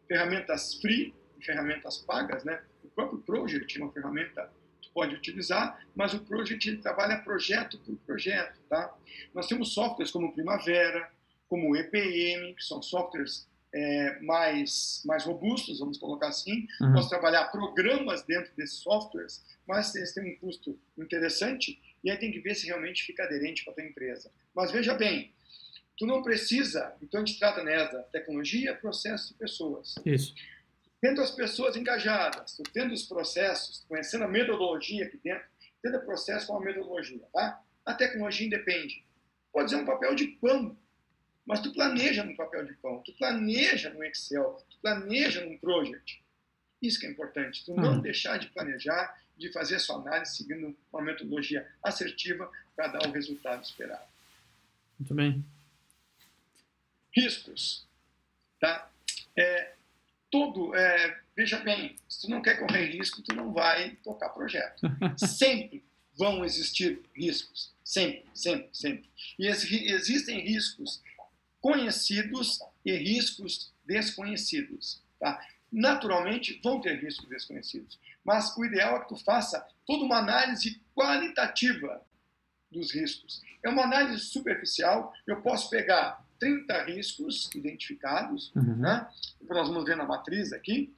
ferramentas 0.08 0.74
free 0.74 1.14
e 1.38 1.44
ferramentas 1.44 1.98
pagas, 1.98 2.44
né? 2.44 2.62
O 2.82 2.88
próprio 2.88 3.20
Project 3.20 3.78
é 3.78 3.82
uma 3.82 3.92
ferramenta 3.92 4.50
que 4.80 4.90
pode 4.90 5.14
utilizar, 5.14 5.80
mas 5.94 6.14
o 6.14 6.24
Project 6.24 6.68
ele 6.68 6.78
trabalha 6.78 7.18
projeto 7.18 7.78
por 7.78 7.96
projeto, 7.98 8.60
tá? 8.68 8.94
Nós 9.34 9.46
temos 9.46 9.74
softwares 9.74 10.10
como 10.10 10.32
Primavera, 10.32 11.10
como 11.48 11.76
EPM, 11.76 12.54
que 12.54 12.64
são 12.64 12.82
softwares 12.82 13.48
é, 13.74 14.20
mais, 14.20 15.02
mais 15.04 15.24
robustos, 15.24 15.80
vamos 15.80 15.98
colocar 15.98 16.28
assim. 16.28 16.66
Uhum. 16.80 16.94
Posso 16.94 17.08
trabalhar 17.08 17.46
programas 17.46 18.22
dentro 18.24 18.54
desses 18.56 18.78
softwares, 18.78 19.44
mas 19.66 19.94
eles 19.94 20.14
têm 20.14 20.32
um 20.32 20.36
custo 20.38 20.78
interessante 20.96 21.80
e 22.02 22.10
aí 22.10 22.16
tem 22.16 22.30
que 22.30 22.40
ver 22.40 22.54
se 22.54 22.66
realmente 22.66 23.02
fica 23.02 23.24
aderente 23.24 23.64
para 23.64 23.72
a 23.72 23.76
tua 23.76 23.84
empresa. 23.84 24.30
Mas 24.54 24.70
veja 24.70 24.94
bem, 24.94 25.34
tu 25.96 26.06
não 26.06 26.22
precisa, 26.22 26.94
então 27.02 27.20
a 27.20 27.24
gente 27.24 27.38
trata 27.38 27.62
nessa 27.62 28.02
tecnologia, 28.12 28.74
processo 28.74 29.34
e 29.34 29.36
pessoas. 29.36 29.94
Isso. 30.04 30.34
Tendo 31.00 31.20
as 31.20 31.30
pessoas 31.30 31.76
engajadas, 31.76 32.56
tendo 32.72 32.94
os 32.94 33.02
processos, 33.02 33.84
conhecendo 33.88 34.24
a 34.24 34.28
metodologia 34.28 35.04
aqui 35.04 35.18
dentro, 35.22 35.44
tendo 35.82 35.98
o 35.98 36.04
processo 36.04 36.46
com 36.46 36.56
a 36.56 36.60
metodologia, 36.60 37.22
tá? 37.32 37.62
A 37.84 37.94
tecnologia 37.94 38.46
independe. 38.46 39.04
Pode 39.52 39.70
ser 39.70 39.76
um 39.76 39.84
papel 39.84 40.14
de 40.14 40.26
pão 40.26 40.76
mas 41.46 41.60
tu 41.60 41.72
planeja 41.72 42.24
no 42.24 42.36
papel 42.36 42.66
de 42.66 42.74
pão, 42.74 43.00
tu 43.04 43.12
planeja 43.12 43.90
no 43.90 44.02
Excel, 44.02 44.64
tu 44.68 44.78
planeja 44.80 45.44
num 45.44 45.56
project. 45.58 46.20
Isso 46.82 46.98
que 46.98 47.06
é 47.06 47.10
importante, 47.10 47.64
tu 47.64 47.74
não 47.74 47.94
uhum. 47.94 48.00
deixar 48.00 48.38
de 48.38 48.48
planejar, 48.48 49.16
de 49.38 49.52
fazer 49.52 49.76
a 49.76 49.78
sua 49.78 49.96
análise 49.96 50.36
seguindo 50.36 50.76
uma 50.92 51.02
metodologia 51.02 51.66
assertiva 51.82 52.50
para 52.74 52.88
dar 52.88 53.08
o 53.08 53.12
resultado 53.12 53.62
esperado. 53.62 54.04
Muito 54.98 55.14
bem. 55.14 55.44
Riscos. 57.14 57.86
Tá? 58.58 58.90
É, 59.36 59.74
todo, 60.30 60.74
é, 60.74 61.20
veja 61.36 61.58
bem, 61.60 61.96
se 62.08 62.22
tu 62.22 62.30
não 62.30 62.42
quer 62.42 62.58
correr 62.58 62.86
risco, 62.86 63.22
tu 63.22 63.34
não 63.34 63.52
vai 63.52 63.90
tocar 64.02 64.30
projeto. 64.30 64.80
Sempre 65.16 65.84
vão 66.16 66.44
existir 66.44 67.00
riscos. 67.14 67.74
Sempre, 67.84 68.24
sempre, 68.34 68.68
sempre. 68.72 69.08
E 69.38 69.46
existem 69.46 70.40
riscos 70.40 71.00
conhecidos 71.66 72.60
e 72.84 72.96
riscos 72.96 73.74
desconhecidos. 73.84 75.02
Tá? 75.18 75.44
Naturalmente, 75.72 76.60
vão 76.62 76.80
ter 76.80 76.94
riscos 77.02 77.28
desconhecidos, 77.28 77.98
mas 78.24 78.56
o 78.56 78.64
ideal 78.64 78.96
é 78.96 79.00
que 79.00 79.08
tu 79.08 79.16
faça 79.16 79.66
toda 79.84 80.04
uma 80.04 80.18
análise 80.18 80.80
qualitativa 80.94 82.00
dos 82.70 82.94
riscos. 82.94 83.42
É 83.64 83.68
uma 83.68 83.82
análise 83.82 84.20
superficial, 84.26 85.12
eu 85.26 85.42
posso 85.42 85.68
pegar 85.68 86.24
30 86.38 86.84
riscos 86.84 87.50
identificados, 87.52 88.54
uhum. 88.54 88.76
né? 88.76 89.08
nós 89.42 89.66
vamos 89.66 89.84
ver 89.84 89.96
na 89.96 90.04
matriz 90.04 90.52
aqui, 90.52 90.94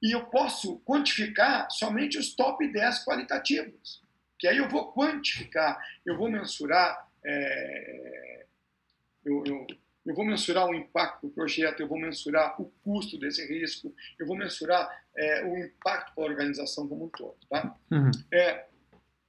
e 0.00 0.14
eu 0.14 0.26
posso 0.26 0.78
quantificar 0.84 1.68
somente 1.68 2.16
os 2.16 2.32
top 2.32 2.70
10 2.70 3.04
qualitativos, 3.04 4.00
que 4.38 4.46
aí 4.46 4.58
eu 4.58 4.68
vou 4.68 4.92
quantificar, 4.92 5.84
eu 6.04 6.16
vou 6.16 6.30
mensurar, 6.30 7.08
é, 7.24 8.46
eu, 9.24 9.42
eu 9.44 9.66
eu 10.06 10.14
vou 10.14 10.24
mensurar 10.24 10.66
o 10.68 10.74
impacto 10.74 11.26
do 11.26 11.32
projeto, 11.32 11.80
eu 11.80 11.88
vou 11.88 11.98
mensurar 11.98 12.60
o 12.60 12.72
custo 12.84 13.18
desse 13.18 13.44
risco, 13.46 13.92
eu 14.18 14.26
vou 14.26 14.36
mensurar 14.36 14.88
é, 15.16 15.44
o 15.44 15.58
impacto 15.58 16.14
para 16.14 16.24
a 16.24 16.26
organização 16.26 16.86
como 16.86 17.06
um 17.06 17.08
todo. 17.08 17.36
Tá? 17.50 17.76
Uhum. 17.90 18.10
É, 18.32 18.66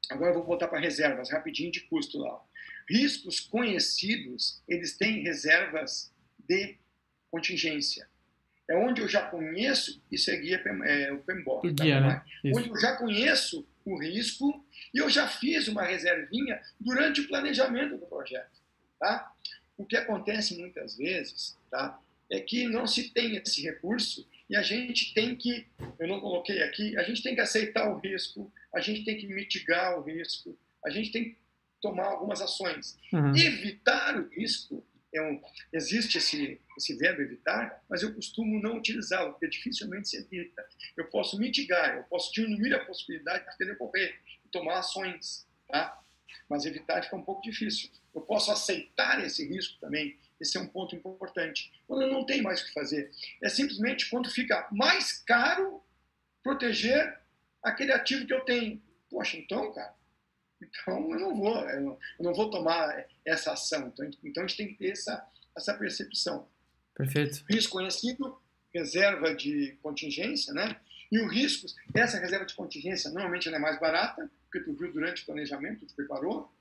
agora 0.09 0.31
eu 0.31 0.35
vou 0.35 0.45
voltar 0.45 0.67
para 0.67 0.79
reservas, 0.79 1.31
rapidinho 1.31 1.71
de 1.71 1.81
custo 1.81 2.19
lá. 2.19 2.39
Riscos 2.87 3.39
conhecidos, 3.39 4.61
eles 4.67 4.95
têm 4.95 5.23
reservas 5.23 6.13
de 6.47 6.77
contingência. 7.31 8.07
É 8.69 8.75
onde 8.75 9.01
eu 9.01 9.07
já 9.07 9.21
conheço, 9.21 10.01
isso 10.11 10.29
é 10.29 10.35
guia 10.35 10.61
é, 10.85 11.11
o 11.11 11.19
PMBOK. 11.19 11.73
Tá? 11.73 11.83
Guia, 11.83 12.01
né? 12.01 12.23
Onde 12.53 12.69
eu 12.69 12.79
já 12.79 12.97
conheço 12.97 13.67
o 13.83 13.97
risco 13.97 14.63
e 14.93 14.99
eu 14.99 15.09
já 15.09 15.27
fiz 15.27 15.67
uma 15.69 15.83
reservinha 15.83 16.61
durante 16.79 17.21
o 17.21 17.27
planejamento 17.27 17.97
do 17.97 18.05
projeto. 18.05 18.57
Tá? 18.99 19.31
O 19.77 19.85
que 19.85 19.95
acontece 19.95 20.57
muitas 20.57 20.97
vezes 20.97 21.55
tá, 21.69 21.99
é 22.29 22.39
que 22.39 22.67
não 22.67 22.87
se 22.87 23.11
tem 23.11 23.35
esse 23.37 23.61
recurso 23.61 24.27
e 24.49 24.55
a 24.55 24.61
gente 24.61 25.13
tem 25.13 25.35
que, 25.35 25.67
eu 25.99 26.07
não 26.07 26.19
coloquei 26.19 26.63
aqui, 26.63 26.97
a 26.97 27.03
gente 27.03 27.21
tem 27.21 27.35
que 27.35 27.41
aceitar 27.41 27.89
o 27.89 27.99
risco, 27.99 28.51
a 28.73 28.79
gente 28.79 29.05
tem 29.05 29.17
que 29.17 29.27
mitigar 29.27 29.99
o 29.99 30.01
risco, 30.01 30.57
a 30.83 30.89
gente 30.89 31.11
tem 31.11 31.25
que 31.25 31.37
tomar 31.81 32.05
algumas 32.05 32.41
ações. 32.41 32.97
Uhum. 33.13 33.35
Evitar 33.35 34.19
o 34.19 34.29
risco, 34.29 34.83
é 35.13 35.21
um, 35.21 35.41
existe 35.71 36.17
esse, 36.17 36.59
esse 36.77 36.95
verbo 36.95 37.21
evitar, 37.21 37.83
mas 37.89 38.01
eu 38.01 38.13
costumo 38.13 38.61
não 38.61 38.77
utilizá-lo, 38.77 39.31
porque 39.31 39.47
dificilmente 39.47 40.09
se 40.09 40.17
evita. 40.17 40.65
Eu 40.95 41.05
posso 41.05 41.37
mitigar, 41.37 41.97
eu 41.97 42.03
posso 42.03 42.33
diminuir 42.33 42.73
a 42.73 42.85
possibilidade 42.85 43.45
de 43.45 43.63
ele 43.63 43.73
ocorrer 43.73 44.19
e 44.45 44.49
tomar 44.49 44.79
ações. 44.79 45.45
Tá? 45.67 46.01
mas 46.49 46.65
evitar 46.65 47.03
fica 47.03 47.15
um 47.15 47.23
pouco 47.23 47.41
difícil. 47.41 47.89
Eu 48.17 48.21
posso 48.21 48.51
aceitar 48.51 49.23
esse 49.23 49.47
risco 49.47 49.79
também, 49.79 50.17
esse 50.41 50.57
é 50.57 50.59
um 50.59 50.67
ponto 50.67 50.95
importante. 50.95 51.71
Quando 51.85 52.01
eu 52.01 52.11
não 52.11 52.25
tenho 52.25 52.43
mais 52.43 52.61
o 52.61 52.65
que 52.65 52.73
fazer, 52.73 53.11
é 53.43 53.47
simplesmente 53.47 54.09
quando 54.09 54.27
fica 54.27 54.67
mais 54.71 55.13
caro 55.19 55.83
proteger 56.43 57.19
aquele 57.61 57.91
ativo 57.91 58.25
que 58.25 58.33
eu 58.33 58.41
tenho. 58.41 58.81
Poxa, 59.07 59.37
então, 59.37 59.71
cara, 59.71 59.93
então 60.59 61.11
eu 61.11 61.19
não 61.19 61.35
vou, 61.35 61.69
eu 61.69 61.99
não 62.19 62.33
vou 62.33 62.49
tomar 62.49 63.05
essa 63.23 63.53
ação. 63.53 63.87
Então, 63.87 64.09
então 64.23 64.43
a 64.43 64.47
gente 64.47 64.57
tem 64.57 64.67
que 64.67 64.79
ter 64.79 64.91
essa, 64.91 65.23
essa 65.55 65.75
percepção. 65.75 66.47
Perfeito. 66.95 67.45
Risco 67.47 67.73
conhecido, 67.73 68.41
reserva 68.73 69.35
de 69.35 69.77
contingência, 69.83 70.53
né? 70.53 70.75
E 71.11 71.19
o 71.19 71.27
risco, 71.27 71.67
essa 71.93 72.19
reserva 72.19 72.45
de 72.45 72.55
contingência 72.55 73.11
normalmente 73.11 73.47
ela 73.47 73.57
é 73.57 73.59
mais 73.59 73.79
barata, 73.79 74.29
porque 74.43 74.59
tu 74.59 74.75
viu 74.75 74.91
durante 74.91 75.21
o 75.21 75.25
planejamento, 75.27 75.85
tu 75.85 75.95
preparou. 75.95 76.51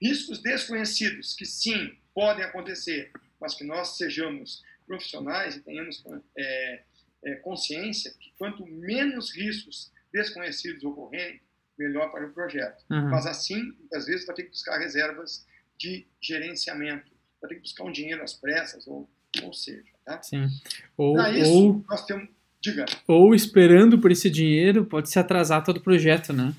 Riscos 0.00 0.42
desconhecidos, 0.42 1.34
que 1.34 1.46
sim, 1.46 1.96
podem 2.14 2.44
acontecer, 2.44 3.10
mas 3.40 3.54
que 3.54 3.64
nós 3.64 3.96
sejamos 3.96 4.62
profissionais 4.86 5.56
e 5.56 5.60
tenhamos 5.60 6.02
é, 6.36 6.82
é, 7.24 7.34
consciência 7.36 8.12
que 8.18 8.32
quanto 8.38 8.64
menos 8.66 9.34
riscos 9.34 9.90
desconhecidos 10.12 10.84
ocorrerem, 10.84 11.40
melhor 11.78 12.10
para 12.10 12.26
o 12.26 12.32
projeto. 12.32 12.82
Uhum. 12.90 13.10
Mas 13.10 13.26
assim, 13.26 13.62
muitas 13.78 14.06
vezes, 14.06 14.26
vai 14.26 14.34
ter 14.34 14.44
que 14.44 14.50
buscar 14.50 14.78
reservas 14.78 15.46
de 15.78 16.06
gerenciamento, 16.20 17.12
vai 17.40 17.50
ter 17.50 17.56
que 17.56 17.60
buscar 17.62 17.84
um 17.84 17.92
dinheiro 17.92 18.22
às 18.22 18.32
pressas, 18.32 18.86
ou, 18.86 19.08
ou 19.42 19.52
seja. 19.52 19.84
Tá? 20.04 20.22
Sim. 20.22 20.46
Ou, 20.96 21.20
isso, 21.28 21.52
ou, 21.52 21.84
nós 21.88 22.06
temos. 22.06 22.28
Diga. 22.60 22.86
Ou 23.06 23.34
esperando 23.34 23.98
por 23.98 24.10
esse 24.10 24.30
dinheiro, 24.30 24.86
pode 24.86 25.10
se 25.10 25.18
atrasar 25.18 25.62
todo 25.62 25.76
o 25.76 25.82
projeto, 25.82 26.32
né? 26.32 26.54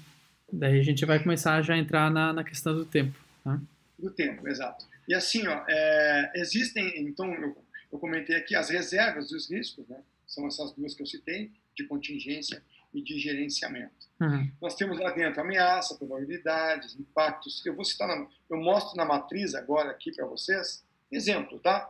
Daí 0.51 0.79
a 0.79 0.83
gente 0.83 1.03
vai 1.05 1.21
começar 1.21 1.61
já 1.61 1.73
a 1.73 1.77
entrar 1.77 2.11
na, 2.11 2.31
na 2.31 2.43
questão 2.43 2.75
do 2.75 2.85
tempo. 2.85 3.17
Tá? 3.47 3.61
Do 3.97 4.11
tempo, 4.11 4.45
exato. 4.45 4.85
E 5.07 5.13
assim, 5.15 5.47
ó, 5.47 5.63
é, 5.69 6.33
existem, 6.35 6.99
então, 6.99 7.33
eu, 7.33 7.57
eu, 7.91 7.97
comentei 7.97 8.35
aqui 8.35 8.55
as 8.55 8.69
reservas 8.69 9.29
dos 9.29 9.49
riscos, 9.49 9.87
né? 9.87 10.03
São 10.27 10.45
essas 10.45 10.73
duas 10.73 10.93
que 10.93 11.01
eu 11.01 11.07
citei, 11.07 11.51
de 11.73 11.85
contingência 11.87 12.61
e 12.93 13.01
de 13.01 13.17
gerenciamento. 13.17 14.05
Uhum. 14.19 14.51
Nós 14.61 14.75
temos 14.75 14.99
lá 14.99 15.11
dentro 15.11 15.39
ameaça, 15.39 15.95
probabilidades, 15.95 16.99
impactos. 16.99 17.65
Eu 17.65 17.73
vou 17.73 17.85
citar, 17.85 18.07
na, 18.07 18.27
eu 18.49 18.57
mostro 18.57 18.97
na 18.97 19.05
matriz 19.05 19.55
agora 19.55 19.91
aqui 19.91 20.11
para 20.11 20.25
vocês, 20.25 20.83
exemplo, 21.09 21.57
tá? 21.59 21.89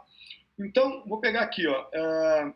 Então, 0.59 1.03
vou 1.07 1.19
pegar 1.19 1.41
aqui, 1.41 1.65
ó. 1.65 1.87
Uh, 1.87 2.53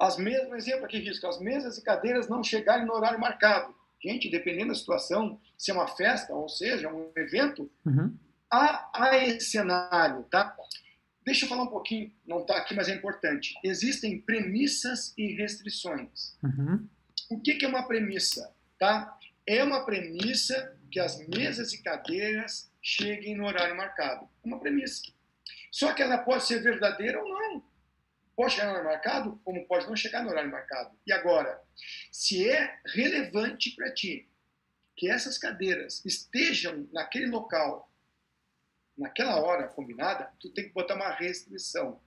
as 0.00 0.16
mesmas, 0.16 0.66
exemplo 0.66 0.86
aqui, 0.86 0.98
risco, 0.98 1.26
as 1.26 1.38
mesas 1.38 1.76
e 1.76 1.82
cadeiras 1.82 2.28
não 2.28 2.42
chegarem 2.42 2.86
no 2.86 2.94
horário 2.94 3.20
marcado. 3.20 3.74
Gente, 4.02 4.30
dependendo 4.30 4.68
da 4.68 4.74
situação, 4.74 5.40
se 5.56 5.70
é 5.70 5.74
uma 5.74 5.88
festa, 5.88 6.32
ou 6.32 6.48
seja, 6.48 6.92
um 6.92 7.10
evento, 7.16 7.70
uhum. 7.84 8.16
há, 8.50 8.90
há 8.94 9.18
esse 9.18 9.50
cenário, 9.50 10.24
tá? 10.24 10.56
Deixa 11.24 11.44
eu 11.44 11.48
falar 11.48 11.64
um 11.64 11.68
pouquinho, 11.68 12.12
não 12.26 12.40
está 12.40 12.56
aqui, 12.56 12.74
mas 12.74 12.88
é 12.88 12.94
importante. 12.94 13.54
Existem 13.64 14.20
premissas 14.20 15.12
e 15.18 15.34
restrições. 15.34 16.36
Uhum. 16.42 16.86
O 17.30 17.40
que, 17.40 17.54
que 17.54 17.64
é 17.64 17.68
uma 17.68 17.86
premissa? 17.88 18.54
Tá? 18.78 19.18
É 19.44 19.64
uma 19.64 19.84
premissa 19.84 20.76
que 20.90 21.00
as 21.00 21.18
mesas 21.26 21.72
e 21.72 21.82
cadeiras 21.82 22.70
cheguem 22.80 23.36
no 23.36 23.44
horário 23.44 23.76
marcado. 23.76 24.28
É 24.44 24.46
uma 24.46 24.60
premissa. 24.60 25.02
Só 25.72 25.92
que 25.92 26.02
ela 26.02 26.18
pode 26.18 26.44
ser 26.44 26.62
verdadeira 26.62 27.20
ou 27.20 27.28
não 27.28 27.75
pode 28.36 28.52
chegar 28.52 28.66
no 28.66 28.72
horário 28.72 28.90
marcado, 28.90 29.40
como 29.42 29.66
pode 29.66 29.86
não 29.86 29.96
chegar 29.96 30.22
no 30.22 30.28
horário 30.28 30.50
marcado. 30.50 30.96
E 31.06 31.12
agora, 31.12 31.60
se 32.12 32.48
é 32.48 32.78
relevante 32.94 33.70
para 33.74 33.92
ti 33.92 34.28
que 34.94 35.10
essas 35.10 35.38
cadeiras 35.38 36.04
estejam 36.04 36.86
naquele 36.92 37.26
local, 37.26 37.90
naquela 38.96 39.36
hora 39.40 39.68
combinada, 39.68 40.30
tu 40.38 40.50
tem 40.50 40.64
que 40.64 40.72
botar 40.72 40.94
uma 40.94 41.10
restrição. 41.10 42.00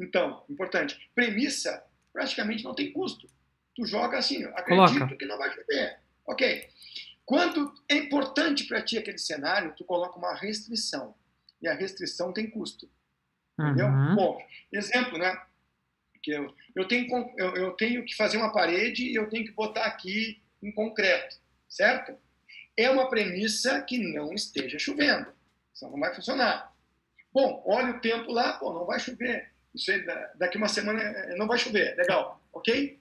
Então, 0.00 0.44
importante, 0.48 1.10
premissa 1.14 1.84
praticamente 2.12 2.64
não 2.64 2.74
tem 2.74 2.92
custo. 2.92 3.28
Tu 3.74 3.86
joga 3.86 4.18
assim, 4.18 4.44
acredito 4.44 4.98
Coloca. 4.98 5.16
que 5.16 5.24
não 5.24 5.38
vai 5.38 5.50
chover. 5.52 5.98
Ok. 6.26 6.68
Quando 7.24 7.72
é 7.88 7.94
importante 7.94 8.64
para 8.64 8.82
ti 8.82 8.98
aquele 8.98 9.18
cenário, 9.18 9.74
tu 9.76 9.84
coloca 9.84 10.18
uma 10.18 10.34
restrição. 10.34 11.14
E 11.60 11.68
a 11.68 11.74
restrição 11.74 12.32
tem 12.32 12.50
custo. 12.50 12.90
Entendeu? 13.58 13.86
Uhum. 13.86 14.16
Bom, 14.16 14.46
exemplo, 14.72 15.18
né? 15.18 15.40
Que 16.22 16.32
eu, 16.32 16.54
eu, 16.74 16.86
tenho, 16.86 17.08
eu, 17.36 17.56
eu 17.56 17.70
tenho 17.72 18.04
que 18.04 18.14
fazer 18.14 18.36
uma 18.36 18.52
parede 18.52 19.04
e 19.04 19.14
eu 19.14 19.28
tenho 19.28 19.44
que 19.44 19.52
botar 19.52 19.84
aqui 19.84 20.40
em 20.62 20.70
concreto, 20.70 21.36
certo? 21.68 22.16
É 22.76 22.88
uma 22.88 23.08
premissa 23.08 23.82
que 23.82 23.98
não 23.98 24.32
esteja 24.32 24.78
chovendo, 24.78 25.32
senão 25.74 25.92
não 25.92 26.00
vai 26.00 26.14
funcionar. 26.14 26.72
Bom, 27.32 27.62
olha 27.66 27.96
o 27.96 28.00
tempo 28.00 28.30
lá, 28.30 28.54
pô, 28.54 28.72
não 28.72 28.86
vai 28.86 29.00
chover. 29.00 29.50
Isso 29.74 29.90
aí, 29.90 30.04
daqui 30.36 30.58
uma 30.58 30.68
semana 30.68 31.00
eh, 31.00 31.34
não 31.36 31.46
vai 31.46 31.58
chover, 31.58 31.96
legal, 31.96 32.42
ok? 32.52 33.00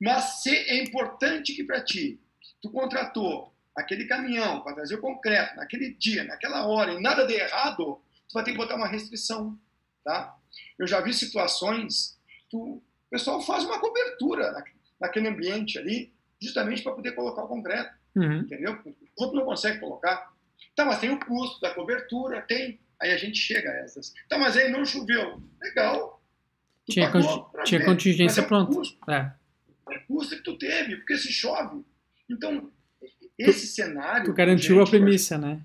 Mas 0.00 0.42
se 0.42 0.50
é 0.50 0.82
importante 0.82 1.54
que 1.54 1.62
para 1.62 1.80
ti, 1.80 2.20
tu 2.60 2.70
contratou 2.70 3.52
aquele 3.74 4.06
caminhão 4.06 4.60
para 4.60 4.74
trazer 4.74 4.96
o 4.96 5.00
concreto 5.00 5.56
naquele 5.56 5.94
dia, 5.94 6.24
naquela 6.24 6.66
hora, 6.66 6.92
e 6.92 7.00
nada 7.00 7.24
de 7.24 7.34
errado, 7.34 8.02
tu 8.28 8.34
vai 8.34 8.42
ter 8.42 8.50
que 8.50 8.58
botar 8.58 8.74
uma 8.74 8.88
restrição, 8.88 9.58
tá? 10.04 10.36
Eu 10.78 10.86
já 10.86 11.00
vi 11.00 11.14
situações, 11.14 12.18
tu, 12.52 12.58
o 12.58 12.82
pessoal 13.10 13.40
faz 13.40 13.64
uma 13.64 13.80
cobertura 13.80 14.52
naquele 15.00 15.28
ambiente 15.28 15.78
ali, 15.78 16.12
justamente 16.40 16.82
para 16.82 16.92
poder 16.92 17.12
colocar 17.12 17.44
o 17.44 17.48
concreto, 17.48 17.90
uhum. 18.14 18.40
entendeu? 18.40 18.78
O 18.84 19.22
outro 19.24 19.38
não 19.38 19.46
consegue 19.46 19.80
colocar. 19.80 20.30
Tá, 20.76 20.84
mas 20.84 21.00
tem 21.00 21.10
o 21.10 21.18
custo 21.18 21.60
da 21.60 21.74
cobertura, 21.74 22.42
tem. 22.42 22.78
Aí 23.00 23.10
a 23.10 23.16
gente 23.16 23.38
chega 23.38 23.70
a 23.70 23.74
essas. 23.78 24.12
Tá, 24.28 24.38
mas 24.38 24.56
aí 24.56 24.70
não 24.70 24.84
choveu. 24.84 25.42
Legal. 25.60 26.22
Tu 26.86 26.92
tinha, 26.92 27.10
tinha 27.64 27.84
contingência 27.84 28.42
é 28.42 28.44
pronta. 28.44 28.74
Custo. 28.74 29.10
É. 29.10 29.32
é 29.90 29.98
custo 30.00 30.36
que 30.36 30.42
tu 30.42 30.56
teve, 30.58 30.96
porque 30.96 31.16
se 31.16 31.32
chove. 31.32 31.84
Então, 32.30 32.70
esse 33.38 33.66
tu, 33.66 33.72
cenário. 33.74 34.26
Tu 34.26 34.34
garantiu 34.34 34.80
a 34.80 34.86
premissa, 34.86 35.38
né? 35.38 35.64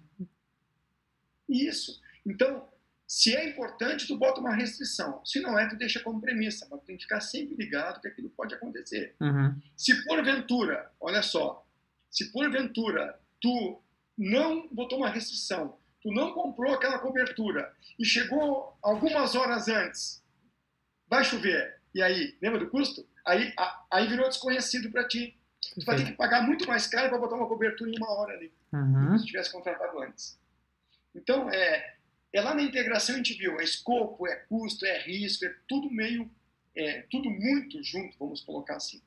Isso. 1.47 2.01
Então, 2.25 2.67
se 3.07 3.33
é 3.33 3.49
importante, 3.49 4.05
tu 4.05 4.17
bota 4.17 4.41
uma 4.41 4.53
restrição. 4.53 5.25
Se 5.25 5.39
não 5.39 5.57
é, 5.57 5.67
tu 5.69 5.77
deixa 5.77 6.01
como 6.01 6.19
premissa. 6.19 6.67
Mas 6.69 6.81
tu 6.81 6.85
tem 6.85 6.97
que 6.97 7.03
ficar 7.03 7.21
sempre 7.21 7.55
ligado 7.55 8.01
que 8.01 8.07
aquilo 8.09 8.29
pode 8.31 8.53
acontecer. 8.53 9.15
Uhum. 9.21 9.57
Se 9.77 10.03
porventura, 10.05 10.91
olha 10.99 11.21
só, 11.21 11.65
se 12.11 12.31
porventura 12.33 13.17
tu 13.39 13.81
não 14.17 14.67
botou 14.73 14.97
uma 14.97 15.09
restrição, 15.09 15.77
tu 16.01 16.11
não 16.11 16.33
comprou 16.33 16.73
aquela 16.73 16.99
cobertura 16.99 17.73
e 17.97 18.03
chegou 18.03 18.77
algumas 18.81 19.35
horas 19.35 19.69
antes, 19.69 20.21
vai 21.07 21.23
chover. 21.23 21.79
E 21.95 22.01
aí, 22.01 22.37
lembra 22.41 22.59
do 22.59 22.69
custo? 22.69 23.07
Aí, 23.25 23.53
a, 23.57 23.85
aí 23.91 24.07
virou 24.07 24.27
desconhecido 24.27 24.91
para 24.91 25.07
ti. 25.07 25.39
Tu 25.75 25.85
vai 25.85 25.95
ter 25.95 26.05
que 26.05 26.11
pagar 26.11 26.41
muito 26.41 26.67
mais 26.67 26.87
caro 26.87 27.09
para 27.09 27.17
botar 27.17 27.35
uma 27.35 27.47
cobertura 27.47 27.89
em 27.89 27.97
uma 27.97 28.11
hora 28.11 28.33
ali, 28.33 28.53
uhum. 28.73 29.17
se 29.17 29.25
tivesse 29.25 29.51
contratado 29.51 29.99
antes. 29.99 30.37
Então, 31.15 31.49
é, 31.49 31.96
é 32.33 32.41
lá 32.41 32.53
na 32.53 32.61
integração 32.61 33.15
a 33.15 33.17
gente 33.17 33.33
viu, 33.33 33.59
é 33.59 33.63
escopo, 33.63 34.27
é 34.27 34.35
custo, 34.47 34.85
é 34.85 35.01
risco, 35.03 35.45
é 35.45 35.53
tudo 35.67 35.89
meio, 35.89 36.29
é, 36.75 37.01
tudo 37.09 37.29
muito 37.29 37.81
junto, 37.83 38.17
vamos 38.19 38.41
colocar 38.41 38.75
assim. 38.75 39.01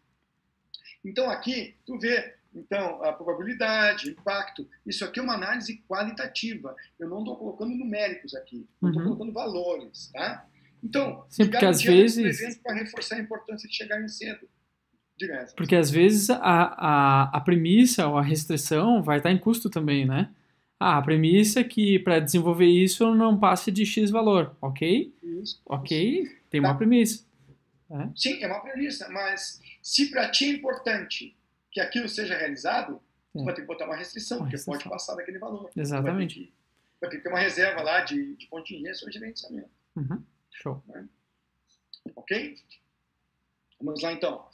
Então 1.04 1.30
aqui, 1.30 1.74
tu 1.86 1.98
vê, 1.98 2.34
então, 2.54 3.02
a 3.04 3.12
probabilidade, 3.12 4.10
impacto, 4.10 4.68
isso 4.84 5.04
aqui 5.04 5.20
é 5.20 5.22
uma 5.22 5.34
análise 5.34 5.82
qualitativa. 5.88 6.74
Eu 6.98 7.08
não 7.08 7.20
estou 7.20 7.36
colocando 7.36 7.70
numéricos 7.74 8.34
aqui, 8.34 8.66
eu 8.82 8.88
estou 8.88 9.02
Uhum. 9.02 9.08
colocando 9.10 9.32
valores, 9.32 10.10
tá? 10.12 10.46
Então, 10.82 11.24
Sim, 11.28 11.48
porque 11.48 11.64
às 11.64 11.80
vezes- 11.82 12.56
para 12.58 12.74
reforçar 12.74 13.16
a 13.16 13.20
importância 13.20 13.68
de 13.68 13.74
chegar 13.74 14.02
em 14.02 14.08
cedo. 14.08 14.48
Diga 15.16 15.34
essa. 15.34 15.54
Porque 15.54 15.76
às 15.76 15.90
vezes 15.90 16.30
a, 16.30 16.38
a, 16.40 17.36
a 17.36 17.40
premissa 17.42 18.06
ou 18.08 18.16
a 18.16 18.22
restrição 18.22 19.02
vai 19.02 19.18
estar 19.18 19.30
em 19.30 19.38
custo 19.38 19.68
também, 19.68 20.06
né? 20.06 20.34
Ah, 20.82 20.96
a 20.96 21.02
premissa 21.02 21.60
é 21.60 21.64
que 21.64 21.98
para 21.98 22.18
desenvolver 22.20 22.64
isso 22.66 23.14
não 23.14 23.38
passe 23.38 23.70
de 23.70 23.84
X 23.84 24.10
valor, 24.10 24.56
ok? 24.62 25.14
Isso. 25.22 25.60
Ok, 25.66 26.26
tem 26.48 26.62
Tá. 26.62 26.68
uma 26.68 26.76
premissa. 26.78 27.22
Sim, 28.16 28.42
é 28.42 28.46
uma 28.46 28.60
premissa, 28.60 29.08
mas 29.10 29.60
se 29.82 30.10
para 30.10 30.30
ti 30.30 30.46
é 30.46 30.52
importante 30.54 31.36
que 31.70 31.80
aquilo 31.80 32.08
seja 32.08 32.34
realizado, 32.36 33.00
É. 33.36 33.42
vai 33.44 33.52
ter 33.54 33.60
que 33.60 33.66
botar 33.66 33.84
uma 33.84 33.94
restrição, 33.96 34.38
Uma 34.38 34.44
porque 34.46 34.56
restrição. 34.56 34.78
pode 34.80 34.88
passar 34.90 35.14
daquele 35.16 35.38
valor. 35.38 35.70
Exatamente. 35.76 36.36
Vai 36.38 36.44
ter, 36.46 36.46
que, 36.46 36.54
vai 37.00 37.10
ter 37.10 37.16
que 37.18 37.22
ter 37.24 37.28
uma 37.28 37.38
reserva 37.40 37.82
lá 37.82 38.00
de, 38.02 38.34
de 38.36 38.46
contingência 38.46 39.04
ou 39.06 39.12
gerenciamento. 39.12 39.68
Uhum. 39.96 40.22
Show. 40.50 40.82
Ok? 42.16 42.56
Vamos 43.82 44.02
lá 44.02 44.12
então. 44.12 44.46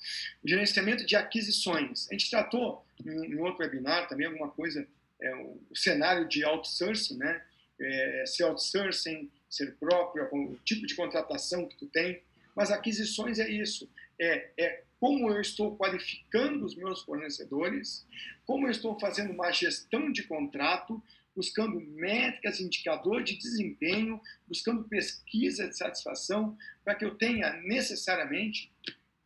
O 0.42 0.48
gerenciamento 0.48 1.04
de 1.06 1.14
aquisições. 1.16 2.08
A 2.10 2.14
gente 2.14 2.30
tratou 2.30 2.84
em, 3.04 3.10
em 3.32 3.38
outro 3.38 3.62
webinar 3.62 4.08
também 4.08 4.26
alguma 4.26 4.48
coisa, 4.50 4.86
é, 5.20 5.34
o, 5.36 5.60
cenário 5.74 6.28
de 6.28 6.44
outsourcing, 6.44 7.16
né? 7.16 7.42
É, 7.78 8.24
ser 8.26 8.44
outsourcing, 8.44 9.30
ser 9.50 9.76
próprio, 9.76 10.28
o 10.32 10.56
tipo 10.64 10.86
de 10.86 10.94
contratação 10.94 11.66
que 11.66 11.76
tu 11.76 11.86
tem. 11.86 12.22
Mas 12.54 12.70
aquisições 12.70 13.38
é 13.38 13.48
isso. 13.48 13.88
É, 14.18 14.50
é 14.58 14.82
como 14.98 15.30
eu 15.30 15.40
estou 15.40 15.76
qualificando 15.76 16.64
os 16.64 16.74
meus 16.74 17.02
fornecedores, 17.02 18.06
como 18.46 18.66
eu 18.66 18.70
estou 18.70 18.98
fazendo 18.98 19.32
uma 19.32 19.52
gestão 19.52 20.10
de 20.10 20.22
contrato, 20.22 21.02
buscando 21.34 21.78
métricas, 21.80 22.60
indicadores 22.60 23.28
de 23.28 23.36
desempenho, 23.36 24.18
buscando 24.48 24.88
pesquisa 24.88 25.68
de 25.68 25.76
satisfação, 25.76 26.56
para 26.82 26.94
que 26.94 27.04
eu 27.04 27.14
tenha 27.14 27.52
necessariamente 27.62 28.72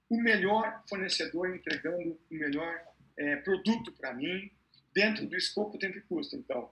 o 0.08 0.20
melhor 0.20 0.82
fornecedor 0.88 1.54
entregando 1.54 2.18
o 2.28 2.34
melhor 2.34 2.82
é, 3.16 3.36
produto 3.36 3.92
para 3.92 4.12
mim, 4.12 4.50
dentro 4.92 5.26
do 5.26 5.36
escopo 5.36 5.78
tempo 5.78 5.98
e 5.98 6.02
custo. 6.02 6.36
Então, 6.36 6.70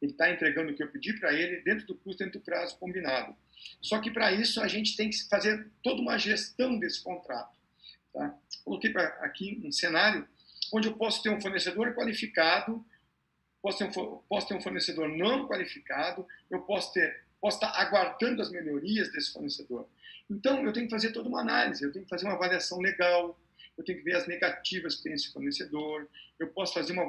ele 0.00 0.12
está 0.12 0.30
entregando 0.30 0.72
o 0.72 0.74
que 0.74 0.82
eu 0.82 0.90
pedi 0.90 1.12
para 1.14 1.32
ele, 1.32 1.62
dentro 1.62 1.86
do 1.86 1.94
custo, 1.94 2.22
dentro 2.22 2.38
do 2.38 2.44
prazo 2.44 2.78
combinado. 2.78 3.34
Só 3.80 3.98
que 4.00 4.10
para 4.10 4.32
isso 4.32 4.60
a 4.60 4.68
gente 4.68 4.96
tem 4.96 5.10
que 5.10 5.28
fazer 5.28 5.70
toda 5.82 6.00
uma 6.00 6.18
gestão 6.18 6.78
desse 6.78 7.02
contrato. 7.02 7.56
Tá? 8.12 8.38
Coloquei 8.64 8.90
pra, 8.90 9.04
aqui 9.20 9.60
um 9.64 9.72
cenário 9.72 10.26
onde 10.72 10.88
eu 10.88 10.96
posso 10.96 11.22
ter 11.22 11.30
um 11.30 11.40
fornecedor 11.40 11.94
qualificado, 11.94 12.84
posso 13.62 13.78
ter 13.78 13.84
um, 13.84 14.18
posso 14.28 14.48
ter 14.48 14.54
um 14.54 14.60
fornecedor 14.60 15.08
não 15.08 15.46
qualificado, 15.46 16.26
eu 16.50 16.62
posso 16.62 16.92
ter 16.92 17.24
posso 17.40 17.58
estar 17.58 17.70
aguardando 17.78 18.42
as 18.42 18.50
melhorias 18.50 19.12
desse 19.12 19.32
fornecedor. 19.32 19.86
Então, 20.28 20.64
eu 20.64 20.72
tenho 20.72 20.86
que 20.86 20.90
fazer 20.90 21.12
toda 21.12 21.28
uma 21.28 21.40
análise, 21.40 21.84
eu 21.84 21.92
tenho 21.92 22.04
que 22.04 22.08
fazer 22.08 22.24
uma 22.24 22.34
avaliação 22.34 22.80
legal, 22.80 23.38
eu 23.76 23.84
tenho 23.84 23.98
que 23.98 24.04
ver 24.04 24.16
as 24.16 24.26
negativas 24.26 24.96
que 24.96 25.04
tem 25.04 25.12
esse 25.12 25.32
fornecedor, 25.32 26.08
eu 26.38 26.48
posso 26.48 26.74
fazer 26.74 26.92
uma, 26.92 27.04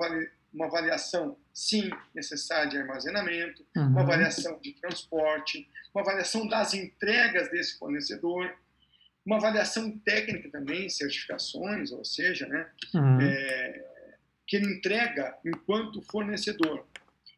uma 0.54 0.66
avaliação, 0.68 1.38
sim, 1.54 1.90
necessária 2.14 2.70
de 2.70 2.78
armazenamento, 2.78 3.66
Uhum. 3.76 3.88
uma 3.88 4.02
avaliação 4.02 4.60
de 4.60 4.74
transporte, 4.74 5.68
uma 5.94 6.02
avaliação 6.02 6.48
das 6.48 6.74
entregas 6.74 7.50
desse 7.52 7.78
fornecedor, 7.78 8.54
uma 9.26 9.38
avaliação 9.38 9.98
técnica 10.00 10.50
também, 10.50 10.90
certificações, 10.90 11.92
ou 11.92 12.04
seja, 12.06 12.48
né, 12.48 12.70
Uhum. 12.94 13.22
é, 13.22 13.86
que 14.48 14.56
ele 14.56 14.74
entrega 14.74 15.38
enquanto 15.46 16.02
fornecedor. 16.04 16.86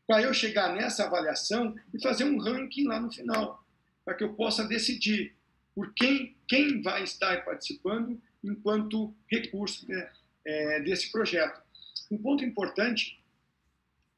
Para 0.07 0.21
eu 0.21 0.33
chegar 0.33 0.73
nessa 0.75 1.05
avaliação 1.05 1.75
e 1.93 2.01
fazer 2.01 2.23
um 2.23 2.37
ranking 2.39 2.85
lá 2.87 2.99
no 2.99 3.11
final, 3.11 3.63
para 4.05 4.13
que 4.13 4.23
eu 4.23 4.33
possa 4.33 4.67
decidir 4.67 5.35
por 5.75 5.93
quem, 5.93 6.35
quem 6.47 6.81
vai 6.81 7.03
estar 7.03 7.43
participando 7.45 8.19
enquanto 8.43 9.13
recurso 9.29 9.87
né, 9.87 10.09
é, 10.45 10.79
desse 10.81 11.11
projeto. 11.11 11.61
Um 12.09 12.17
ponto 12.17 12.43
importante, 12.43 13.23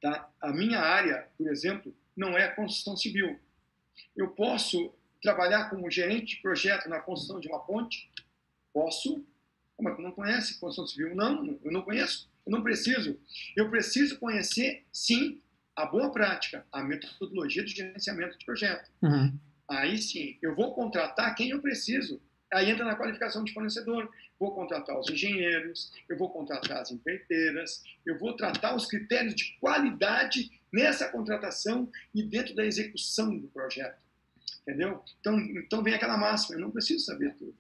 tá? 0.02 0.30
a 0.42 0.52
minha 0.52 0.80
área, 0.80 1.28
por 1.38 1.48
exemplo, 1.50 1.96
não 2.16 2.38
é 2.38 2.46
a 2.46 2.56
construção 2.56 2.96
civil. 2.96 3.40
Eu 4.16 4.30
posso 4.32 4.94
trabalhar 5.22 5.70
como 5.70 5.90
gerente 5.90 6.36
de 6.36 6.42
projeto 6.42 6.90
na 6.90 7.00
construção 7.00 7.40
de 7.40 7.48
uma 7.48 7.60
ponte? 7.60 8.10
Posso. 8.74 9.26
Mas 9.80 9.96
tu 9.96 10.02
não 10.02 10.12
conhece 10.12 10.60
construção 10.60 10.88
civil? 10.88 11.16
Não, 11.16 11.60
eu 11.64 11.72
não 11.72 11.82
conheço. 11.82 12.30
Eu 12.46 12.52
não 12.52 12.64
preciso. 12.64 13.20
Eu 13.56 13.70
preciso 13.70 14.20
conhecer, 14.20 14.86
sim, 14.92 15.42
a 15.76 15.86
boa 15.86 16.12
prática, 16.12 16.66
a 16.72 16.84
metodologia 16.84 17.64
de 17.64 17.74
gerenciamento 17.74 18.38
de 18.38 18.46
projeto. 18.46 18.92
Uhum. 19.02 19.38
Aí 19.68 19.98
sim, 19.98 20.38
eu 20.42 20.56
vou 20.56 20.74
contratar 20.74 21.34
quem 21.36 21.50
eu 21.50 21.62
preciso. 21.62 22.22
Aí 22.54 22.70
entra 22.70 22.84
na 22.84 22.96
qualificação 22.96 23.44
de 23.44 23.54
fornecedor. 23.54 24.10
Vou 24.40 24.54
contratar 24.54 25.00
os 25.00 25.10
engenheiros, 25.10 25.92
eu 26.10 26.18
vou 26.18 26.30
contratar 26.30 26.80
as 26.80 26.92
empreiteiras, 26.92 27.84
eu 28.06 28.18
vou 28.18 28.36
tratar 28.36 28.76
os 28.76 28.86
critérios 28.88 29.36
de 29.36 29.56
qualidade 29.60 30.52
nessa 30.72 31.10
contratação 31.10 31.90
e 32.14 32.24
dentro 32.24 32.56
da 32.56 32.66
execução 32.66 33.38
do 33.38 33.48
projeto. 33.48 34.02
Entendeu? 34.62 35.04
Então, 35.20 35.40
então 35.40 35.84
vem 35.84 35.94
aquela 35.94 36.18
máxima, 36.18 36.56
eu 36.56 36.62
não 36.62 36.72
preciso 36.72 37.06
saber 37.06 37.36
tudo. 37.36 37.56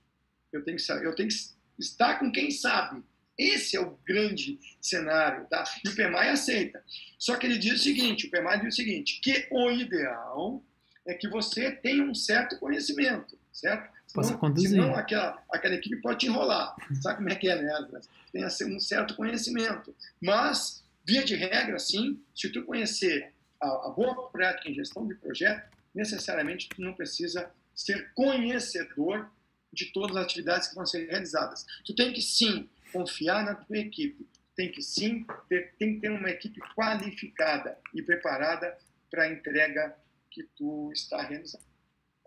Eu 0.51 0.63
tenho 0.63 0.77
que, 0.77 0.83
saber, 0.83 1.05
eu 1.05 1.15
tenho 1.15 1.29
que 1.29 1.35
estar 1.79 2.19
com 2.19 2.31
quem 2.31 2.51
sabe. 2.51 3.03
Esse 3.37 3.77
é 3.77 3.81
o 3.81 3.97
grande 4.05 4.59
cenário, 4.81 5.47
tá? 5.47 5.63
E 5.83 5.89
o 5.89 5.95
PMI 5.95 6.29
aceita. 6.29 6.83
Só 7.17 7.37
que 7.37 7.47
ele 7.47 7.57
diz 7.57 7.79
o 7.79 7.83
seguinte, 7.83 8.27
o 8.27 8.29
PMI 8.29 8.59
diz 8.61 8.73
o 8.73 8.77
seguinte, 8.77 9.19
que 9.21 9.47
o 9.51 9.71
ideal 9.71 10.63
é 11.05 11.13
que 11.13 11.27
você 11.27 11.71
tenha 11.71 12.03
um 12.03 12.13
certo 12.13 12.59
conhecimento, 12.59 13.37
certo? 13.51 13.91
Senão, 14.07 14.37
conduzir. 14.37 14.69
senão 14.69 14.95
aquela, 14.95 15.41
aquela 15.51 15.75
equipe 15.75 15.95
pode 16.01 16.19
te 16.19 16.27
enrolar. 16.27 16.75
Sabe 17.01 17.17
como 17.17 17.29
é 17.29 17.35
que 17.35 17.49
é, 17.49 17.61
né? 17.61 18.01
Tenha 18.31 18.47
um 18.47 18.79
certo 18.79 19.15
conhecimento. 19.15 19.95
Mas 20.21 20.83
via 21.05 21.23
de 21.23 21.35
regra, 21.35 21.79
sim, 21.79 22.21
se 22.35 22.49
tu 22.49 22.63
conhecer 22.63 23.33
a, 23.61 23.67
a 23.67 23.89
boa 23.89 24.29
prática 24.29 24.69
em 24.69 24.73
gestão 24.73 25.07
de 25.07 25.15
projeto, 25.15 25.69
necessariamente 25.93 26.69
tu 26.69 26.81
não 26.81 26.93
precisa 26.93 27.49
ser 27.73 28.11
conhecedor 28.13 29.29
de 29.71 29.85
todas 29.85 30.15
as 30.17 30.25
atividades 30.25 30.67
que 30.67 30.75
vão 30.75 30.85
ser 30.85 31.09
realizadas. 31.09 31.65
Tu 31.85 31.95
tem 31.95 32.11
que 32.11 32.21
sim 32.21 32.69
confiar 32.91 33.45
na 33.45 33.55
tua 33.55 33.77
equipe, 33.77 34.27
tem 34.55 34.69
que 34.69 34.81
sim 34.81 35.25
ter, 35.47 35.73
tem 35.79 35.95
que 35.95 36.01
ter 36.01 36.11
uma 36.11 36.29
equipe 36.29 36.59
qualificada 36.75 37.77
e 37.93 38.01
preparada 38.01 38.77
para 39.09 39.23
a 39.23 39.31
entrega 39.31 39.95
que 40.31 40.43
tu 40.55 40.89
está 40.93 41.21
realizando. 41.21 41.63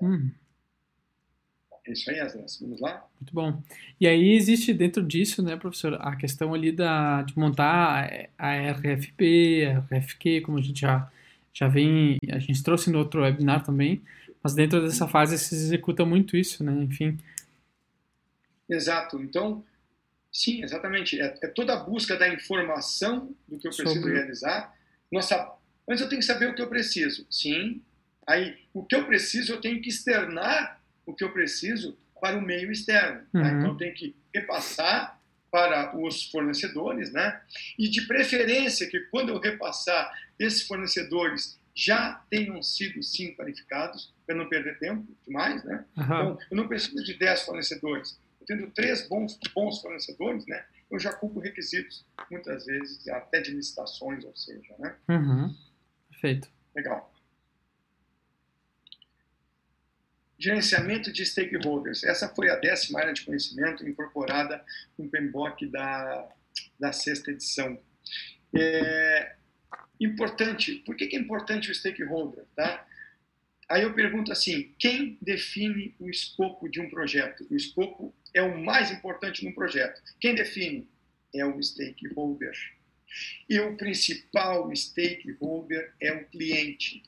Uhum. 0.00 0.30
É 1.86 1.92
isso 1.92 2.10
aí, 2.10 2.18
Aslas. 2.18 2.58
Vamos 2.60 2.80
lá? 2.80 3.06
Muito 3.20 3.34
bom. 3.34 3.62
E 4.00 4.06
aí 4.06 4.32
existe 4.34 4.72
dentro 4.72 5.02
disso, 5.02 5.42
né, 5.42 5.56
professor, 5.56 5.94
a 6.00 6.16
questão 6.16 6.54
ali 6.54 6.72
da, 6.72 7.22
de 7.22 7.38
montar 7.38 8.30
a 8.38 8.72
RFP, 8.72 9.66
a 9.66 9.96
RFQ, 9.96 10.40
como 10.42 10.58
a 10.58 10.62
gente 10.62 10.80
já, 10.80 11.10
já 11.52 11.68
vem, 11.68 12.18
a 12.30 12.38
gente 12.38 12.62
trouxe 12.62 12.90
no 12.90 12.98
outro 12.98 13.20
webinar 13.20 13.64
também, 13.64 14.02
mas 14.42 14.54
dentro 14.54 14.82
dessa 14.82 15.06
fase 15.06 15.38
se 15.38 15.54
executa 15.54 16.06
muito 16.06 16.36
isso, 16.36 16.64
né, 16.64 16.72
enfim. 16.72 17.18
Exato. 18.68 19.20
Então, 19.20 19.62
sim, 20.32 20.62
exatamente. 20.62 21.20
É, 21.20 21.38
é 21.42 21.48
toda 21.48 21.74
a 21.74 21.84
busca 21.84 22.16
da 22.16 22.28
informação 22.32 23.34
do 23.46 23.58
que 23.58 23.68
eu 23.68 23.70
preciso 23.70 23.94
Sobre... 23.94 24.14
realizar. 24.14 24.74
Nossa, 25.12 25.52
antes 25.86 26.02
eu 26.02 26.08
tenho 26.08 26.20
que 26.20 26.26
saber 26.26 26.48
o 26.48 26.54
que 26.54 26.62
eu 26.62 26.68
preciso. 26.68 27.26
Sim. 27.30 27.82
Aí, 28.26 28.56
o 28.72 28.84
que 28.84 28.94
eu 28.94 29.06
preciso, 29.06 29.52
eu 29.52 29.60
tenho 29.60 29.80
que 29.82 29.88
externar 29.88 30.80
o 31.06 31.14
que 31.14 31.24
eu 31.24 31.32
preciso 31.32 31.98
para 32.20 32.38
o 32.38 32.42
meio 32.42 32.72
externo. 32.72 33.26
Tá? 33.32 33.38
Uhum. 33.38 33.58
Então, 33.58 33.70
eu 33.70 33.76
tenho 33.76 33.94
que 33.94 34.16
repassar 34.34 35.20
para 35.50 35.96
os 35.96 36.30
fornecedores, 36.30 37.12
né? 37.12 37.40
E 37.78 37.88
de 37.88 38.02
preferência 38.08 38.88
que 38.88 38.98
quando 39.10 39.28
eu 39.28 39.38
repassar, 39.38 40.12
esses 40.36 40.66
fornecedores 40.66 41.60
já 41.74 42.24
tenham 42.28 42.60
sido 42.62 43.02
sim 43.02 43.34
qualificados, 43.34 44.12
para 44.26 44.34
não 44.34 44.48
perder 44.48 44.78
tempo 44.78 45.06
demais, 45.24 45.62
né? 45.64 45.84
Uhum. 45.96 46.04
Então, 46.04 46.38
eu 46.50 46.56
não 46.56 46.66
preciso 46.66 47.04
de 47.04 47.14
10 47.14 47.42
fornecedores. 47.42 48.18
Eu 48.40 48.46
tendo 48.46 48.70
três 48.70 49.08
bons, 49.08 49.38
bons 49.54 49.80
fornecedores, 49.80 50.46
né? 50.46 50.64
Eu 50.90 50.98
já 50.98 51.12
cumpro 51.12 51.40
requisitos, 51.40 52.04
muitas 52.30 52.66
vezes, 52.66 53.06
até 53.08 53.40
de 53.40 53.52
licitações, 53.52 54.24
ou 54.24 54.34
seja, 54.34 54.74
né? 54.78 54.96
Uhum. 55.08 55.54
Perfeito. 56.10 56.48
Legal. 56.74 57.13
Gerenciamento 60.44 61.10
de 61.10 61.24
stakeholders. 61.24 62.04
Essa 62.04 62.28
foi 62.28 62.50
a 62.50 62.56
décima 62.56 63.00
área 63.00 63.14
de 63.14 63.22
conhecimento 63.22 63.88
incorporada 63.88 64.62
no 64.98 65.08
PMBOK 65.08 65.66
da, 65.68 66.28
da 66.78 66.92
sexta 66.92 67.30
edição. 67.30 67.80
É 68.54 69.36
importante, 69.98 70.74
por 70.84 70.96
que, 70.96 71.06
que 71.06 71.16
é 71.16 71.18
importante 71.18 71.70
o 71.70 71.74
stakeholder? 71.74 72.44
Tá? 72.54 72.86
Aí 73.70 73.84
eu 73.84 73.94
pergunto 73.94 74.30
assim, 74.30 74.74
quem 74.78 75.16
define 75.22 75.94
o 75.98 76.10
escopo 76.10 76.68
de 76.68 76.78
um 76.78 76.90
projeto? 76.90 77.46
O 77.50 77.56
escopo 77.56 78.14
é 78.34 78.42
o 78.42 78.62
mais 78.62 78.90
importante 78.90 79.46
no 79.46 79.54
projeto. 79.54 80.02
Quem 80.20 80.34
define? 80.34 80.86
É 81.34 81.46
o 81.46 81.58
stakeholder. 81.62 82.54
E 83.48 83.58
o 83.60 83.78
principal 83.78 84.70
stakeholder 84.76 85.94
é 85.98 86.12
o 86.12 86.26
cliente 86.26 87.02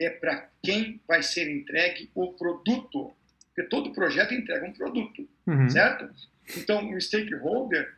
é 0.00 0.08
para 0.10 0.48
quem 0.62 1.00
vai 1.06 1.22
ser 1.22 1.50
entregue 1.50 2.10
o 2.14 2.32
produto. 2.32 3.12
Porque 3.46 3.68
todo 3.68 3.92
projeto 3.92 4.32
entrega 4.32 4.66
um 4.66 4.72
produto, 4.72 5.28
uhum. 5.46 5.68
certo? 5.68 6.08
Então, 6.56 6.90
o 6.90 7.00
stakeholder, 7.00 7.94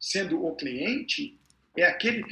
sendo 0.00 0.44
o 0.44 0.56
cliente, 0.56 1.38
é 1.76 1.84
aquele 1.84 2.24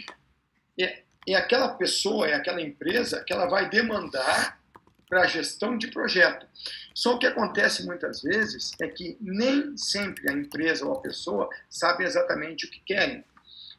é, 0.80 1.03
é 1.26 1.34
aquela 1.34 1.74
pessoa, 1.74 2.28
é 2.28 2.34
aquela 2.34 2.62
empresa 2.62 3.22
que 3.24 3.32
ela 3.32 3.47
vai 3.47 3.68
demandar 3.68 4.61
para 5.09 5.22
a 5.22 5.26
gestão 5.26 5.76
de 5.76 5.88
projeto. 5.88 6.47
Só 6.94 7.14
o 7.14 7.18
que 7.18 7.26
acontece 7.26 7.84
muitas 7.84 8.22
vezes 8.22 8.72
é 8.80 8.88
que 8.88 9.16
nem 9.20 9.76
sempre 9.76 10.30
a 10.30 10.32
empresa 10.32 10.84
ou 10.84 10.94
a 10.94 11.01
pessoa 11.01 11.49
sabe 11.68 12.05
exatamente 12.05 12.66
o 12.66 12.70
que 12.70 12.80
querem. 12.80 13.24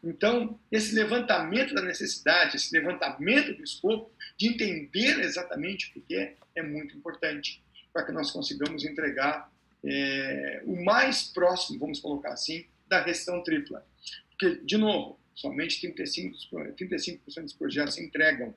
Então, 0.08 0.58
esse 0.72 0.96
levantamento 0.96 1.74
da 1.74 1.82
necessidade, 1.82 2.56
esse 2.56 2.74
levantamento 2.74 3.54
do 3.54 3.62
escopo, 3.62 4.10
de 4.38 4.48
entender 4.48 5.20
exatamente 5.20 5.92
o 5.98 6.02
que 6.02 6.16
é, 6.16 6.34
é 6.56 6.64
muito 6.64 6.96
importante 6.96 7.62
para 7.92 8.06
que 8.06 8.14
nós 8.14 8.32
consigamos 8.32 8.86
entregar 8.86 9.52
é, 9.84 10.62
o 10.66 10.82
mais 10.82 11.24
próximo, 11.24 11.78
vamos 11.78 12.00
colocar 12.00 12.32
assim, 12.32 12.66
da 12.88 13.06
gestão 13.06 13.44
tripla. 13.44 13.86
Porque, 14.30 14.64
de 14.64 14.78
novo, 14.78 15.20
somente 15.36 15.86
35%, 15.86 16.76
35 16.76 17.42
dos 17.42 17.54
projetos 17.54 17.96
se 17.96 18.04
entregam. 18.04 18.56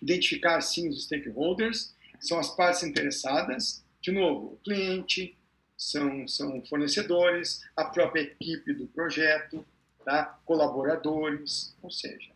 Identificar, 0.00 0.60
sim, 0.60 0.88
os 0.88 1.04
stakeholders, 1.04 1.96
são 2.20 2.38
as 2.38 2.54
partes 2.54 2.84
interessadas, 2.84 3.84
de 4.00 4.12
novo, 4.12 4.52
o 4.52 4.56
cliente, 4.58 5.36
são, 5.76 6.28
são 6.28 6.64
fornecedores, 6.66 7.64
a 7.76 7.84
própria 7.84 8.20
equipe 8.22 8.72
do 8.72 8.86
projeto, 8.86 9.66
tá? 10.04 10.38
colaboradores, 10.44 11.74
ou 11.82 11.90
seja, 11.90 12.30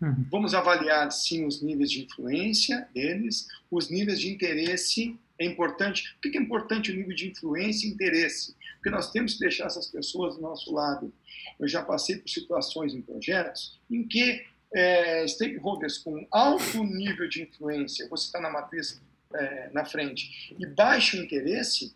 uhum. 0.00 0.26
vamos 0.30 0.54
avaliar 0.54 1.10
sim 1.12 1.46
os 1.46 1.62
níveis 1.62 1.90
de 1.90 2.04
influência 2.04 2.88
deles, 2.94 3.46
os 3.70 3.90
níveis 3.90 4.20
de 4.20 4.30
interesse. 4.30 5.18
É 5.40 5.46
importante. 5.46 6.16
Por 6.20 6.32
que 6.32 6.36
é 6.36 6.40
importante 6.40 6.90
o 6.90 6.96
nível 6.96 7.14
de 7.14 7.28
influência 7.28 7.86
e 7.86 7.90
interesse? 7.90 8.56
Porque 8.74 8.90
nós 8.90 9.10
temos 9.12 9.34
que 9.34 9.40
deixar 9.40 9.66
essas 9.66 9.86
pessoas 9.86 10.36
do 10.36 10.42
nosso 10.42 10.72
lado. 10.74 11.12
Eu 11.60 11.68
já 11.68 11.82
passei 11.82 12.16
por 12.16 12.28
situações 12.28 12.92
em 12.92 13.02
projetos 13.02 13.78
em 13.88 14.02
que 14.06 14.44
é, 14.74 15.26
stakeholders 15.26 15.98
com 15.98 16.26
alto 16.30 16.84
nível 16.84 17.28
de 17.28 17.42
influência, 17.42 18.08
você 18.08 18.26
está 18.26 18.40
na 18.40 18.50
matriz 18.50 19.00
é, 19.34 19.70
na 19.72 19.84
frente, 19.84 20.54
e 20.58 20.66
baixo 20.66 21.16
interesse, 21.16 21.94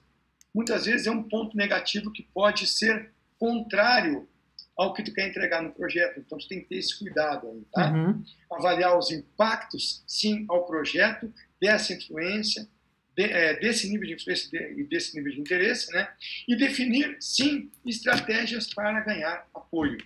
muitas 0.54 0.86
vezes 0.86 1.06
é 1.06 1.10
um 1.10 1.22
ponto 1.22 1.56
negativo 1.56 2.10
que 2.10 2.22
pode 2.22 2.66
ser 2.66 3.10
contrário 3.38 4.28
ao 4.82 4.92
que 4.92 5.02
tu 5.02 5.14
quer 5.14 5.28
entregar 5.28 5.62
no 5.62 5.72
projeto. 5.72 6.18
Então, 6.18 6.36
tu 6.36 6.48
tem 6.48 6.60
que 6.60 6.68
ter 6.68 6.76
esse 6.76 6.98
cuidado 6.98 7.48
aí, 7.48 7.64
tá? 7.72 7.92
Uhum. 7.92 8.24
Avaliar 8.50 8.98
os 8.98 9.12
impactos, 9.12 10.02
sim, 10.08 10.44
ao 10.48 10.66
projeto, 10.66 11.32
dessa 11.60 11.92
influência, 11.92 12.68
de, 13.14 13.22
é, 13.22 13.60
desse 13.60 13.88
nível 13.88 14.08
de 14.08 14.14
influência 14.14 14.48
e 14.56 14.74
de, 14.74 14.84
desse 14.84 15.16
nível 15.16 15.32
de 15.32 15.40
interesse, 15.40 15.92
né? 15.92 16.12
E 16.48 16.56
definir, 16.56 17.16
sim, 17.20 17.70
estratégias 17.86 18.74
para 18.74 19.00
ganhar 19.00 19.46
apoio. 19.54 19.98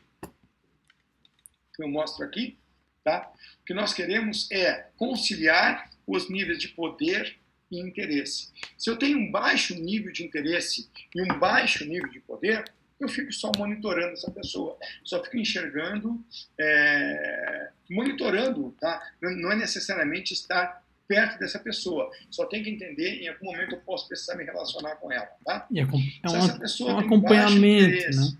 Que 1.75 1.83
eu 1.83 1.89
mostro 1.89 2.23
aqui, 2.25 2.59
tá? 3.03 3.33
O 3.63 3.65
que 3.65 3.73
nós 3.73 3.95
queremos 3.95 4.47
é 4.51 4.89
conciliar 4.99 5.91
os 6.07 6.29
níveis 6.29 6.59
de 6.59 6.69
poder 6.69 7.35
e 7.71 7.81
interesse. 7.81 8.53
Se 8.77 8.91
eu 8.91 8.97
tenho 8.97 9.19
um 9.19 9.31
baixo 9.31 9.75
nível 9.75 10.13
de 10.13 10.23
interesse 10.23 10.89
e 11.15 11.23
um 11.23 11.39
baixo 11.39 11.85
nível 11.85 12.09
de 12.11 12.21
poder, 12.21 12.65
eu 12.99 13.09
fico 13.09 13.33
só 13.33 13.51
monitorando 13.57 14.15
essa 14.15 14.31
pessoa, 14.31 14.77
só 15.05 15.23
fico 15.23 15.37
enxergando, 15.37 16.25
é, 16.59 17.71
monitorando, 17.91 18.75
tá? 18.81 19.03
Não 19.21 19.53
é 19.53 19.57
necessariamente 19.57 20.33
estar 20.33 20.83
perto 21.07 21.39
dessa 21.39 21.59
pessoa, 21.59 22.11
só 22.31 22.47
tem 22.47 22.63
que 22.63 22.71
entender 22.71 23.23
em 23.23 23.29
algum 23.29 23.47
momento 23.47 23.75
eu 23.75 23.81
posso 23.81 24.09
precisar 24.09 24.35
me 24.35 24.45
relacionar 24.45 24.97
com 24.97 25.13
ela, 25.13 25.29
tá? 25.45 25.67
É, 25.75 25.81
é 25.81 25.85
um, 25.85 26.89
é 26.89 26.93
um 26.95 26.99
acompanhamento, 26.99 28.17
né? 28.17 28.39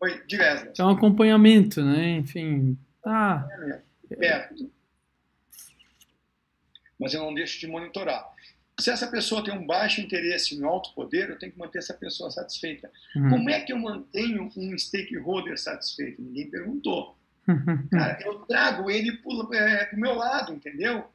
Oi, 0.00 0.22
É 0.78 0.84
um 0.84 0.90
acompanhamento, 0.90 1.82
né? 1.82 2.10
Enfim, 2.18 2.78
tá. 3.02 3.48
Perto. 4.08 4.70
Mas 6.98 7.12
eu 7.12 7.22
não 7.22 7.34
deixo 7.34 7.58
de 7.58 7.66
monitorar. 7.66 8.35
Se 8.78 8.90
essa 8.90 9.06
pessoa 9.06 9.42
tem 9.42 9.54
um 9.54 9.66
baixo 9.66 10.02
interesse 10.02 10.54
em 10.54 10.62
alto 10.62 10.92
poder, 10.94 11.30
eu 11.30 11.38
tenho 11.38 11.52
que 11.52 11.58
manter 11.58 11.78
essa 11.78 11.94
pessoa 11.94 12.30
satisfeita. 12.30 12.90
Uhum. 13.14 13.30
Como 13.30 13.50
é 13.50 13.60
que 13.60 13.72
eu 13.72 13.78
mantenho 13.78 14.50
um 14.54 14.78
stakeholder 14.78 15.58
satisfeito? 15.58 16.20
Ninguém 16.20 16.50
perguntou. 16.50 17.16
Cara, 17.90 18.18
eu 18.22 18.40
trago 18.40 18.90
ele 18.90 19.12
para 19.12 19.32
o 19.32 19.54
é, 19.54 19.90
meu 19.94 20.14
lado, 20.14 20.52
entendeu? 20.52 21.06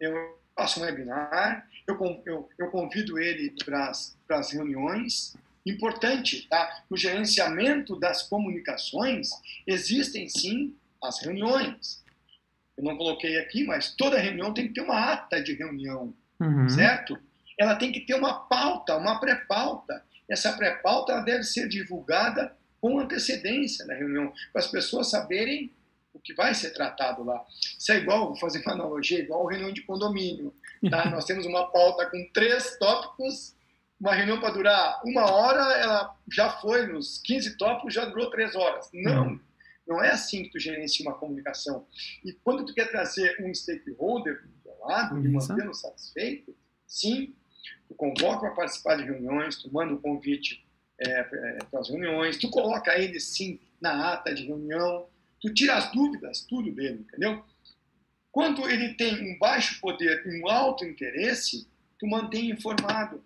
Eu 0.00 0.38
faço 0.56 0.80
um 0.80 0.84
webinar, 0.84 1.68
eu, 1.86 2.22
eu, 2.24 2.48
eu 2.58 2.70
convido 2.70 3.18
ele 3.18 3.54
para 3.62 3.90
as 3.90 4.50
reuniões. 4.50 5.36
Importante, 5.66 6.48
tá? 6.48 6.82
No 6.90 6.96
gerenciamento 6.96 7.94
das 7.94 8.22
comunicações, 8.22 9.28
existem 9.66 10.28
sim 10.28 10.74
as 11.02 11.20
reuniões. 11.20 12.02
Eu 12.76 12.84
não 12.84 12.96
coloquei 12.96 13.38
aqui, 13.38 13.64
mas 13.64 13.94
toda 13.94 14.18
reunião 14.18 14.54
tem 14.54 14.68
que 14.68 14.74
ter 14.74 14.80
uma 14.80 15.12
ata 15.12 15.42
de 15.42 15.52
reunião 15.52 16.14
uhum. 16.42 16.68
certo? 16.68 17.18
Ela 17.58 17.76
tem 17.76 17.92
que 17.92 18.00
ter 18.00 18.14
uma 18.14 18.34
pauta, 18.34 18.96
uma 18.96 19.20
pré-pauta. 19.20 20.02
Essa 20.28 20.52
pré-pauta 20.52 21.20
deve 21.20 21.44
ser 21.44 21.68
divulgada 21.68 22.56
com 22.80 22.98
antecedência 22.98 23.86
na 23.86 23.94
reunião, 23.94 24.32
para 24.52 24.60
as 24.60 24.66
pessoas 24.66 25.08
saberem 25.08 25.70
o 26.12 26.18
que 26.18 26.34
vai 26.34 26.54
ser 26.54 26.70
tratado 26.72 27.22
lá. 27.22 27.42
Isso 27.78 27.92
é 27.92 27.98
igual, 27.98 28.26
vou 28.26 28.36
fazer 28.36 28.60
uma 28.62 28.72
analogia, 28.72 29.20
igual 29.20 29.46
a 29.46 29.52
reunião 29.52 29.72
de 29.72 29.82
condomínio. 29.82 30.52
Tá? 30.90 31.08
Nós 31.10 31.24
temos 31.24 31.46
uma 31.46 31.70
pauta 31.70 32.06
com 32.06 32.28
três 32.34 32.76
tópicos, 32.78 33.54
uma 34.00 34.14
reunião 34.14 34.40
para 34.40 34.50
durar 34.50 35.00
uma 35.04 35.30
hora, 35.30 35.60
ela 35.78 36.16
já 36.30 36.50
foi 36.50 36.86
nos 36.86 37.18
15 37.18 37.56
tópicos, 37.56 37.94
já 37.94 38.04
durou 38.04 38.30
três 38.30 38.56
horas. 38.56 38.90
Não. 38.92 39.40
Não 39.86 40.02
é 40.02 40.10
assim 40.10 40.42
que 40.42 40.50
tu 40.50 40.58
gerencia 40.58 41.06
uma 41.06 41.16
comunicação. 41.16 41.86
E 42.24 42.32
quando 42.32 42.64
tu 42.64 42.74
quer 42.74 42.90
trazer 42.90 43.36
um 43.44 43.54
stakeholder 43.54 44.42
lado 44.86 45.18
e 45.24 45.28
mantê-lo 45.28 45.74
satisfeito, 45.74 46.54
sim, 46.86 47.34
tu 47.88 47.94
convoca 47.94 48.40
para 48.40 48.50
participar 48.50 48.96
de 48.96 49.04
reuniões, 49.04 49.56
tu 49.56 49.72
manda 49.72 49.92
o 49.92 49.96
um 49.96 50.00
convite 50.00 50.64
é, 50.98 51.10
é, 51.10 51.58
para 51.70 51.80
as 51.80 51.88
reuniões, 51.88 52.36
tu 52.36 52.48
coloca 52.50 52.98
ele 52.98 53.18
sim 53.18 53.58
na 53.80 54.12
ata 54.12 54.34
de 54.34 54.46
reunião, 54.46 55.06
tu 55.40 55.52
tira 55.52 55.74
as 55.74 55.90
dúvidas, 55.92 56.42
tudo 56.42 56.72
dele, 56.72 57.04
entendeu? 57.08 57.44
Quando 58.30 58.68
ele 58.68 58.94
tem 58.94 59.34
um 59.34 59.38
baixo 59.38 59.80
poder 59.80 60.24
e 60.26 60.40
um 60.40 60.48
alto 60.48 60.84
interesse, 60.84 61.68
tu 61.98 62.06
mantém 62.06 62.50
informado. 62.50 63.22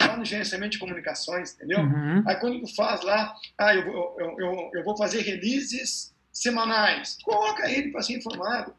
Lá 0.00 0.16
no 0.16 0.24
gerenciamento 0.24 0.72
de 0.72 0.78
comunicações, 0.78 1.54
entendeu? 1.54 1.80
Uhum. 1.80 2.22
Aí 2.26 2.36
quando 2.36 2.60
tu 2.60 2.74
faz 2.76 3.02
lá, 3.02 3.34
ah, 3.58 3.74
eu, 3.74 3.84
vou, 3.84 4.20
eu, 4.20 4.36
eu, 4.38 4.70
eu 4.74 4.84
vou 4.84 4.96
fazer 4.96 5.22
releases 5.22 6.14
semanais, 6.30 7.18
coloca 7.22 7.70
ele 7.70 7.90
para 7.90 8.02
ser 8.02 8.18
informado. 8.18 8.74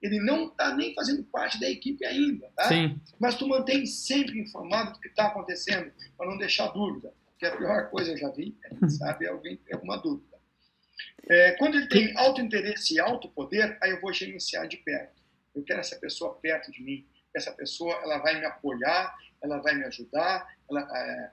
Ele 0.00 0.20
não 0.20 0.46
está 0.46 0.74
nem 0.76 0.94
fazendo 0.94 1.24
parte 1.24 1.58
da 1.58 1.68
equipe 1.68 2.04
ainda, 2.04 2.48
tá? 2.54 2.68
Sim. 2.68 3.00
Mas 3.18 3.34
tu 3.34 3.48
mantém 3.48 3.84
sempre 3.84 4.38
informado 4.38 4.92
do 4.92 5.00
que 5.00 5.08
está 5.08 5.26
acontecendo, 5.26 5.92
para 6.16 6.30
não 6.30 6.38
deixar 6.38 6.68
dúvida. 6.68 7.12
Que 7.38 7.46
a 7.46 7.56
pior 7.56 7.90
coisa 7.90 8.12
eu 8.12 8.18
já 8.18 8.30
vi, 8.30 8.56
é, 8.64 8.88
sabe, 8.90 9.26
alguém 9.26 9.56
tem 9.56 9.74
alguma 9.74 9.96
dúvida. 9.96 10.38
É, 11.28 11.52
quando 11.52 11.76
ele 11.76 11.88
tem 11.88 12.16
alto 12.16 12.40
interesse 12.40 12.94
e 12.94 13.00
alto 13.00 13.28
poder, 13.28 13.76
aí 13.82 13.90
eu 13.90 14.00
vou 14.00 14.12
gerenciar 14.12 14.66
de 14.66 14.76
perto. 14.78 15.20
Eu 15.54 15.62
quero 15.62 15.80
essa 15.80 15.96
pessoa 15.96 16.34
perto 16.34 16.70
de 16.70 16.82
mim. 16.82 17.06
Essa 17.34 17.52
pessoa 17.52 17.94
ela 18.02 18.18
vai 18.18 18.38
me 18.38 18.46
apoiar, 18.46 19.14
ela 19.42 19.58
vai 19.58 19.74
me 19.74 19.84
ajudar 19.84 20.46
ela, 20.70 20.80
é, 20.80 21.30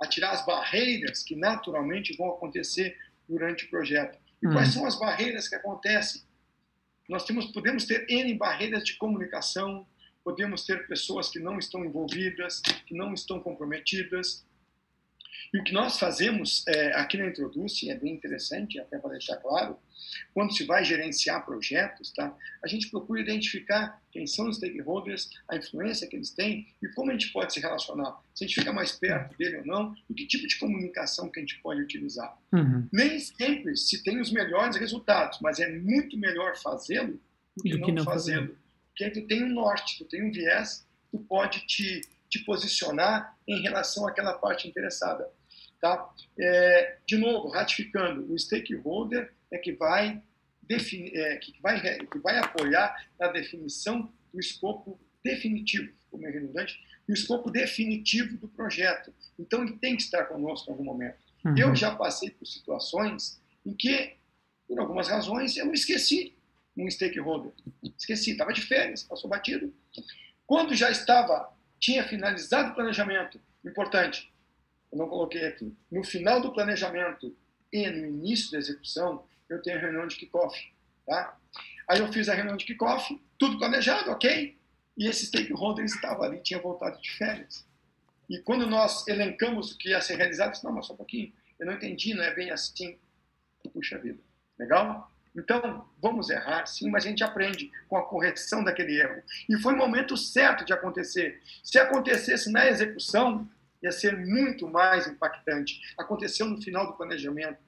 a 0.00 0.06
tirar 0.06 0.30
as 0.30 0.44
barreiras 0.46 1.22
que 1.22 1.36
naturalmente 1.36 2.16
vão 2.16 2.30
acontecer 2.30 2.96
durante 3.28 3.64
o 3.64 3.70
projeto. 3.70 4.18
E 4.42 4.48
hum. 4.48 4.52
quais 4.52 4.72
são 4.72 4.86
as 4.86 4.98
barreiras 4.98 5.48
que 5.48 5.54
acontecem? 5.54 6.22
Nós 7.08 7.24
temos, 7.24 7.46
podemos 7.46 7.84
ter 7.84 8.06
N 8.08 8.34
barreiras 8.34 8.82
de 8.82 8.96
comunicação, 8.96 9.86
podemos 10.22 10.64
ter 10.64 10.86
pessoas 10.86 11.28
que 11.28 11.38
não 11.38 11.58
estão 11.58 11.84
envolvidas, 11.84 12.60
que 12.86 12.94
não 12.94 13.12
estão 13.12 13.38
comprometidas, 13.40 14.44
e 15.54 15.58
o 15.60 15.62
que 15.62 15.72
nós 15.72 16.00
fazemos 16.00 16.64
é, 16.66 16.92
aqui 16.96 17.16
na 17.16 17.28
Introduce 17.28 17.88
é 17.88 17.94
bem 17.94 18.12
interessante, 18.12 18.80
até 18.80 18.98
para 18.98 19.12
deixar 19.12 19.36
claro, 19.36 19.78
quando 20.32 20.52
se 20.52 20.64
vai 20.64 20.84
gerenciar 20.84 21.46
projetos, 21.46 22.10
tá? 22.10 22.36
a 22.60 22.66
gente 22.66 22.90
procura 22.90 23.20
identificar 23.20 24.02
quem 24.10 24.26
são 24.26 24.48
os 24.48 24.56
stakeholders, 24.56 25.30
a 25.48 25.56
influência 25.56 26.08
que 26.08 26.16
eles 26.16 26.30
têm 26.30 26.66
e 26.82 26.88
como 26.88 27.10
a 27.10 27.12
gente 27.12 27.32
pode 27.32 27.52
se 27.52 27.60
relacionar. 27.60 28.20
Se 28.34 28.42
a 28.42 28.48
gente 28.48 28.58
fica 28.58 28.72
mais 28.72 28.90
perto 28.90 29.38
dele 29.38 29.58
ou 29.58 29.66
não, 29.66 29.94
e 30.10 30.14
que 30.14 30.26
tipo 30.26 30.44
de 30.44 30.58
comunicação 30.58 31.30
que 31.30 31.38
a 31.38 31.42
gente 31.42 31.60
pode 31.60 31.80
utilizar. 31.80 32.36
Uhum. 32.52 32.88
Nem 32.92 33.20
sempre 33.20 33.76
se 33.76 34.02
tem 34.02 34.20
os 34.20 34.32
melhores 34.32 34.76
resultados, 34.76 35.38
mas 35.40 35.60
é 35.60 35.70
muito 35.70 36.18
melhor 36.18 36.56
fazê-lo 36.56 37.20
do 37.56 37.62
que, 37.62 37.70
do 37.70 37.78
não, 37.78 37.94
não 37.94 38.04
fazê-lo. 38.04 38.58
Porque 38.88 39.04
aí 39.04 39.10
tu 39.12 39.24
tem 39.28 39.44
um 39.44 39.54
norte, 39.54 39.98
tu 39.98 40.04
tem 40.04 40.24
um 40.24 40.32
viés, 40.32 40.84
tu 41.12 41.18
pode 41.20 41.64
te, 41.64 42.00
te 42.28 42.40
posicionar 42.40 43.36
em 43.46 43.62
relação 43.62 44.08
àquela 44.08 44.32
parte 44.32 44.66
interessada. 44.66 45.30
Tá? 45.84 46.10
É, 46.40 46.96
de 47.06 47.18
novo, 47.18 47.50
ratificando, 47.50 48.32
o 48.32 48.38
stakeholder 48.38 49.30
é 49.52 49.58
que 49.58 49.70
vai, 49.74 50.22
definir, 50.62 51.14
é, 51.14 51.36
que 51.36 51.52
vai, 51.60 51.78
que 52.06 52.18
vai 52.20 52.38
apoiar 52.38 53.06
na 53.20 53.28
definição 53.28 54.10
do 54.32 54.40
escopo 54.40 54.98
definitivo, 55.22 55.92
como 56.10 56.26
é 56.26 56.30
redundante, 56.30 56.82
o 57.06 57.12
escopo 57.12 57.50
definitivo 57.50 58.38
do 58.38 58.48
projeto. 58.48 59.12
Então, 59.38 59.62
ele 59.62 59.76
tem 59.76 59.94
que 59.94 60.04
estar 60.04 60.24
conosco 60.24 60.70
em 60.70 60.72
algum 60.72 60.84
momento. 60.84 61.18
Uhum. 61.44 61.54
Eu 61.54 61.76
já 61.76 61.94
passei 61.94 62.30
por 62.30 62.46
situações 62.46 63.38
em 63.66 63.74
que, 63.74 64.14
por 64.66 64.80
algumas 64.80 65.08
razões, 65.08 65.54
eu 65.58 65.70
esqueci 65.70 66.34
um 66.74 66.90
stakeholder. 66.90 67.52
Esqueci, 67.98 68.30
estava 68.30 68.54
de 68.54 68.62
férias, 68.62 69.02
passou 69.02 69.28
batido. 69.28 69.70
Quando 70.46 70.74
já 70.74 70.90
estava, 70.90 71.54
tinha 71.78 72.02
finalizado 72.08 72.70
o 72.70 72.74
planejamento, 72.74 73.38
importante, 73.62 74.32
eu 74.94 74.98
não 74.98 75.08
coloquei 75.08 75.44
aqui. 75.44 75.76
No 75.90 76.04
final 76.04 76.40
do 76.40 76.52
planejamento 76.52 77.36
e 77.72 77.90
no 77.90 78.06
início 78.06 78.52
da 78.52 78.58
execução, 78.58 79.26
eu 79.48 79.60
tenho 79.60 79.76
a 79.76 79.80
reunião 79.80 80.06
de 80.06 80.14
kickoff. 80.14 80.72
Tá? 81.04 81.36
Aí 81.88 81.98
eu 81.98 82.10
fiz 82.12 82.28
a 82.28 82.34
reunião 82.34 82.56
de 82.56 82.64
kickoff, 82.64 83.20
tudo 83.36 83.58
planejado, 83.58 84.12
ok? 84.12 84.56
E 84.96 85.08
esse 85.08 85.26
stakeholder 85.26 85.84
estava 85.84 86.24
ali, 86.24 86.38
tinha 86.40 86.60
voltado 86.60 87.00
de 87.02 87.10
férias. 87.10 87.66
E 88.30 88.38
quando 88.38 88.68
nós 88.68 89.06
elencamos 89.08 89.72
o 89.72 89.78
que 89.78 89.88
ia 89.90 90.00
ser 90.00 90.14
realizado, 90.14 90.46
eu 90.46 90.52
disse, 90.52 90.64
não, 90.64 90.72
mas 90.72 90.86
só 90.86 90.94
um 90.94 90.96
pouquinho, 90.96 91.32
eu 91.58 91.66
não 91.66 91.72
entendi, 91.72 92.14
não 92.14 92.22
é 92.22 92.32
bem 92.32 92.52
assim. 92.52 92.96
Puxa 93.72 93.98
vida, 93.98 94.20
legal? 94.56 95.10
Então, 95.36 95.88
vamos 96.00 96.30
errar, 96.30 96.64
sim, 96.66 96.88
mas 96.88 97.04
a 97.04 97.08
gente 97.08 97.24
aprende 97.24 97.72
com 97.88 97.96
a 97.96 98.06
correção 98.06 98.62
daquele 98.62 99.00
erro. 99.00 99.20
E 99.48 99.58
foi 99.58 99.74
o 99.74 99.76
momento 99.76 100.16
certo 100.16 100.64
de 100.64 100.72
acontecer. 100.72 101.42
Se 101.64 101.76
acontecesse 101.80 102.52
na 102.52 102.68
execução, 102.68 103.50
ia 103.84 103.92
ser 103.92 104.16
muito 104.16 104.66
mais 104.66 105.06
impactante. 105.06 105.80
Aconteceu 105.96 106.46
no 106.46 106.60
final 106.60 106.86
do 106.86 106.94
planejamento. 106.94 107.58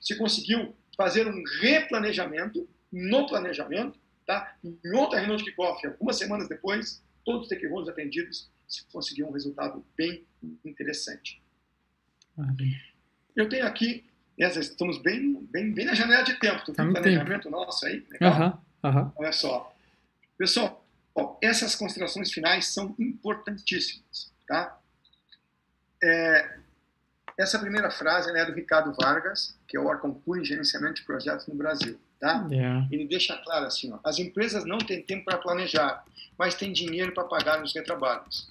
Se 0.00 0.16
conseguiu 0.16 0.74
fazer 0.96 1.26
um 1.26 1.42
replanejamento 1.60 2.68
no 2.92 3.26
planejamento, 3.26 3.98
tá? 4.24 4.56
em 4.62 4.92
outra 4.92 5.18
reunião 5.18 5.36
de 5.36 5.44
kickoff, 5.44 5.84
algumas 5.84 6.16
semanas 6.16 6.48
depois, 6.48 7.02
todos 7.24 7.42
os 7.42 7.46
stakeholders 7.48 7.88
atendidos, 7.88 8.48
se 8.68 8.86
conseguiu 8.86 9.26
um 9.26 9.32
resultado 9.32 9.84
bem 9.96 10.24
interessante. 10.64 11.42
Eu 13.34 13.48
tenho 13.48 13.66
aqui, 13.66 14.04
estamos 14.38 14.98
bem, 14.98 15.44
bem, 15.50 15.72
bem 15.72 15.86
na 15.86 15.94
janela 15.94 16.22
de 16.22 16.38
tempo, 16.38 16.64
tem 16.64 16.84
um 16.86 16.92
planejamento 16.92 17.44
tempo. 17.44 17.50
nosso 17.50 17.84
aí, 17.84 18.06
legal? 18.10 18.32
Olha 19.16 19.32
só. 19.32 19.74
Pessoal, 20.38 20.86
ó, 21.14 21.36
essas 21.42 21.74
considerações 21.74 22.32
finais 22.32 22.66
são 22.66 22.94
importantíssimas, 22.98 24.32
tá? 24.46 24.78
É, 26.04 26.58
essa 27.38 27.58
primeira 27.58 27.90
frase 27.90 28.30
é 28.36 28.44
do 28.44 28.52
Ricardo 28.52 28.94
Vargas, 29.00 29.58
que 29.66 29.76
é 29.76 29.80
o 29.80 30.14
puro 30.14 30.40
em 30.40 30.44
gerenciamento 30.44 30.96
de 30.96 31.02
projetos 31.04 31.46
no 31.46 31.54
Brasil. 31.54 31.98
Tá? 32.20 32.46
Yeah. 32.50 32.86
Ele 32.92 33.06
deixa 33.06 33.36
claro 33.38 33.66
assim: 33.66 33.92
ó, 33.92 33.98
as 34.04 34.18
empresas 34.18 34.64
não 34.64 34.78
têm 34.78 35.02
tempo 35.02 35.24
para 35.24 35.38
planejar, 35.38 36.04
mas 36.38 36.54
têm 36.54 36.72
dinheiro 36.72 37.12
para 37.12 37.24
pagar 37.24 37.62
os 37.62 37.74
retrabalhos. 37.74 38.50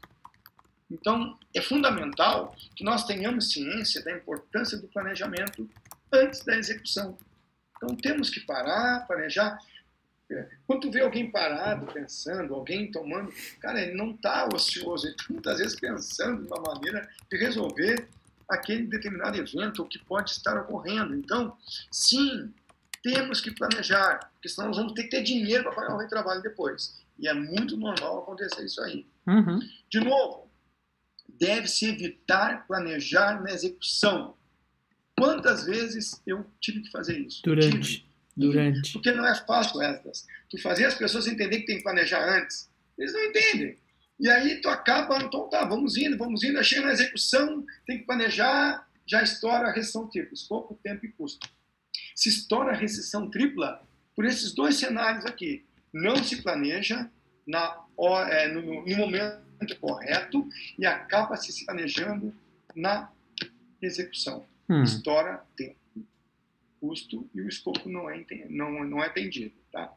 Então, 0.91 1.37
é 1.55 1.61
fundamental 1.61 2.55
que 2.75 2.83
nós 2.83 3.05
tenhamos 3.05 3.51
ciência 3.51 4.03
da 4.03 4.11
importância 4.11 4.77
do 4.77 4.87
planejamento 4.87 5.67
antes 6.11 6.43
da 6.43 6.55
execução. 6.55 7.17
Então, 7.77 7.95
temos 7.95 8.29
que 8.29 8.41
parar, 8.41 9.05
planejar. 9.07 9.57
Quando 10.65 10.81
tu 10.81 10.91
vê 10.91 11.01
alguém 11.01 11.29
parado, 11.29 11.91
pensando, 11.91 12.53
alguém 12.53 12.91
tomando, 12.91 13.31
cara, 13.59 13.81
ele 13.81 13.95
não 13.95 14.11
está 14.11 14.47
ocioso, 14.53 15.05
ele 15.05 15.15
está 15.15 15.25
muitas 15.29 15.57
vezes 15.57 15.79
pensando 15.79 16.41
de 16.41 16.47
uma 16.47 16.61
maneira 16.61 17.07
de 17.29 17.37
resolver 17.37 18.07
aquele 18.49 18.87
determinado 18.87 19.37
evento 19.37 19.85
que 19.85 19.99
pode 19.99 20.31
estar 20.31 20.57
ocorrendo. 20.59 21.15
Então, 21.15 21.55
sim, 21.91 22.53
temos 23.01 23.41
que 23.41 23.51
planejar, 23.51 24.31
porque 24.33 24.49
senão 24.49 24.69
nós 24.69 24.77
vamos 24.77 24.93
ter 24.93 25.03
que 25.03 25.09
ter 25.09 25.23
dinheiro 25.23 25.63
para 25.63 25.73
pagar 25.73 25.95
o 25.95 25.99
retrabalho 25.99 26.41
depois. 26.41 27.01
E 27.19 27.27
é 27.27 27.33
muito 27.33 27.77
normal 27.77 28.23
acontecer 28.23 28.65
isso 28.65 28.81
aí. 28.81 29.05
Uhum. 29.27 29.59
De 29.89 29.99
novo, 29.99 30.49
deve-se 31.27 31.87
evitar 31.89 32.65
planejar 32.65 33.41
na 33.41 33.51
execução. 33.51 34.35
Quantas 35.17 35.65
vezes 35.65 36.21
eu 36.25 36.45
tive 36.59 36.81
que 36.81 36.91
fazer 36.91 37.19
isso? 37.19 37.41
Durante. 37.43 37.99
Tive. 37.99 38.12
Durante. 38.35 38.91
Porque 38.91 39.11
não 39.11 39.25
é 39.25 39.35
fácil, 39.35 39.81
essas. 39.81 40.25
Tu 40.49 40.61
fazer 40.61 40.85
as 40.85 40.95
pessoas 40.95 41.27
entenderem 41.27 41.61
que 41.61 41.67
tem 41.67 41.77
que 41.77 41.83
planejar 41.83 42.37
antes. 42.37 42.69
Eles 42.97 43.13
não 43.13 43.23
entendem. 43.23 43.77
E 44.19 44.29
aí 44.29 44.61
tu 44.61 44.69
acaba, 44.69 45.17
então 45.17 45.49
tá, 45.49 45.65
vamos 45.65 45.97
indo, 45.97 46.17
vamos 46.17 46.43
indo, 46.43 46.63
chega 46.63 46.85
na 46.85 46.93
execução, 46.93 47.65
tem 47.85 47.99
que 47.99 48.05
planejar, 48.05 48.87
já 49.05 49.21
estoura 49.21 49.67
a 49.67 49.71
recessão 49.71 50.07
tripla, 50.07 50.33
escopo, 50.33 50.79
tempo 50.83 51.05
e 51.05 51.11
custo. 51.11 51.47
Se 52.15 52.29
estoura 52.29 52.71
a 52.71 52.75
recessão 52.75 53.29
tripla, 53.29 53.81
por 54.15 54.25
esses 54.25 54.53
dois 54.53 54.75
cenários 54.75 55.25
aqui, 55.25 55.65
não 55.91 56.23
se 56.23 56.41
planeja 56.41 57.09
na, 57.45 57.83
é, 58.29 58.47
no, 58.47 58.85
no 58.85 58.97
momento 58.97 59.43
correto 59.79 60.47
e 60.77 60.85
acaba 60.85 61.35
se 61.35 61.65
planejando 61.65 62.33
na 62.75 63.11
execução. 63.81 64.45
Hum. 64.69 64.83
Estoura 64.83 65.43
tempo 65.57 65.82
custo 66.83 67.29
e 67.33 67.39
o 67.39 67.47
escopo 67.47 67.87
não 67.87 68.09
é, 68.09 68.25
não, 68.49 68.83
não 68.83 69.01
é 69.01 69.07
atendido. 69.07 69.53
Tá? 69.71 69.89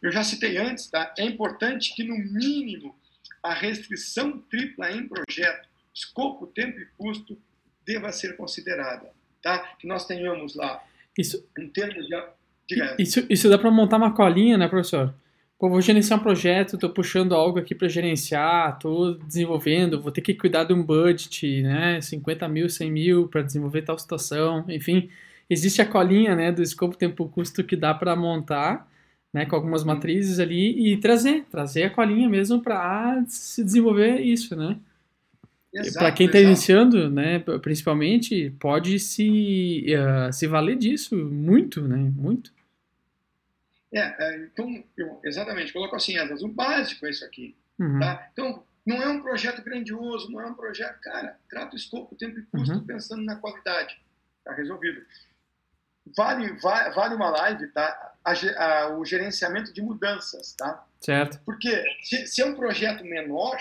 Eu 0.00 0.10
já 0.10 0.24
citei 0.24 0.56
antes, 0.56 0.86
tá? 0.86 1.12
é 1.18 1.24
importante 1.24 1.94
que, 1.94 2.02
no 2.02 2.16
mínimo, 2.16 2.96
a 3.42 3.52
restrição 3.52 4.38
tripla 4.50 4.90
em 4.90 5.06
projeto, 5.06 5.68
escopo, 5.94 6.46
tempo 6.46 6.80
e 6.80 6.86
custo, 6.96 7.38
deva 7.84 8.10
ser 8.12 8.34
considerada. 8.34 9.10
Tá? 9.42 9.58
Que 9.78 9.86
nós 9.86 10.06
tenhamos 10.06 10.56
lá, 10.56 10.82
isso, 11.18 11.46
em 11.58 11.68
termos 11.68 12.06
de. 12.06 12.16
Isso, 12.98 13.26
isso 13.28 13.50
dá 13.50 13.58
para 13.58 13.70
montar 13.70 13.98
uma 13.98 14.14
colinha, 14.14 14.56
né, 14.56 14.66
professor? 14.66 15.14
Pô, 15.58 15.70
vou 15.70 15.80
gerenciar 15.80 16.18
um 16.18 16.22
projeto, 16.22 16.74
estou 16.74 16.90
puxando 16.90 17.34
algo 17.34 17.58
aqui 17.58 17.74
para 17.74 17.88
gerenciar, 17.88 18.74
estou 18.74 19.14
desenvolvendo, 19.18 20.00
vou 20.00 20.10
ter 20.10 20.20
que 20.20 20.34
cuidar 20.34 20.64
de 20.64 20.74
um 20.74 20.82
budget, 20.82 21.62
né? 21.62 22.00
50 22.00 22.48
mil, 22.48 22.68
100 22.68 22.90
mil 22.90 23.28
para 23.28 23.42
desenvolver 23.42 23.82
tal 23.82 23.98
situação, 23.98 24.64
enfim. 24.68 25.08
Existe 25.48 25.80
a 25.80 25.86
colinha, 25.86 26.34
né, 26.34 26.52
do 26.52 26.62
escopo 26.62 26.96
tempo-custo 26.96 27.64
que 27.64 27.76
dá 27.76 27.94
para 27.94 28.16
montar, 28.16 28.90
né, 29.32 29.46
com 29.46 29.56
algumas 29.56 29.84
matrizes 29.84 30.38
ali 30.38 30.92
e 30.92 30.96
trazer, 30.96 31.44
trazer 31.50 31.84
a 31.84 31.90
colinha 31.90 32.28
mesmo 32.28 32.62
para 32.62 33.24
se 33.28 33.62
desenvolver 33.62 34.20
isso, 34.20 34.56
né? 34.56 34.78
Para 35.92 36.10
quem 36.10 36.26
está 36.26 36.40
iniciando, 36.40 37.10
né, 37.10 37.38
principalmente, 37.60 38.50
pode 38.58 38.98
se, 38.98 39.84
uh, 39.94 40.32
se 40.32 40.46
valer 40.46 40.76
disso 40.76 41.14
muito, 41.16 41.82
né, 41.82 41.96
muito. 42.16 42.50
É, 43.92 44.00
é 44.00 44.44
então, 44.46 44.82
eu, 44.96 45.20
exatamente, 45.22 45.72
coloco 45.72 45.94
assim, 45.94 46.14
o 46.18 46.48
básico 46.48 47.04
é 47.06 47.10
isso 47.10 47.24
aqui, 47.24 47.54
uhum. 47.78 47.98
tá? 47.98 48.28
Então, 48.32 48.62
não 48.86 49.02
é 49.02 49.08
um 49.08 49.20
projeto 49.20 49.62
grandioso, 49.62 50.30
não 50.30 50.40
é 50.40 50.46
um 50.46 50.54
projeto, 50.54 50.98
cara, 51.00 51.36
trata 51.50 51.74
o 51.74 51.76
escopo, 51.76 52.14
tempo 52.14 52.38
e 52.38 52.42
custo 52.44 52.74
uhum. 52.74 52.86
pensando 52.86 53.24
na 53.24 53.36
qualidade, 53.36 54.00
tá 54.44 54.54
resolvido. 54.54 55.02
Vale, 56.14 56.52
vale, 56.60 56.94
vale 56.94 57.14
uma 57.14 57.30
live, 57.30 57.68
tá? 57.68 58.14
A, 58.24 58.32
a, 58.32 58.98
o 58.98 59.04
gerenciamento 59.04 59.72
de 59.72 59.80
mudanças, 59.80 60.52
tá? 60.52 60.84
Certo. 61.00 61.40
Porque 61.44 61.84
se, 62.02 62.26
se, 62.26 62.42
é 62.42 62.46
um 62.46 62.54
projeto 62.54 63.04
menor, 63.04 63.56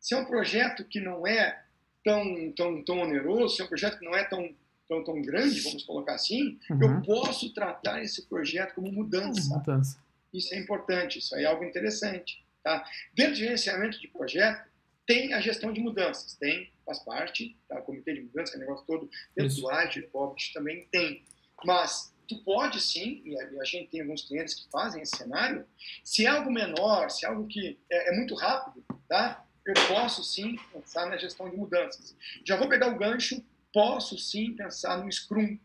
se 0.00 0.14
é 0.14 0.18
um 0.18 0.24
projeto 0.24 0.84
que 0.84 1.00
não 1.00 1.26
é 1.26 1.62
tão, 2.04 2.52
tão, 2.52 2.84
tão 2.84 2.98
oneroso, 3.00 3.56
se 3.56 3.62
é 3.62 3.64
um 3.64 3.68
projeto 3.68 3.98
que 3.98 4.04
não 4.04 4.14
é 4.14 4.24
tão, 4.24 4.54
tão, 4.88 5.04
tão 5.04 5.22
grande, 5.22 5.60
vamos 5.60 5.82
colocar 5.84 6.14
assim, 6.14 6.58
uhum. 6.70 6.82
eu 6.82 7.02
posso 7.02 7.52
tratar 7.52 8.02
esse 8.02 8.26
projeto 8.26 8.74
como 8.74 8.92
mudança. 8.92 9.54
mudança. 9.54 9.98
Isso 10.32 10.54
é 10.54 10.58
importante, 10.58 11.18
isso 11.18 11.34
é 11.36 11.44
algo 11.44 11.64
interessante. 11.64 12.44
Tá? 12.62 12.84
Dentro 13.14 13.32
do 13.32 13.38
gerenciamento 13.38 14.00
de 14.00 14.08
projeto, 14.08 14.68
tem 15.06 15.32
a 15.32 15.40
gestão 15.40 15.72
de 15.72 15.80
mudanças, 15.80 16.34
tem, 16.34 16.70
faz 16.84 16.98
parte, 16.98 17.56
tá? 17.66 17.78
o 17.78 17.82
comitê 17.82 18.12
de 18.12 18.20
mudanças, 18.20 18.50
que 18.50 18.56
é 18.56 18.58
o 18.58 18.60
negócio 18.60 18.86
todo, 18.86 19.10
dentro 19.34 19.52
Isso. 19.52 19.62
do 19.62 19.70
Agile, 19.70 20.08
também 20.52 20.86
tem. 20.92 21.24
Mas 21.64 22.14
tu 22.26 22.38
pode 22.44 22.80
sim, 22.80 23.22
e 23.24 23.38
a, 23.38 23.64
gente 23.64 23.88
tem 23.90 24.02
alguns 24.02 24.22
clientes 24.22 24.54
que 24.54 24.70
fazem 24.70 25.02
esse 25.02 25.16
cenário, 25.16 25.66
se 26.04 26.26
é 26.26 26.28
algo 26.28 26.50
menor, 26.50 27.10
se 27.10 27.24
é 27.24 27.28
algo 27.28 27.46
que 27.46 27.78
é, 27.90 28.12
é 28.12 28.16
muito 28.16 28.34
rápido, 28.34 28.84
tá? 29.08 29.44
eu 29.64 29.74
posso 29.86 30.24
sim 30.24 30.56
pensar 30.72 31.06
na 31.06 31.16
gestão 31.18 31.48
de 31.48 31.56
mudanças. 31.56 32.16
Já 32.44 32.56
vou 32.56 32.68
pegar 32.68 32.88
o 32.88 32.98
gancho, 32.98 33.44
posso 33.72 34.18
sim 34.18 34.54
pensar 34.54 34.96
no 34.98 35.12
Scrum, 35.12 35.58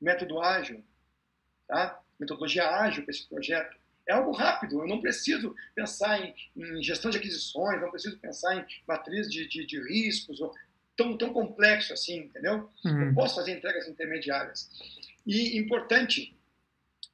método 0.00 0.40
ágil, 0.40 0.84
tá? 1.66 2.00
metodologia 2.18 2.68
ágil 2.68 3.04
para 3.04 3.12
esse 3.12 3.26
projeto 3.26 3.76
é 4.06 4.12
algo 4.12 4.30
rápido. 4.30 4.80
Eu 4.80 4.86
não 4.86 5.00
preciso 5.00 5.54
pensar 5.74 6.20
em, 6.20 6.34
em 6.56 6.82
gestão 6.82 7.10
de 7.10 7.18
aquisições, 7.18 7.80
não 7.80 7.90
preciso 7.90 8.18
pensar 8.18 8.56
em 8.56 8.64
matriz 8.86 9.28
de, 9.30 9.46
de, 9.48 9.66
de 9.66 9.80
riscos, 9.88 10.38
tão, 10.96 11.16
tão 11.16 11.32
complexo 11.32 11.92
assim, 11.92 12.20
entendeu? 12.20 12.70
Uhum. 12.84 13.08
Eu 13.08 13.14
posso 13.14 13.36
fazer 13.36 13.52
entregas 13.52 13.88
intermediárias. 13.88 14.70
E 15.26 15.58
importante, 15.58 16.36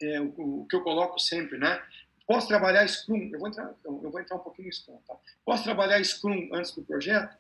é, 0.01 0.21
o, 0.21 0.63
o, 0.63 0.67
que 0.67 0.77
eu 0.77 0.83
coloco 0.83 1.19
sempre, 1.19 1.59
né? 1.59 1.83
Posso 2.27 2.49
trabalhar 2.49 2.87
Scrum, 2.87 3.31
eu 3.33 3.39
vou 3.39 3.49
entrar, 3.49 3.75
eu 3.85 4.11
vou 4.11 4.21
entrar 4.21 4.37
um 4.37 4.41
pouquinho 4.41 4.69
no 4.69 4.75
Scrum, 4.75 4.99
tá? 5.07 5.15
Posso 5.45 5.65
trabalhar 5.65 6.03
Scrum 6.05 6.49
antes 6.53 6.73
do 6.73 6.83
projeto? 6.83 7.37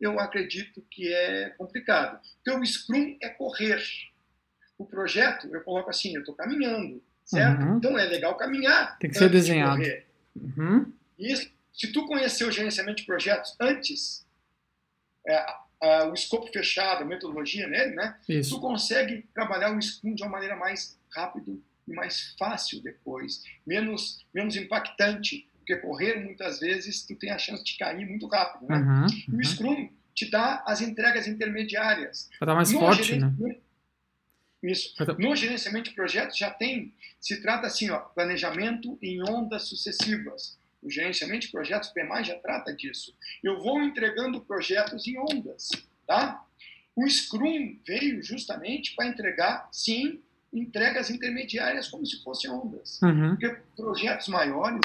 Eu 0.00 0.18
acredito 0.18 0.82
que 0.90 1.12
é 1.12 1.50
complicado. 1.50 2.20
Porque 2.36 2.58
o 2.58 2.64
Scrum 2.66 3.16
é 3.20 3.28
correr. 3.28 3.80
O 4.78 4.84
projeto, 4.84 5.46
eu 5.54 5.60
coloco 5.62 5.90
assim, 5.90 6.14
eu 6.14 6.20
estou 6.20 6.34
caminhando 6.34 7.00
certo? 7.24 7.62
Uhum. 7.62 7.76
Então 7.78 7.98
é 7.98 8.04
legal 8.04 8.36
caminhar. 8.36 8.98
Tem 8.98 9.10
que 9.10 9.18
ser 9.18 9.28
desenhado. 9.28 9.82
De 9.82 10.04
uhum. 10.36 10.92
Isso. 11.18 11.50
Se 11.72 11.90
tu 11.90 12.06
conhecer 12.06 12.44
o 12.44 12.52
gerenciamento 12.52 12.98
de 12.98 13.06
projetos 13.06 13.56
antes, 13.58 14.26
é, 15.26 15.46
a, 15.82 16.04
o 16.06 16.14
escopo 16.14 16.46
fechado, 16.52 17.02
a 17.02 17.06
metodologia 17.06 17.66
nele, 17.66 17.94
né? 17.94 18.16
Isso. 18.28 18.54
Tu 18.54 18.60
consegue 18.60 19.24
trabalhar 19.34 19.76
o 19.76 19.82
Scrum 19.82 20.14
de 20.14 20.22
uma 20.22 20.30
maneira 20.30 20.56
mais 20.56 20.96
rápida 21.10 21.52
e 21.88 21.92
mais 21.92 22.34
fácil 22.38 22.80
depois, 22.80 23.42
menos 23.66 24.24
menos 24.32 24.54
impactante, 24.56 25.48
porque 25.58 25.76
correr 25.76 26.24
muitas 26.24 26.60
vezes 26.60 27.04
tu 27.04 27.16
tem 27.16 27.30
a 27.30 27.38
chance 27.38 27.64
de 27.64 27.76
cair 27.76 28.06
muito 28.08 28.26
rápido, 28.28 28.66
né? 28.68 28.76
Uhum. 28.76 29.06
E 29.28 29.30
o 29.30 29.34
uhum. 29.34 29.44
Scrum 29.44 29.90
te 30.14 30.30
dá 30.30 30.62
as 30.66 30.80
entregas 30.80 31.26
intermediárias. 31.26 32.30
Para 32.38 32.46
dar 32.46 32.54
mais 32.54 32.70
no 32.70 32.78
forte, 32.78 33.16
né? 33.16 33.32
Isso. 34.62 34.94
No 35.18 35.34
gerenciamento 35.34 35.90
de 35.90 35.96
projetos 35.96 36.38
já 36.38 36.50
tem, 36.50 36.94
se 37.20 37.42
trata 37.42 37.66
assim, 37.66 37.90
ó, 37.90 37.98
planejamento 37.98 38.96
em 39.02 39.20
ondas 39.28 39.64
sucessivas. 39.68 40.56
O 40.82 40.90
gerenciamento 40.90 41.46
de 41.46 41.52
projetos 41.52 41.90
PMI 41.90 42.24
já 42.24 42.38
trata 42.38 42.74
disso. 42.74 43.14
Eu 43.42 43.60
vou 43.60 43.80
entregando 43.82 44.40
projetos 44.40 45.06
em 45.06 45.18
ondas, 45.18 45.70
tá? 46.06 46.44
O 46.94 47.08
Scrum 47.08 47.78
veio 47.86 48.22
justamente 48.22 48.94
para 48.94 49.06
entregar, 49.06 49.68
sim, 49.72 50.20
entregas 50.52 51.08
intermediárias 51.08 51.88
como 51.88 52.04
se 52.04 52.22
fossem 52.22 52.50
ondas. 52.50 53.00
Uhum. 53.00 53.30
Porque 53.30 53.56
projetos 53.76 54.28
maiores, 54.28 54.80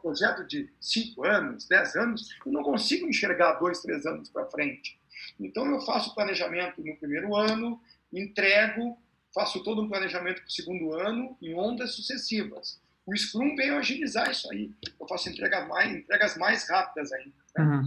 projeto 0.00 0.46
de 0.46 0.70
5 0.80 1.24
anos, 1.24 1.66
10 1.66 1.96
anos, 1.96 2.28
eu 2.46 2.52
não 2.52 2.62
consigo 2.62 3.08
enxergar 3.08 3.54
dois, 3.54 3.80
três 3.80 4.06
anos 4.06 4.28
para 4.28 4.46
frente. 4.46 4.98
Então 5.40 5.66
eu 5.66 5.80
faço 5.80 6.14
planejamento 6.14 6.82
no 6.82 6.96
primeiro 6.96 7.34
ano, 7.34 7.80
entrego, 8.12 8.96
faço 9.34 9.64
todo 9.64 9.82
um 9.82 9.88
planejamento 9.88 10.40
para 10.40 10.48
o 10.48 10.52
segundo 10.52 10.92
ano 10.94 11.36
em 11.42 11.54
ondas 11.54 11.94
sucessivas. 11.94 12.80
O 13.06 13.16
Scrum 13.16 13.54
veio 13.54 13.76
agilizar 13.76 14.30
isso 14.30 14.50
aí. 14.50 14.70
Eu 14.98 15.06
faço 15.06 15.28
entregas 15.28 15.68
mais, 15.68 15.94
entregas 15.94 16.36
mais 16.36 16.68
rápidas 16.68 17.12
ainda. 17.12 17.34
Né? 17.56 17.64
Uhum. 17.64 17.84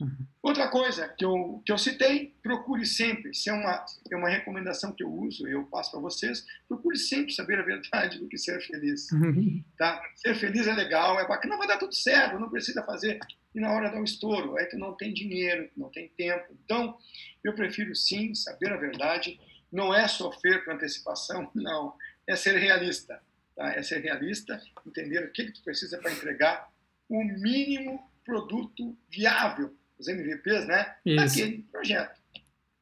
Uhum. 0.00 0.26
Outra 0.42 0.68
coisa 0.68 1.08
que 1.08 1.24
eu, 1.24 1.62
que 1.64 1.72
eu 1.72 1.78
citei, 1.78 2.34
procure 2.42 2.84
sempre, 2.84 3.34
se 3.34 3.48
é 3.48 3.52
uma, 3.52 3.84
é 4.10 4.16
uma 4.16 4.28
recomendação 4.28 4.92
que 4.92 5.02
eu 5.02 5.10
uso, 5.10 5.46
eu 5.48 5.64
passo 5.64 5.90
para 5.90 6.00
vocês, 6.00 6.44
procure 6.68 6.98
sempre 6.98 7.32
saber 7.32 7.58
a 7.58 7.62
verdade 7.62 8.18
do 8.18 8.28
que 8.28 8.36
ser 8.36 8.60
feliz. 8.60 9.10
Uhum. 9.12 9.64
Tá? 9.78 10.02
Ser 10.14 10.34
feliz 10.34 10.66
é 10.66 10.74
legal, 10.74 11.18
é 11.18 11.26
bacana, 11.26 11.56
vai 11.56 11.66
dar 11.66 11.78
tudo 11.78 11.94
certo, 11.94 12.38
não 12.38 12.50
precisa 12.50 12.82
fazer. 12.84 13.18
E 13.54 13.60
na 13.60 13.72
hora 13.72 13.90
dá 13.90 13.98
um 13.98 14.04
estouro, 14.04 14.58
é 14.58 14.66
que 14.66 14.76
não 14.76 14.94
tem 14.94 15.12
dinheiro, 15.14 15.68
não 15.76 15.88
tem 15.88 16.08
tempo. 16.10 16.46
Então, 16.64 16.96
eu 17.42 17.54
prefiro 17.54 17.94
sim 17.94 18.34
saber 18.34 18.72
a 18.72 18.76
verdade, 18.76 19.40
não 19.72 19.94
é 19.94 20.06
sofrer 20.06 20.64
com 20.64 20.72
antecipação, 20.72 21.50
não, 21.56 21.94
é 22.26 22.36
ser 22.36 22.58
realista. 22.58 23.20
Tá? 23.56 23.72
É 23.72 23.82
ser 23.82 24.00
realista, 24.00 24.60
entender 24.86 25.24
o 25.24 25.32
que, 25.32 25.46
que 25.46 25.52
tu 25.52 25.62
precisa 25.64 25.98
para 25.98 26.12
entregar 26.12 26.68
o 27.08 27.24
mínimo 27.24 28.00
produto 28.24 28.96
viável 29.10 29.74
os 29.98 30.08
MVPs, 30.08 30.66
né? 30.66 30.94
Isso. 31.04 31.38
Daquele 31.38 31.62
projeto. 31.72 32.20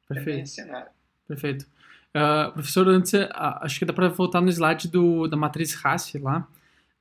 Perfeito. 0.09 0.49
cenário. 0.49 0.91
Perfeito. 1.27 1.67
Uh, 2.15 2.53
professor, 2.53 2.89
antes, 2.89 3.13
uh, 3.13 3.29
acho 3.33 3.79
que 3.79 3.85
dá 3.85 3.93
para 3.93 4.09
voltar 4.09 4.41
no 4.41 4.49
slide 4.49 4.89
do, 4.89 5.27
da 5.27 5.37
matriz 5.37 5.75
RACE 5.75 6.19
lá. 6.19 6.47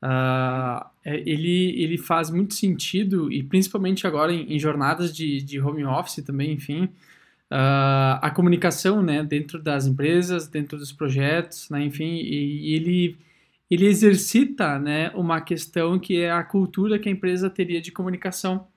Uh, 0.02 0.86
ele, 1.06 1.82
ele 1.82 1.98
faz 1.98 2.30
muito 2.30 2.54
sentido, 2.54 3.32
e 3.32 3.44
principalmente 3.44 4.08
agora 4.08 4.34
em, 4.34 4.54
em 4.54 4.60
jornadas 4.60 5.16
de, 5.16 5.42
de 5.42 5.60
home 5.60 5.84
office 5.86 6.24
também, 6.24 6.52
enfim, 6.52 6.90
a 7.50 8.32
comunicação 8.32 9.04
né, 9.04 9.24
dentro 9.24 9.62
das 9.62 9.86
empresas, 9.86 10.48
dentro 10.48 10.76
dos 10.76 10.92
projetos, 10.92 11.70
né, 11.70 11.84
enfim, 11.86 12.16
e, 12.16 12.72
e, 12.72 12.74
ele, 12.74 13.18
ele 13.70 13.86
exercita 13.86 14.78
né, 14.78 15.10
uma 15.12 15.42
questão 15.42 16.00
que 16.00 16.22
é 16.22 16.32
a 16.32 16.44
cultura 16.44 17.00
que 17.00 17.10
a 17.10 17.12
empresa 17.12 17.50
teria 17.50 17.82
de 17.82 17.92
comunicação. 17.92 18.68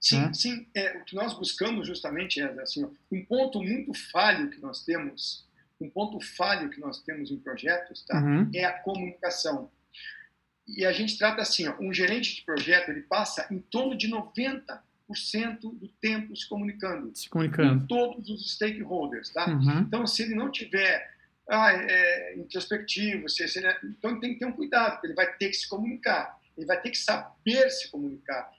Sim, 0.00 0.20
né? 0.20 0.32
sim. 0.34 0.66
É, 0.74 0.98
o 0.98 1.04
que 1.04 1.14
nós 1.14 1.32
buscamos 1.32 1.86
justamente 1.86 2.40
é 2.40 2.44
assim, 2.60 2.84
um 3.10 3.24
ponto 3.24 3.62
muito 3.62 3.94
falho 4.10 4.50
que 4.50 4.60
nós 4.60 4.84
temos, 4.84 5.48
um 5.80 5.88
ponto 5.88 6.20
falho 6.20 6.68
que 6.68 6.80
nós 6.80 7.02
temos 7.02 7.30
em 7.30 7.38
projetos, 7.38 8.04
tá? 8.04 8.20
Uhum. 8.20 8.50
É 8.54 8.64
a 8.64 8.72
comunicação. 8.80 9.70
E 10.66 10.84
a 10.84 10.92
gente 10.92 11.18
trata 11.18 11.42
assim, 11.42 11.68
ó, 11.68 11.76
um 11.80 11.92
gerente 11.92 12.36
de 12.36 12.42
projeto 12.42 12.90
ele 12.90 13.02
passa 13.02 13.46
em 13.50 13.58
torno 13.58 13.96
de 13.96 14.08
90% 14.08 14.80
do 15.60 15.88
tempo 16.00 16.34
se 16.36 16.48
comunicando, 16.48 17.14
se 17.14 17.28
comunicando. 17.28 17.80
com 17.80 17.86
todos 17.86 18.28
os 18.30 18.54
stakeholders, 18.54 19.30
tá? 19.30 19.46
Uhum. 19.48 19.80
Então, 19.80 20.06
se 20.06 20.22
ele 20.22 20.34
não 20.34 20.50
tiver 20.50 21.13
ah, 21.48 21.72
é, 21.72 22.36
introspectivo, 22.36 23.28
se, 23.28 23.46
se 23.48 23.58
ele, 23.58 23.68
então 23.84 24.12
ele 24.12 24.20
tem 24.20 24.32
que 24.32 24.38
ter 24.38 24.46
um 24.46 24.52
cuidado, 24.52 24.92
porque 24.92 25.08
ele 25.08 25.14
vai 25.14 25.32
ter 25.36 25.48
que 25.48 25.56
se 25.56 25.68
comunicar, 25.68 26.38
ele 26.56 26.66
vai 26.66 26.80
ter 26.80 26.90
que 26.90 26.98
saber 26.98 27.70
se 27.70 27.90
comunicar, 27.90 28.50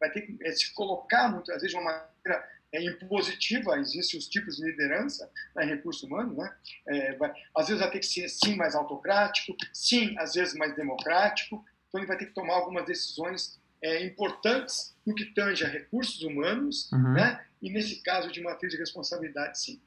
vai 0.00 0.10
ter 0.10 0.22
que 0.22 0.38
é, 0.42 0.52
se 0.52 0.72
colocar 0.72 1.30
muitas 1.30 1.56
vezes 1.56 1.70
de 1.70 1.76
uma 1.76 1.84
maneira 1.84 2.48
é, 2.72 2.82
impositiva, 2.82 3.78
existem 3.78 4.18
os 4.18 4.28
tipos 4.28 4.56
de 4.56 4.64
liderança 4.64 5.30
né, 5.54 5.64
em 5.64 5.68
recurso 5.68 6.06
humano, 6.06 6.34
né? 6.36 6.56
É, 6.86 7.14
vai, 7.16 7.32
às 7.54 7.66
vezes 7.66 7.82
vai 7.82 7.90
ter 7.90 7.98
que 7.98 8.06
ser 8.06 8.28
sim 8.28 8.56
mais 8.56 8.74
autocrático, 8.74 9.56
sim 9.72 10.16
às 10.18 10.34
vezes 10.34 10.54
mais 10.54 10.74
democrático, 10.74 11.64
então 11.88 12.00
ele 12.00 12.06
vai 12.06 12.16
ter 12.16 12.26
que 12.26 12.34
tomar 12.34 12.54
algumas 12.54 12.86
decisões 12.86 13.60
é, 13.82 14.04
importantes 14.04 14.96
no 15.06 15.14
que 15.14 15.26
tange 15.26 15.64
a 15.64 15.68
recursos 15.68 16.22
humanos, 16.22 16.90
uhum. 16.92 17.12
né? 17.12 17.44
E 17.60 17.70
nesse 17.70 18.02
caso 18.02 18.30
de 18.30 18.40
matriz 18.40 18.72
de 18.72 18.78
responsabilidade, 18.78 19.60
sim. 19.60 19.80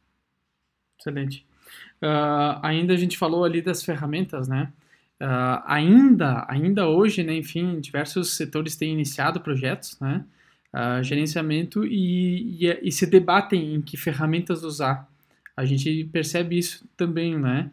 Excelente. 0.99 1.47
Uh, 2.01 2.59
ainda 2.61 2.93
a 2.93 2.97
gente 2.97 3.17
falou 3.17 3.43
ali 3.43 3.61
das 3.61 3.83
ferramentas, 3.83 4.47
né? 4.47 4.71
Uh, 5.21 5.63
ainda, 5.65 6.45
ainda 6.49 6.87
hoje, 6.87 7.23
né, 7.23 7.33
enfim, 7.33 7.79
diversos 7.79 8.35
setores 8.35 8.75
têm 8.75 8.91
iniciado 8.91 9.39
projetos, 9.39 9.97
né, 10.01 10.25
uh, 10.73 11.01
gerenciamento 11.01 11.85
e, 11.85 12.65
e, 12.65 12.79
e, 12.83 12.91
se 12.91 13.05
debatem 13.05 13.75
em 13.75 13.81
que 13.81 13.95
ferramentas 13.95 14.63
usar. 14.63 15.07
A 15.55 15.63
gente 15.63 16.03
percebe 16.11 16.57
isso 16.57 16.85
também, 16.97 17.37
né? 17.37 17.71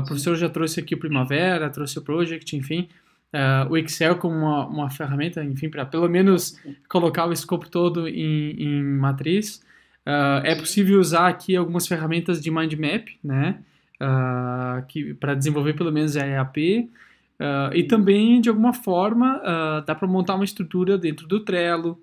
O 0.00 0.04
professor 0.04 0.36
já 0.36 0.48
trouxe 0.48 0.80
aqui 0.80 0.94
o 0.94 0.98
Primavera, 0.98 1.70
trouxe 1.70 1.98
o 1.98 2.02
Project, 2.02 2.56
enfim. 2.56 2.88
Uh, 3.32 3.70
o 3.70 3.76
Excel 3.76 4.16
como 4.16 4.34
uma, 4.34 4.66
uma 4.66 4.90
ferramenta, 4.90 5.44
enfim, 5.44 5.68
para 5.68 5.84
pelo 5.84 6.08
menos 6.08 6.58
colocar 6.88 7.26
o 7.26 7.32
escopo 7.32 7.68
todo 7.68 8.08
em, 8.08 8.50
em 8.62 8.82
matriz. 8.82 9.62
Uh, 10.06 10.40
é 10.42 10.54
possível 10.54 10.98
usar 10.98 11.28
aqui 11.28 11.54
algumas 11.54 11.86
ferramentas 11.86 12.40
de 12.40 12.50
mind 12.50 12.72
map, 12.74 13.08
né? 13.22 13.58
Uh, 14.00 14.86
que 14.86 15.12
para 15.14 15.34
desenvolver 15.34 15.74
pelo 15.74 15.92
menos 15.92 16.16
a 16.16 16.26
EAP. 16.26 16.90
Uh, 17.38 17.74
e 17.74 17.84
também, 17.84 18.40
de 18.40 18.48
alguma 18.48 18.72
forma, 18.72 19.40
dá 19.86 19.94
para 19.94 20.08
montar 20.08 20.34
uma 20.34 20.44
estrutura 20.44 20.96
dentro 20.96 21.26
do 21.26 21.40
Trello. 21.40 22.00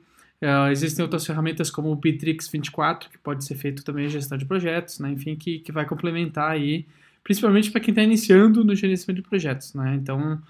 existem 0.71 1.03
outras 1.03 1.25
ferramentas 1.25 1.71
como 1.71 1.91
o 1.91 1.95
Bitrix 1.95 2.47
24, 2.47 3.09
que 3.09 3.17
pode 3.17 3.43
ser 3.43 3.55
feito 3.55 3.83
também 3.83 4.05
a 4.05 4.09
gestão 4.09 4.37
de 4.37 4.45
projetos, 4.45 4.99
né? 4.99 5.11
enfim, 5.11 5.35
que, 5.35 5.59
que 5.59 5.71
vai 5.71 5.85
complementar 5.85 6.51
aí, 6.51 6.85
principalmente 7.23 7.71
para 7.71 7.81
quem 7.81 7.91
está 7.91 8.03
iniciando 8.03 8.63
no 8.63 8.75
gerenciamento 8.75 9.23
de 9.23 9.27
projetos. 9.27 9.73
Né? 9.73 9.95
Então, 9.95 10.41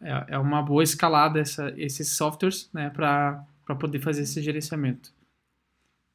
é, 0.00 0.34
é, 0.34 0.38
uma 0.38 0.62
boa 0.62 0.82
escalada 0.82 1.40
essa, 1.40 1.74
esses 1.76 2.08
softwares 2.16 2.70
né? 2.72 2.88
para 2.88 3.44
poder 3.78 3.98
fazer 3.98 4.22
esse 4.22 4.40
gerenciamento. 4.40 5.12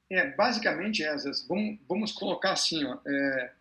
É, 0.10 0.36
basicamente, 0.36 1.04
essas, 1.04 1.48
vamos, 1.48 1.80
vamos 1.88 2.12
colocar 2.12 2.52
assim, 2.52 2.84
ó, 2.86 3.00
é, 3.08 3.52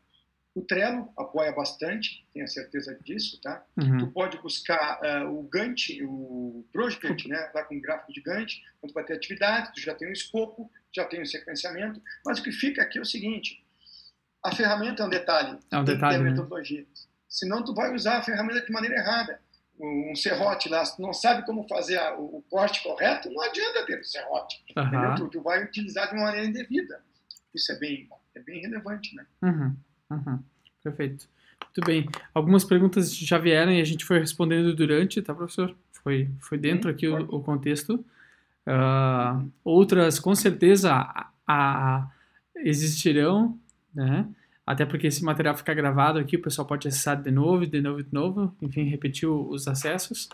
o 0.55 0.63
Trello 0.63 1.13
apoia 1.17 1.51
bastante, 1.51 2.25
tenho 2.33 2.47
certeza 2.47 2.97
disso, 3.03 3.41
tá? 3.41 3.65
Uhum. 3.77 3.99
Tu 3.99 4.07
pode 4.13 4.39
buscar 4.39 5.01
uh, 5.01 5.29
o 5.29 5.43
Gantt, 5.43 6.01
o 6.05 6.65
Project, 6.73 7.29
né? 7.29 7.51
Lá 7.53 7.65
com 7.65 7.77
o 7.77 7.81
gráfico 7.81 8.13
de 8.13 8.21
Gantt, 8.21 8.63
onde 8.81 8.95
vai 8.95 9.05
ter 9.05 9.15
atividade, 9.15 9.73
tu 9.75 9.81
já 9.81 9.95
tem 9.95 10.09
o 10.09 10.13
escopo, 10.13 10.71
já 10.95 11.05
tem 11.07 11.21
o 11.21 11.27
sequenciamento, 11.27 12.01
mas 12.25 12.39
o 12.39 12.43
que 12.43 12.53
fica 12.53 12.83
aqui 12.83 12.99
é 12.99 13.03
o 13.03 13.07
seguinte, 13.07 13.65
a 14.45 14.55
ferramenta 14.55 15.03
é 15.03 15.07
um 15.07 15.11
detalhe, 15.11 15.59
é 15.73 15.79
um 15.79 15.85
detalhe, 15.85 16.19
né? 16.19 16.31
metodologia. 16.31 16.87
Senão 17.29 17.65
tu 17.65 17.75
vai 17.75 17.93
usar 17.93 18.19
a 18.19 18.23
ferramenta 18.23 18.65
de 18.65 18.71
maneira 18.71 18.97
errada 18.97 19.41
um 19.79 20.15
serrote 20.15 20.69
lá, 20.69 20.83
não 20.99 21.13
sabe 21.13 21.45
como 21.45 21.67
fazer 21.69 21.99
a, 21.99 22.17
o, 22.17 22.39
o, 22.39 22.43
corte 22.49 22.83
correto, 22.83 23.31
não 23.31 23.43
adianta 23.43 23.85
ter 23.87 24.01
o 24.01 24.05
serrote. 24.05 24.63
Uhum. 24.77 25.15
Tu, 25.17 25.29
tu, 25.29 25.43
vai 25.43 25.65
utilizar 25.65 26.09
de 26.09 26.15
uma 26.15 26.27
maneira 26.27 26.47
indevida. 26.47 27.01
Isso 27.55 27.73
é 27.73 27.79
bem, 27.79 28.09
é 28.35 28.41
bem 28.41 28.61
relevante, 28.61 29.15
né? 29.15 29.27
Uhum. 29.43 29.77
Uhum. 30.11 30.39
Perfeito. 30.83 31.29
Muito 31.61 31.87
bem. 31.87 32.09
Algumas 32.33 32.65
perguntas 32.65 33.17
já 33.17 33.39
vieram 33.39 33.73
e 33.73 33.81
a 33.81 33.85
gente 33.85 34.05
foi 34.05 34.19
respondendo 34.19 34.75
durante, 34.75 35.21
tá, 35.21 35.35
professor? 35.35 35.75
Foi, 35.93 36.29
foi 36.41 36.59
dentro 36.59 36.91
aqui 36.91 37.09
o, 37.09 37.37
o, 37.37 37.43
contexto. 37.43 38.05
Uh, 38.67 39.51
outras, 39.65 40.21
com 40.21 40.35
certeza, 40.35 40.93
a, 40.93 41.31
a, 41.47 42.11
existirão, 42.57 43.59
né? 43.93 44.27
Até 44.67 44.87
porque 44.87 45.07
esse 45.07 45.23
material 45.23 45.55
fica 45.55 45.75
gravado 45.75 46.19
aqui, 46.19 46.37
o 46.37 46.43
pessoal 46.43 46.67
pode 46.67 46.89
acessar 46.89 47.21
de 47.21 47.31
novo, 47.31 47.67
de 47.67 47.81
novo, 47.81 48.03
de 48.03 48.13
novo, 48.13 48.55
enfim, 48.63 48.85
repetir 48.85 49.29
os 49.29 49.69
acessos. 49.69 50.29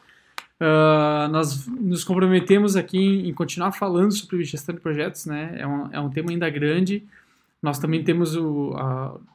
Uh, 0.61 1.27
nós 1.31 1.67
nos 1.67 2.05
comprometemos 2.05 2.77
aqui 2.77 2.99
em, 2.99 3.33
continuar 3.33 3.73
falando 3.73 4.13
sobre 4.13 4.45
gestão 4.45 4.75
de 4.75 4.81
projetos, 4.81 5.27
né? 5.27 5.57
É 5.59 5.67
um, 5.67 5.93
é 5.93 6.01
um 6.01 6.11
tema 6.11 6.31
ainda 6.31 6.49
grande. 6.51 7.03
Nós 7.63 7.79
também 7.79 8.05
temos 8.05 8.37
o 8.37 8.75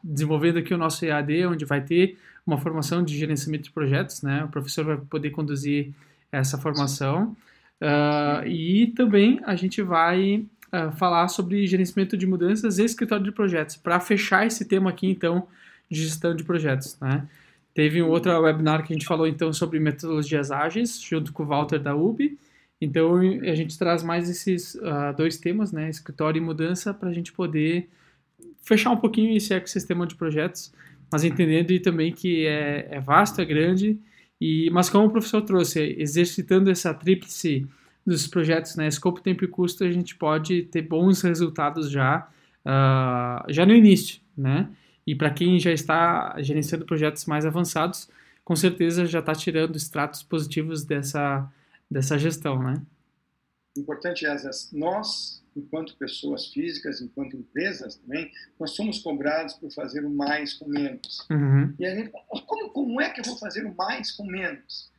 desenvolvendo 0.03 0.59
aqui 0.59 0.73
o 0.73 0.77
nosso 0.77 1.03
EAD, 1.03 1.47
onde 1.47 1.65
vai 1.65 1.81
ter 1.81 2.17
uma 2.45 2.57
formação 2.57 3.03
de 3.03 3.17
gerenciamento 3.17 3.65
de 3.65 3.71
projetos, 3.71 4.21
né? 4.21 4.43
O 4.43 4.49
professor 4.49 4.85
vai 4.85 4.97
poder 4.97 5.31
conduzir 5.31 5.91
essa 6.31 6.57
formação. 6.57 7.35
Uh, 7.81 8.47
e 8.47 8.87
também 8.95 9.41
a 9.45 9.55
gente 9.55 9.81
vai 9.81 10.45
falar 10.97 11.27
sobre 11.27 11.65
gerenciamento 11.67 12.17
de 12.17 12.25
mudanças 12.25 12.77
e 12.79 12.83
escritório 12.83 13.23
de 13.23 13.31
projetos, 13.31 13.75
para 13.75 13.99
fechar 13.99 14.45
esse 14.45 14.65
tema 14.65 14.89
aqui, 14.89 15.07
então, 15.07 15.47
de 15.89 16.01
gestão 16.03 16.35
de 16.35 16.43
projetos, 16.43 16.97
né? 16.99 17.27
Teve 17.73 18.01
um 18.01 18.07
outro 18.07 18.31
webinar 18.41 18.85
que 18.85 18.93
a 18.93 18.95
gente 18.95 19.05
falou, 19.05 19.27
então, 19.27 19.51
sobre 19.51 19.79
metodologias 19.79 20.49
ágeis, 20.49 20.99
junto 21.01 21.33
com 21.33 21.43
o 21.43 21.45
Walter 21.45 21.77
da 21.77 21.93
UB. 21.93 22.37
Então, 22.79 23.17
a 23.17 23.55
gente 23.55 23.77
traz 23.77 24.01
mais 24.01 24.29
esses 24.29 24.75
uh, 24.75 25.13
dois 25.15 25.37
temas, 25.37 25.73
né? 25.73 25.89
Escritório 25.89 26.39
e 26.39 26.41
mudança, 26.41 26.93
para 26.93 27.09
a 27.09 27.13
gente 27.13 27.33
poder 27.33 27.89
fechar 28.61 28.91
um 28.91 28.97
pouquinho 28.97 29.35
esse 29.35 29.53
ecossistema 29.53 30.07
de 30.07 30.15
projetos, 30.15 30.73
mas 31.11 31.23
entendendo 31.23 31.77
também 31.81 32.11
que 32.11 32.45
é, 32.47 32.87
é 32.91 32.99
vasto, 32.99 33.39
é 33.39 33.45
grande, 33.45 33.97
e, 34.41 34.69
mas 34.71 34.89
como 34.89 35.07
o 35.07 35.09
professor 35.09 35.41
trouxe, 35.41 35.95
exercitando 35.99 36.69
essa 36.69 36.93
tríplice 36.93 37.67
dos 38.05 38.27
projetos, 38.27 38.75
né, 38.75 38.87
escopo, 38.87 39.21
tempo 39.21 39.43
e 39.43 39.47
custo, 39.47 39.83
a 39.83 39.91
gente 39.91 40.15
pode 40.15 40.63
ter 40.63 40.83
bons 40.83 41.21
resultados 41.21 41.89
já, 41.89 42.29
uh, 42.65 43.51
já 43.51 43.65
no 43.65 43.73
início, 43.73 44.21
né? 44.37 44.69
E 45.07 45.15
para 45.15 45.29
quem 45.29 45.59
já 45.59 45.71
está 45.71 46.35
gerenciando 46.41 46.85
projetos 46.85 47.25
mais 47.25 47.45
avançados, 47.45 48.09
com 48.43 48.55
certeza 48.55 49.05
já 49.05 49.19
está 49.19 49.33
tirando 49.33 49.75
extratos 49.75 50.21
positivos 50.23 50.83
dessa, 50.83 51.51
dessa 51.89 52.17
gestão, 52.17 52.61
né? 52.61 52.81
Importante, 53.77 54.25
é 54.25 54.35
nós, 54.71 55.43
enquanto 55.55 55.97
pessoas 55.97 56.47
físicas, 56.47 57.01
enquanto 57.01 57.35
empresas 57.35 57.95
também, 57.97 58.31
nós 58.59 58.71
somos 58.71 58.99
cobrados 58.99 59.55
por 59.55 59.69
fazer 59.71 60.05
o 60.05 60.09
mais 60.09 60.53
com 60.53 60.69
menos. 60.69 61.27
Uhum. 61.29 61.73
E 61.77 61.85
a 61.85 61.93
gente, 61.93 62.11
como, 62.47 62.69
como 62.69 63.01
é 63.01 63.09
que 63.09 63.19
eu 63.19 63.25
vou 63.25 63.37
fazer 63.37 63.65
o 63.65 63.75
mais 63.75 64.11
com 64.11 64.25
menos? 64.25 64.91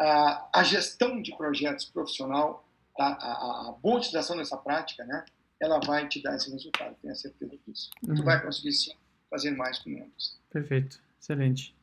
A, 0.00 0.48
a 0.54 0.62
gestão 0.64 1.20
de 1.20 1.36
projetos 1.36 1.84
profissional, 1.84 2.66
tá? 2.96 3.18
a, 3.20 3.68
a, 3.68 3.74
boa 3.82 3.98
utilização 3.98 4.36
dessa 4.36 4.56
prática, 4.56 5.04
né? 5.04 5.24
ela 5.60 5.78
vai 5.80 6.08
te 6.08 6.22
dar 6.22 6.34
esse 6.36 6.50
resultado, 6.50 6.96
tenha 7.02 7.14
certeza 7.14 7.52
disso. 7.66 7.90
Uhum. 8.02 8.14
Tu 8.14 8.22
vai 8.22 8.42
conseguir 8.42 8.72
sim 8.72 8.92
fazer 9.28 9.50
mais 9.50 9.78
com 9.78 9.90
menos. 9.90 10.38
Perfeito, 10.50 10.98
excelente. 11.20 11.74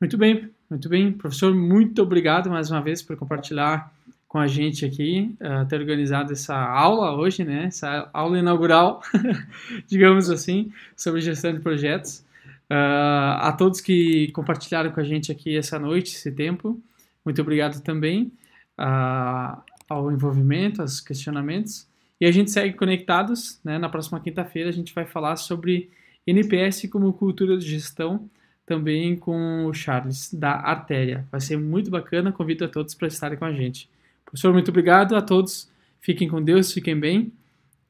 Muito 0.00 0.16
bem, 0.16 0.50
muito 0.70 0.88
bem. 0.88 1.12
Professor, 1.12 1.54
muito 1.54 2.02
obrigado 2.02 2.48
mais 2.48 2.70
uma 2.70 2.80
vez 2.80 3.02
por 3.02 3.16
compartilhar 3.16 3.92
com 4.26 4.38
a 4.38 4.46
gente 4.46 4.86
aqui, 4.86 5.36
uh, 5.40 5.66
ter 5.66 5.80
organizado 5.80 6.32
essa 6.32 6.56
aula 6.56 7.14
hoje, 7.14 7.44
né? 7.44 7.64
Essa 7.64 8.08
aula 8.12 8.38
inaugural, 8.38 9.02
digamos 9.86 10.30
assim, 10.30 10.72
sobre 10.96 11.20
gestão 11.20 11.52
de 11.52 11.60
projetos. 11.60 12.24
Uh, 12.70 13.36
a 13.40 13.52
todos 13.58 13.80
que 13.80 14.30
compartilharam 14.32 14.92
com 14.92 15.00
a 15.00 15.04
gente 15.04 15.30
aqui 15.30 15.56
essa 15.56 15.78
noite, 15.78 16.14
esse 16.14 16.30
tempo. 16.30 16.80
Muito 17.24 17.40
obrigado 17.42 17.82
também 17.82 18.32
uh, 18.78 19.60
ao 19.88 20.10
envolvimento, 20.10 20.80
aos 20.80 21.00
questionamentos. 21.00 21.88
E 22.20 22.26
a 22.26 22.32
gente 22.32 22.50
segue 22.50 22.74
conectados. 22.74 23.60
Né? 23.64 23.78
Na 23.78 23.88
próxima 23.88 24.20
quinta-feira 24.20 24.68
a 24.68 24.72
gente 24.72 24.94
vai 24.94 25.06
falar 25.06 25.36
sobre 25.36 25.90
NPS 26.26 26.88
como 26.90 27.12
cultura 27.12 27.56
de 27.56 27.68
gestão, 27.68 28.28
também 28.66 29.16
com 29.16 29.66
o 29.66 29.74
Charles, 29.74 30.32
da 30.32 30.52
Artéria. 30.52 31.26
Vai 31.30 31.40
ser 31.40 31.56
muito 31.56 31.90
bacana. 31.90 32.30
Convido 32.30 32.64
a 32.64 32.68
todos 32.68 32.94
para 32.94 33.08
estarem 33.08 33.38
com 33.38 33.44
a 33.44 33.52
gente. 33.52 33.88
Professor, 34.24 34.52
muito 34.52 34.68
obrigado 34.68 35.16
a 35.16 35.22
todos. 35.22 35.68
Fiquem 36.00 36.28
com 36.28 36.42
Deus, 36.42 36.72
fiquem 36.72 36.98
bem. 36.98 37.32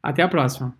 Até 0.03 0.22
a 0.22 0.28
próxima. 0.28 0.80